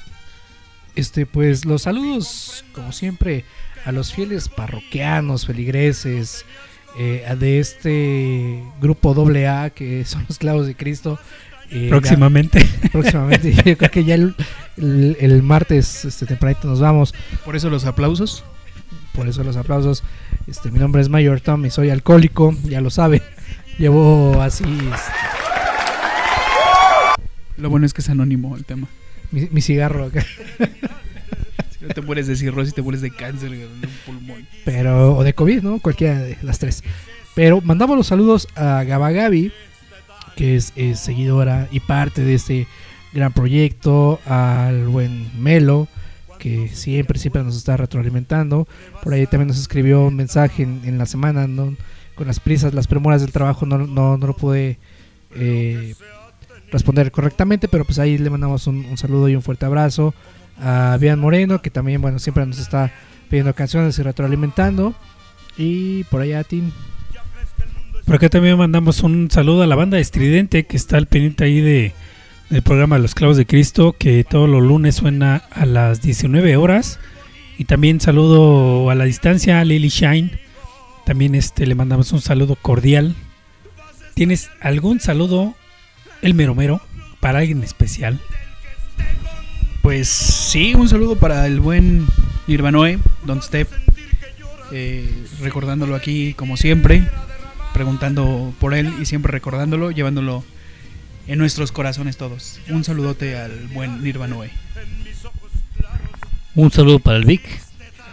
Este, 0.95 1.27
pues 1.27 1.65
los 1.65 1.83
saludos, 1.83 2.65
como 2.73 2.93
siempre, 2.93 3.45
a 3.85 3.93
los 3.93 4.13
fieles 4.13 4.49
parroquianos, 4.49 5.47
feligreses 5.47 6.45
eh, 6.99 7.25
de 7.39 7.61
este 7.61 8.63
grupo 8.81 9.15
AA 9.15 9.71
que 9.71 10.05
son 10.05 10.25
los 10.29 10.39
clavos 10.39 10.67
de 10.67 10.75
Cristo. 10.75 11.19
Eh, 11.71 11.89
Próximamente. 11.91 12.61
ya- 12.83 12.89
próximamente. 12.93 13.53
Yo 13.53 13.77
creo 13.77 13.91
que 13.91 14.05
ya 14.05 14.15
el, 14.15 14.35
el- 14.77 15.17
el 15.21 15.43
martes 15.43 16.05
este, 16.05 16.27
tempranito 16.27 16.67
nos 16.69 16.81
vamos. 16.81 17.15
Por 17.45 17.57
eso 17.57 17.69
los 17.71 17.85
aplausos. 17.85 18.45
Por 19.15 19.29
eso 19.29 19.43
los 19.45 19.57
aplausos. 19.57 20.03
Este, 20.47 20.71
mi 20.71 20.79
nombre 20.79 21.03
es 21.03 21.09
Mayor 21.09 21.41
Tom 21.41 21.67
y 21.67 21.71
soy 21.71 21.91
alcohólico, 21.91 22.55
ya 22.65 22.81
lo 22.81 22.91
sabe. 22.91 23.23
Llevo 23.79 24.41
así 24.41 24.65
este, 24.65 25.13
Lo 27.57 27.71
bueno 27.71 27.87
es 27.87 27.93
que 27.95 28.01
es 28.01 28.09
anónimo 28.09 28.57
el 28.57 28.65
tema. 28.65 28.87
mi, 29.31 29.49
mi 29.51 29.61
cigarro 29.61 30.05
acá. 30.07 30.25
Si 31.79 31.85
no 31.87 31.95
te 31.95 32.01
mueres 32.01 32.27
de 32.27 32.35
cirrosis, 32.35 32.75
te 32.75 32.83
mueres 32.83 33.03
de 33.03 33.13
cáncer 33.13 33.51
de 33.51 33.65
un 33.67 33.81
pulmón. 34.05 34.49
pero 34.65 35.15
o 35.17 35.23
de 35.23 35.33
COVID, 35.33 35.63
¿no? 35.63 35.79
Cualquiera 35.79 36.19
de 36.19 36.37
las 36.43 36.59
tres. 36.59 36.83
Pero 37.37 37.61
mandamos 37.61 37.97
los 37.97 38.09
saludos 38.09 38.49
a 38.57 38.83
Gabagabi, 38.83 39.53
que 40.39 40.55
es, 40.55 40.73
es 40.77 41.01
seguidora 41.01 41.67
y 41.73 41.81
parte 41.81 42.23
de 42.23 42.35
este 42.35 42.69
gran 43.13 43.33
proyecto, 43.33 44.21
al 44.25 44.87
buen 44.87 45.29
Melo, 45.43 45.89
que 46.39 46.69
siempre, 46.69 47.19
siempre 47.19 47.43
nos 47.43 47.57
está 47.57 47.77
retroalimentando. 47.77 48.69
Por 49.03 49.15
ahí 49.15 49.27
también 49.27 49.49
nos 49.49 49.59
escribió 49.59 50.07
un 50.07 50.15
mensaje 50.15 50.63
en, 50.63 50.97
la 50.97 51.07
semana, 51.07 51.49
con 52.15 52.29
las 52.29 52.39
prisas, 52.39 52.73
las 52.73 52.87
premuras 52.87 53.21
del 53.21 53.33
trabajo, 53.33 53.67
no, 53.67 53.79
no, 53.79 54.17
no 54.17 54.27
lo 54.29 54.37
pude 54.37 54.79
eh, 55.35 55.97
responder 56.71 57.11
correctamente, 57.11 57.67
pero 57.67 57.85
pues 57.85 57.99
ahí 57.99 58.17
le 58.17 58.31
mandamos 58.31 58.69
un, 58.69 58.85
un 58.85 58.97
saludo 58.97 59.29
y 59.29 59.35
un 59.35 59.43
fuerte 59.43 59.67
abrazo 59.67 60.15
a 60.61 60.97
Bian 61.01 61.19
Moreno, 61.19 61.61
que 61.61 61.71
también, 61.71 62.01
bueno, 62.01 62.21
siempre 62.21 62.47
nos 62.47 62.61
está 62.61 62.93
pidiendo 63.29 63.53
canciones 63.57 63.99
y 63.99 64.03
retroalimentando. 64.03 64.95
Y 65.57 66.05
por 66.05 66.21
allá, 66.21 66.45
Tim. 66.45 66.71
Por 68.09 68.17
acá 68.17 68.31
también 68.31 68.57
mandamos 68.57 69.03
un 69.03 69.31
saludo 69.31 69.61
a 69.61 69.67
la 69.67 69.75
banda 69.75 69.97
de 69.97 70.01
Estridente 70.01 70.65
que 70.65 70.79
está 70.79 70.97
al 70.97 71.09
pendiente 71.09 71.45
ahí 71.45 71.61
de, 71.61 71.93
del 72.49 72.63
programa 72.63 72.97
Los 72.97 73.15
Clavos 73.15 73.37
de 73.37 73.45
Cristo, 73.45 73.95
que 73.99 74.25
todos 74.25 74.49
los 74.49 74.63
lunes 74.63 74.95
suena 74.95 75.43
a 75.51 75.67
las 75.67 76.01
19 76.01 76.57
horas. 76.57 77.01
Y 77.59 77.67
también 77.67 78.01
saludo 78.01 78.89
a 78.89 78.95
la 78.95 79.05
distancia 79.05 79.61
a 79.61 79.65
Lily 79.67 79.91
Shine. 79.91 80.41
También 81.05 81.35
este, 81.35 81.67
le 81.67 81.75
mandamos 81.75 82.11
un 82.13 82.23
saludo 82.23 82.57
cordial. 82.57 83.15
¿Tienes 84.15 84.49
algún 84.63 85.01
saludo, 85.01 85.55
el 86.23 86.33
mero 86.33 86.55
mero, 86.55 86.81
para 87.21 87.41
alguien 87.41 87.63
especial? 87.63 88.19
Pues 89.83 90.09
sí, 90.09 90.75
un 90.75 90.89
saludo 90.89 91.17
para 91.17 91.47
el 91.47 91.61
buen 91.61 92.07
Nirvanoe, 92.47 93.01
Don 93.27 93.43
Step. 93.43 93.69
Eh, 94.73 95.11
recordándolo 95.43 95.95
aquí 95.95 96.33
como 96.33 96.57
siempre, 96.57 97.07
preguntando 97.79 98.53
por 98.59 98.75
él 98.75 98.93
y 99.01 99.05
siempre 99.05 99.31
recordándolo, 99.31 99.93
llevándolo 99.93 100.43
en 101.29 101.39
nuestros 101.39 101.71
corazones 101.71 102.17
todos. 102.17 102.59
Un 102.69 102.83
saludote 102.83 103.39
al 103.39 103.53
buen 103.69 104.03
Nirvanoe. 104.03 104.51
Un 106.57 106.73
saludo 106.73 106.99
para 106.99 107.19
el 107.19 107.25
Vic, 107.25 107.45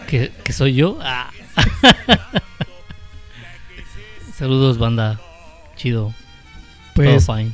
que, 0.08 0.32
que 0.44 0.54
soy 0.54 0.76
yo. 0.76 1.00
Ah. 1.02 1.32
Saludos, 4.38 4.78
banda. 4.78 5.20
Chido. 5.76 6.14
Pues 6.94 7.26
Todo 7.26 7.38
fine. 7.38 7.52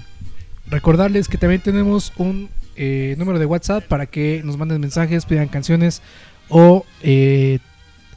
recordarles 0.68 1.30
que 1.30 1.38
también 1.38 1.62
tenemos 1.62 2.12
un 2.18 2.50
eh, 2.76 3.16
número 3.18 3.40
de 3.40 3.46
WhatsApp 3.46 3.86
para 3.86 4.06
que 4.06 4.42
nos 4.44 4.58
manden 4.58 4.82
mensajes, 4.82 5.26
pidan 5.26 5.48
canciones 5.48 6.02
o 6.50 6.86
eh, 7.04 7.60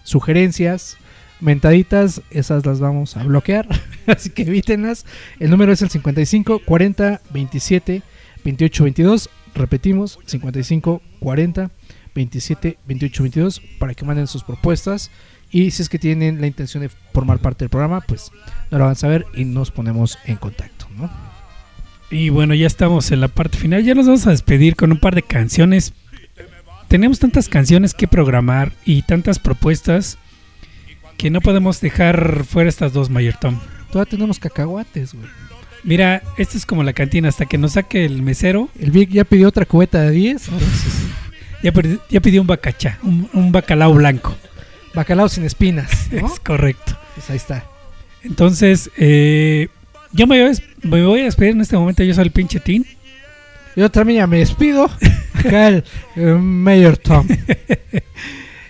sugerencias, 0.03 0.97
mentaditas, 1.45 2.23
esas 2.31 2.65
las 2.65 2.81
vamos 2.81 3.17
a 3.17 3.23
bloquear, 3.23 3.69
así 4.07 4.31
que 4.31 4.43
evítenlas. 4.43 5.05
El 5.39 5.51
número 5.51 5.73
es 5.73 5.83
el 5.83 5.91
55 5.91 6.61
40 6.65 7.21
27 7.31 8.03
28 8.45 8.85
22. 8.85 9.31
Repetimos, 9.55 10.19
55 10.25 11.03
40 11.21 11.71
27 12.15 12.79
28 12.87 13.23
22 13.23 13.63
para 13.79 13.95
que 13.95 14.05
manden 14.05 14.27
sus 14.27 14.43
propuestas. 14.43 15.11
Y 15.51 15.71
si 15.71 15.83
es 15.83 15.89
que 15.89 15.99
tienen 15.99 16.41
la 16.41 16.47
intención 16.47 16.83
de 16.83 16.91
formar 17.13 17.39
parte 17.39 17.65
del 17.65 17.71
programa, 17.71 18.01
pues 18.01 18.33
no 18.71 18.79
lo 18.79 18.85
van 18.85 18.93
a 18.93 18.97
saber 18.97 19.27
y 19.35 19.45
nos 19.45 19.71
ponemos 19.71 20.19
en 20.25 20.37
contacto, 20.37 20.89
¿no? 20.97 21.11
Y 22.11 22.31
bueno, 22.31 22.55
ya 22.55 22.67
estamos 22.67 23.11
en 23.13 23.21
la 23.21 23.29
parte 23.29 23.59
final. 23.59 23.85
Ya 23.85 23.95
nos 23.95 24.07
vamos 24.07 24.27
a 24.27 24.31
despedir 24.31 24.77
con 24.77 24.91
un 24.91 24.99
par 24.99 25.15
de 25.15 25.23
canciones. 25.23 25.93
Tenemos 26.89 27.19
tantas 27.19 27.49
canciones 27.49 27.95
que 27.95 28.09
programar 28.09 28.73
y 28.85 29.03
tantas 29.03 29.39
propuestas 29.39 30.19
que 31.17 31.31
no 31.31 31.41
podemos 31.41 31.81
dejar 31.81 32.45
fuera 32.45 32.69
estas 32.69 32.93
dos, 32.93 33.11
Mayor 33.11 33.35
Tom. 33.41 33.59
Todavía 33.91 34.11
tenemos 34.11 34.39
cacahuates, 34.39 35.15
güey. 35.15 35.27
Mira, 35.85 36.23
esto 36.39 36.57
es 36.57 36.65
como 36.67 36.83
la 36.83 36.93
cantina. 36.93 37.29
Hasta 37.29 37.47
que 37.47 37.59
nos 37.59 37.73
saque 37.73 38.05
el 38.05 38.23
mesero, 38.23 38.69
El 38.81 38.91
Vic 38.91 39.11
ya 39.11 39.25
pidió 39.25 39.49
otra 39.49 39.67
cubeta 39.67 40.01
de 40.03 40.11
10. 40.13 40.49
ya, 42.11 42.21
pidió 42.21 42.41
un 42.41 42.47
bacachá, 42.47 42.99
un, 43.03 43.29
un 43.33 43.53
bacalao 43.53 43.93
blanco. 43.95 44.35
Bacalao 44.95 45.29
sin 45.29 45.45
espinas, 45.45 46.09
¿no? 46.13 46.27
Es 46.27 46.41
correcto. 46.41 46.97
Pues 47.15 47.31
ahí 47.31 47.37
está. 47.37 47.65
Entonces, 48.23 48.91
eh, 48.97 49.69
yo 50.13 50.27
me 50.27 50.37
voy, 50.37 50.45
a, 50.47 50.49
des- 50.49 50.63
me 50.83 51.05
voy 51.05 51.21
a 51.21 51.25
despedir 51.25 51.53
en 51.53 51.61
este 51.61 51.77
momento. 51.77 52.03
Yo 52.03 52.15
soy 52.15 52.25
el 52.25 52.31
pinche 52.31 52.61
Tin. 52.61 52.87
Yo 53.77 53.91
también 53.91 54.19
ya 54.21 54.27
me 54.27 54.39
despido. 54.39 54.89
Acá 55.35 55.69
el, 55.69 55.85
el 56.17 56.39
Mayor 56.39 56.97
Tom. 56.97 57.27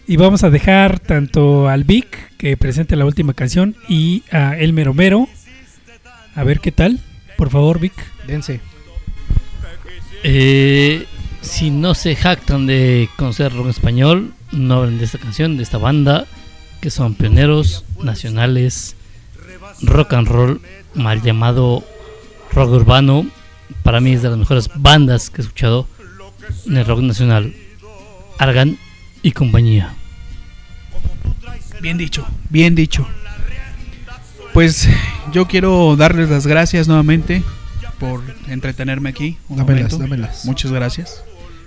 Y 0.06 0.16
vamos 0.16 0.44
a 0.44 0.50
dejar 0.50 1.00
tanto 1.00 1.68
al 1.68 1.84
Vic, 1.84 2.36
que 2.36 2.56
presente 2.58 2.94
la 2.94 3.06
última 3.06 3.32
canción, 3.32 3.74
y 3.88 4.22
a 4.30 4.56
El 4.58 4.74
Mero 4.74 4.92
Mero. 4.92 5.28
A 6.34 6.44
ver 6.44 6.60
qué 6.60 6.72
tal. 6.72 7.00
Por 7.38 7.48
favor, 7.48 7.80
Vic. 7.80 7.94
Dense. 8.26 8.60
Eh, 10.22 11.06
si 11.40 11.70
no 11.70 11.94
se 11.94 12.16
jactan 12.16 12.66
de 12.66 13.08
conocer 13.16 13.52
rock 13.54 13.64
en 13.64 13.70
español, 13.70 14.34
no 14.52 14.74
hablen 14.74 14.98
de 14.98 15.06
esta 15.06 15.18
canción, 15.18 15.56
de 15.56 15.62
esta 15.62 15.78
banda, 15.78 16.26
que 16.82 16.90
son 16.90 17.14
pioneros 17.14 17.84
nacionales, 18.02 18.96
rock 19.80 20.12
and 20.12 20.28
roll, 20.28 20.60
mal 20.94 21.22
llamado 21.22 21.82
rock 22.52 22.70
urbano, 22.72 23.26
para 23.82 24.00
mí 24.00 24.12
es 24.12 24.22
de 24.22 24.28
las 24.28 24.38
mejores 24.38 24.68
bandas 24.74 25.30
que 25.30 25.40
he 25.40 25.44
escuchado 25.44 25.88
en 26.66 26.76
el 26.76 26.84
rock 26.84 27.00
nacional. 27.00 27.54
Argan 28.38 28.78
y 29.24 29.32
compañía. 29.32 29.94
Bien 31.80 31.98
dicho, 31.98 32.26
bien 32.50 32.74
dicho. 32.76 33.08
Pues 34.52 34.86
yo 35.32 35.48
quiero 35.48 35.96
darles 35.96 36.28
las 36.30 36.46
gracias 36.46 36.86
nuevamente 36.86 37.42
por 37.98 38.22
entretenerme 38.48 39.08
aquí. 39.08 39.38
Un 39.48 39.56
Dámelas, 39.56 39.92
momento. 39.92 39.98
dámelas. 39.98 40.44
Muchas 40.44 40.70
gracias. 40.70 41.24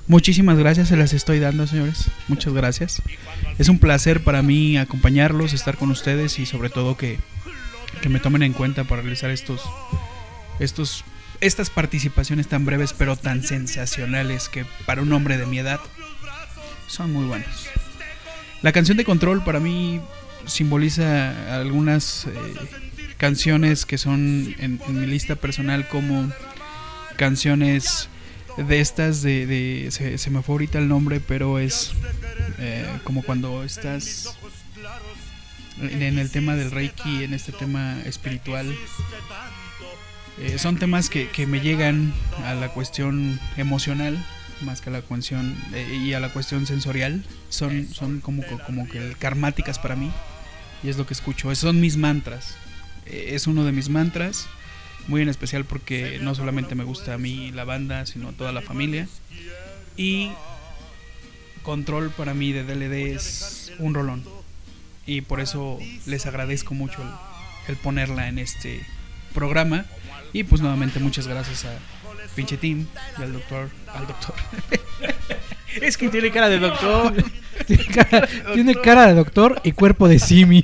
Muchísimas 0.07 0.57
gracias, 0.57 0.87
se 0.87 0.95
las 0.95 1.11
estoy 1.13 1.39
dando, 1.39 1.67
señores. 1.67 2.09
Muchas 2.27 2.53
gracias. 2.53 3.01
Es 3.57 3.69
un 3.69 3.79
placer 3.79 4.23
para 4.23 4.41
mí 4.43 4.77
acompañarlos, 4.77 5.51
estar 5.51 5.77
con 5.77 5.89
ustedes 5.89 6.39
y 6.39 6.45
sobre 6.45 6.69
todo 6.69 6.95
que, 6.95 7.17
que 8.01 8.07
me 8.07 8.19
tomen 8.19 8.43
en 8.43 8.53
cuenta 8.53 8.83
para 8.83 9.01
realizar 9.01 9.31
estos, 9.31 9.61
estos, 10.59 11.03
estas 11.41 11.71
participaciones 11.71 12.47
tan 12.47 12.65
breves 12.65 12.93
pero 12.93 13.15
tan 13.17 13.43
sensacionales 13.43 14.47
que 14.47 14.63
para 14.85 15.01
un 15.01 15.11
hombre 15.11 15.37
de 15.37 15.47
mi 15.47 15.57
edad 15.57 15.79
son 16.87 17.13
muy 17.13 17.25
buenos. 17.25 17.67
La 18.61 18.71
canción 18.71 18.97
de 18.97 19.05
control 19.05 19.43
para 19.43 19.59
mí 19.59 20.01
simboliza 20.45 21.55
algunas 21.55 22.25
eh, 22.25 22.31
canciones 23.17 23.85
que 23.85 23.97
son 23.97 24.55
en, 24.59 24.79
mi 24.89 25.05
lista 25.05 25.35
personal 25.35 25.87
como 25.87 26.31
canciones 27.17 28.09
de 28.57 28.79
estas 28.79 29.21
de, 29.21 29.45
de- 29.45 29.91
se, 29.91 30.17
se 30.17 30.29
me 30.29 30.41
fue 30.41 30.53
ahorita 30.53 30.79
el 30.79 30.87
nombre 30.87 31.19
pero 31.19 31.59
es 31.59 31.91
eh, 32.59 32.87
como 33.03 33.21
cuando 33.23 33.63
estás 33.63 34.35
en, 35.81 36.01
en 36.01 36.17
el 36.19 36.31
tema 36.31 36.55
del 36.55 36.71
reiki 36.71 37.23
en 37.23 37.33
este 37.33 37.51
tema 37.51 37.97
espiritual 38.05 38.73
Eh, 40.39 40.59
son 40.59 40.77
temas 40.77 41.09
que, 41.09 41.29
que 41.29 41.47
me 41.47 41.61
llegan 41.61 42.13
a 42.45 42.53
la 42.53 42.69
cuestión 42.69 43.39
emocional 43.57 44.23
más 44.61 44.81
que 44.81 44.89
a 44.89 44.93
la 44.93 45.01
cuestión 45.01 45.55
eh, 45.73 46.01
y 46.03 46.13
a 46.13 46.19
la 46.19 46.31
cuestión 46.33 46.65
sensorial 46.65 47.23
son 47.49 47.87
son 47.93 48.21
como 48.21 48.43
como 48.65 48.87
que 48.87 49.15
karmáticas 49.19 49.79
para 49.79 49.95
mí 49.95 50.11
y 50.83 50.89
es 50.89 50.97
lo 50.97 51.05
que 51.05 51.13
escucho 51.13 51.53
son 51.55 51.79
mis 51.79 51.97
mantras 51.97 52.55
Eh, 53.09 53.35
es 53.35 53.47
uno 53.47 53.63
de 53.63 53.71
mis 53.71 53.89
mantras 53.89 54.47
muy 55.07 55.21
en 55.21 55.29
especial 55.29 55.63
porque 55.65 56.19
no 56.21 56.35
solamente 56.35 56.75
me 56.75 56.83
gusta 56.83 57.13
a 57.13 57.17
mí 57.17 57.51
la 57.51 57.63
banda, 57.63 58.05
sino 58.05 58.33
toda 58.33 58.51
la 58.51 58.61
familia. 58.61 59.07
Y 59.95 60.29
Control 61.63 62.11
para 62.11 62.33
mí 62.33 62.51
de 62.51 62.63
DLD 62.63 63.15
es 63.15 63.71
un 63.79 63.93
rolón. 63.93 64.23
Y 65.05 65.21
por 65.21 65.39
eso 65.39 65.79
les 66.05 66.25
agradezco 66.25 66.73
mucho 66.73 67.01
el, 67.01 67.09
el 67.69 67.75
ponerla 67.77 68.27
en 68.27 68.39
este 68.39 68.85
programa. 69.33 69.85
Y 70.33 70.43
pues 70.43 70.61
nuevamente 70.61 70.99
muchas 70.99 71.27
gracias 71.27 71.65
a 71.65 71.79
pinche 72.37 72.55
team 72.55 72.85
y 73.17 73.23
al 73.23 73.33
doctor. 73.33 73.69
Al 73.93 74.05
doctor. 74.05 74.35
es 75.81 75.97
que 75.97 76.07
tiene 76.09 76.31
cara 76.31 76.47
de 76.47 76.59
doctor. 76.59 77.13
Tiene 77.65 77.85
cara, 77.85 78.29
tiene 78.53 78.75
cara 78.75 79.07
de 79.07 79.15
doctor 79.15 79.59
y 79.63 79.71
cuerpo 79.71 80.07
de 80.07 80.19
simi. 80.19 80.63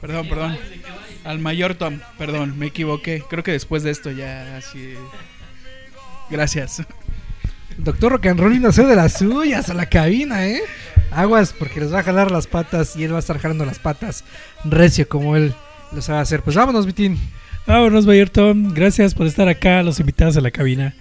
Perdón, 0.00 0.28
perdón. 0.28 0.58
Al 1.24 1.40
mayor 1.40 1.74
Tom, 1.74 1.98
perdón, 2.16 2.56
me 2.56 2.66
equivoqué. 2.66 3.24
Creo 3.28 3.42
que 3.42 3.50
después 3.50 3.82
de 3.82 3.90
esto 3.90 4.12
ya 4.12 4.56
así. 4.56 4.94
Gracias. 6.30 6.84
Doctor 7.78 8.12
Rock 8.12 8.26
and 8.26 8.38
Roll 8.38 8.52
vino 8.52 8.68
a 8.68 8.70
hacer 8.70 8.86
de 8.86 8.94
las 8.94 9.14
suyas 9.14 9.68
a 9.68 9.74
la 9.74 9.86
cabina, 9.86 10.46
¿eh? 10.46 10.62
Aguas, 11.10 11.52
porque 11.52 11.80
les 11.80 11.92
va 11.92 11.98
a 11.98 12.04
jalar 12.04 12.30
las 12.30 12.46
patas 12.46 12.94
y 12.94 13.02
él 13.02 13.12
va 13.12 13.16
a 13.16 13.20
estar 13.20 13.38
jalando 13.38 13.64
las 13.64 13.80
patas 13.80 14.24
recio 14.64 15.08
como 15.08 15.36
él 15.36 15.52
lo 15.90 16.00
sabe 16.00 16.20
hacer. 16.20 16.42
Pues 16.42 16.54
vámonos, 16.54 16.86
Vitín. 16.86 17.18
Vámonos, 17.66 18.06
Mayor 18.06 18.30
Tom. 18.30 18.72
Gracias 18.74 19.14
por 19.14 19.26
estar 19.26 19.48
acá, 19.48 19.82
los 19.82 20.00
invitados 20.00 20.36
a 20.36 20.40
la 20.40 20.50
cabina. 20.50 20.94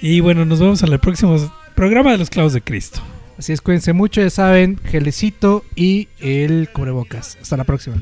Y 0.00 0.20
bueno, 0.20 0.44
nos 0.44 0.60
vemos 0.60 0.82
en 0.82 0.92
el 0.92 0.98
próximo 0.98 1.36
programa 1.74 2.12
de 2.12 2.18
los 2.18 2.30
clavos 2.30 2.52
de 2.52 2.60
Cristo. 2.60 3.00
Así 3.38 3.52
es, 3.52 3.60
cuídense 3.60 3.92
mucho, 3.92 4.20
ya 4.20 4.30
saben, 4.30 4.78
gelecito 4.84 5.64
y 5.74 6.08
el 6.20 6.68
cubrebocas. 6.72 7.38
Hasta 7.40 7.56
la 7.56 7.64
próxima. 7.64 7.96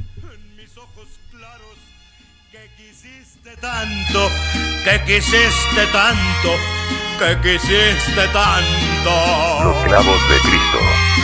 tanto, 3.61 4.31
que 4.85 5.01
quisiste 5.05 5.86
tanto, 5.93 6.51
que 7.19 7.39
quisiste 7.43 8.27
tanto. 8.32 9.65
Los 9.65 9.85
clavos 9.85 10.28
de 10.31 10.36
Cristo. 10.48 11.19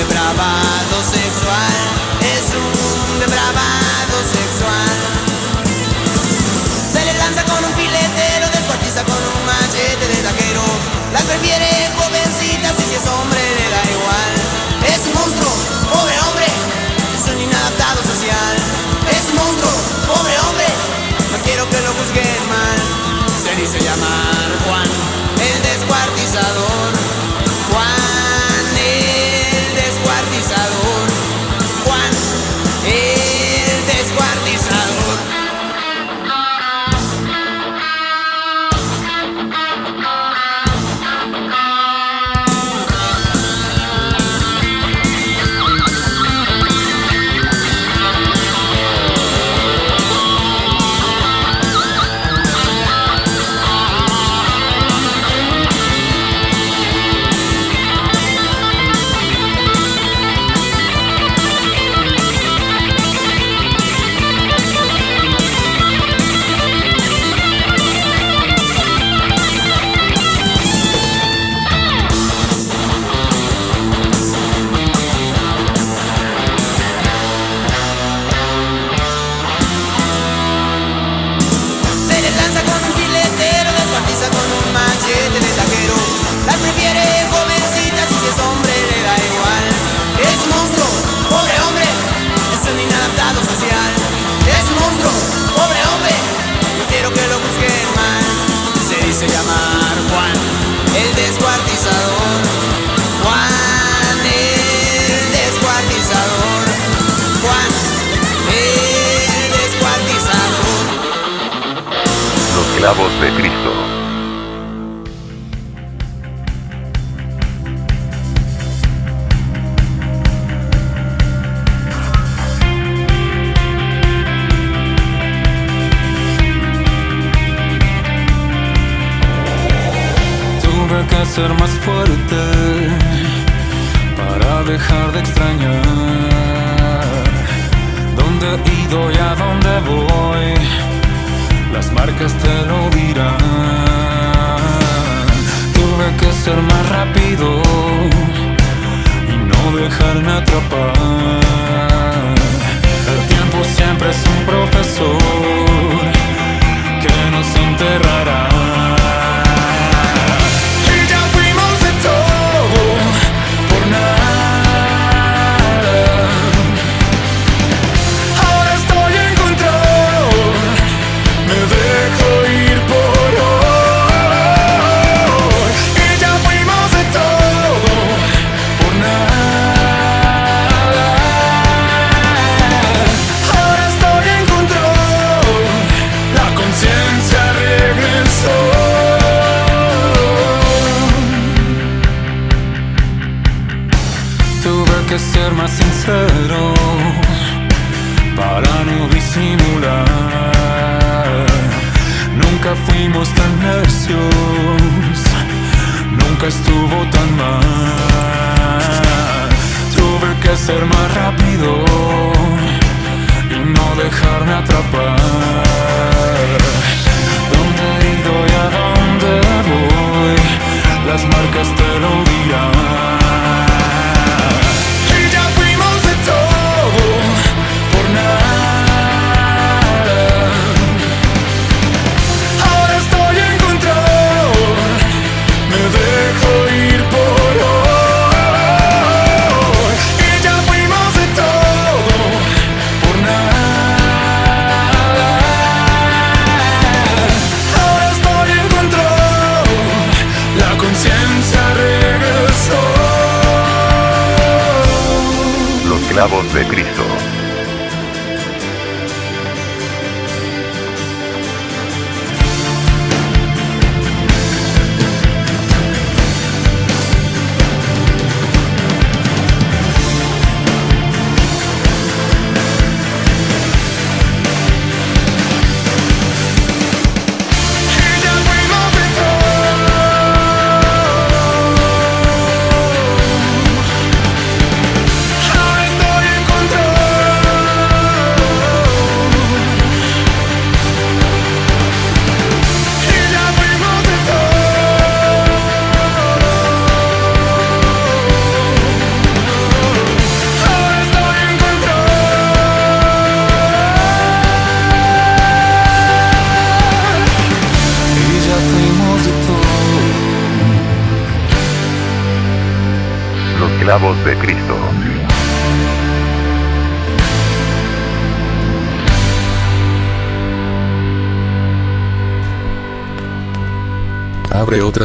Un 0.00 0.08
depravado 0.08 1.02
sexual. 1.02 1.99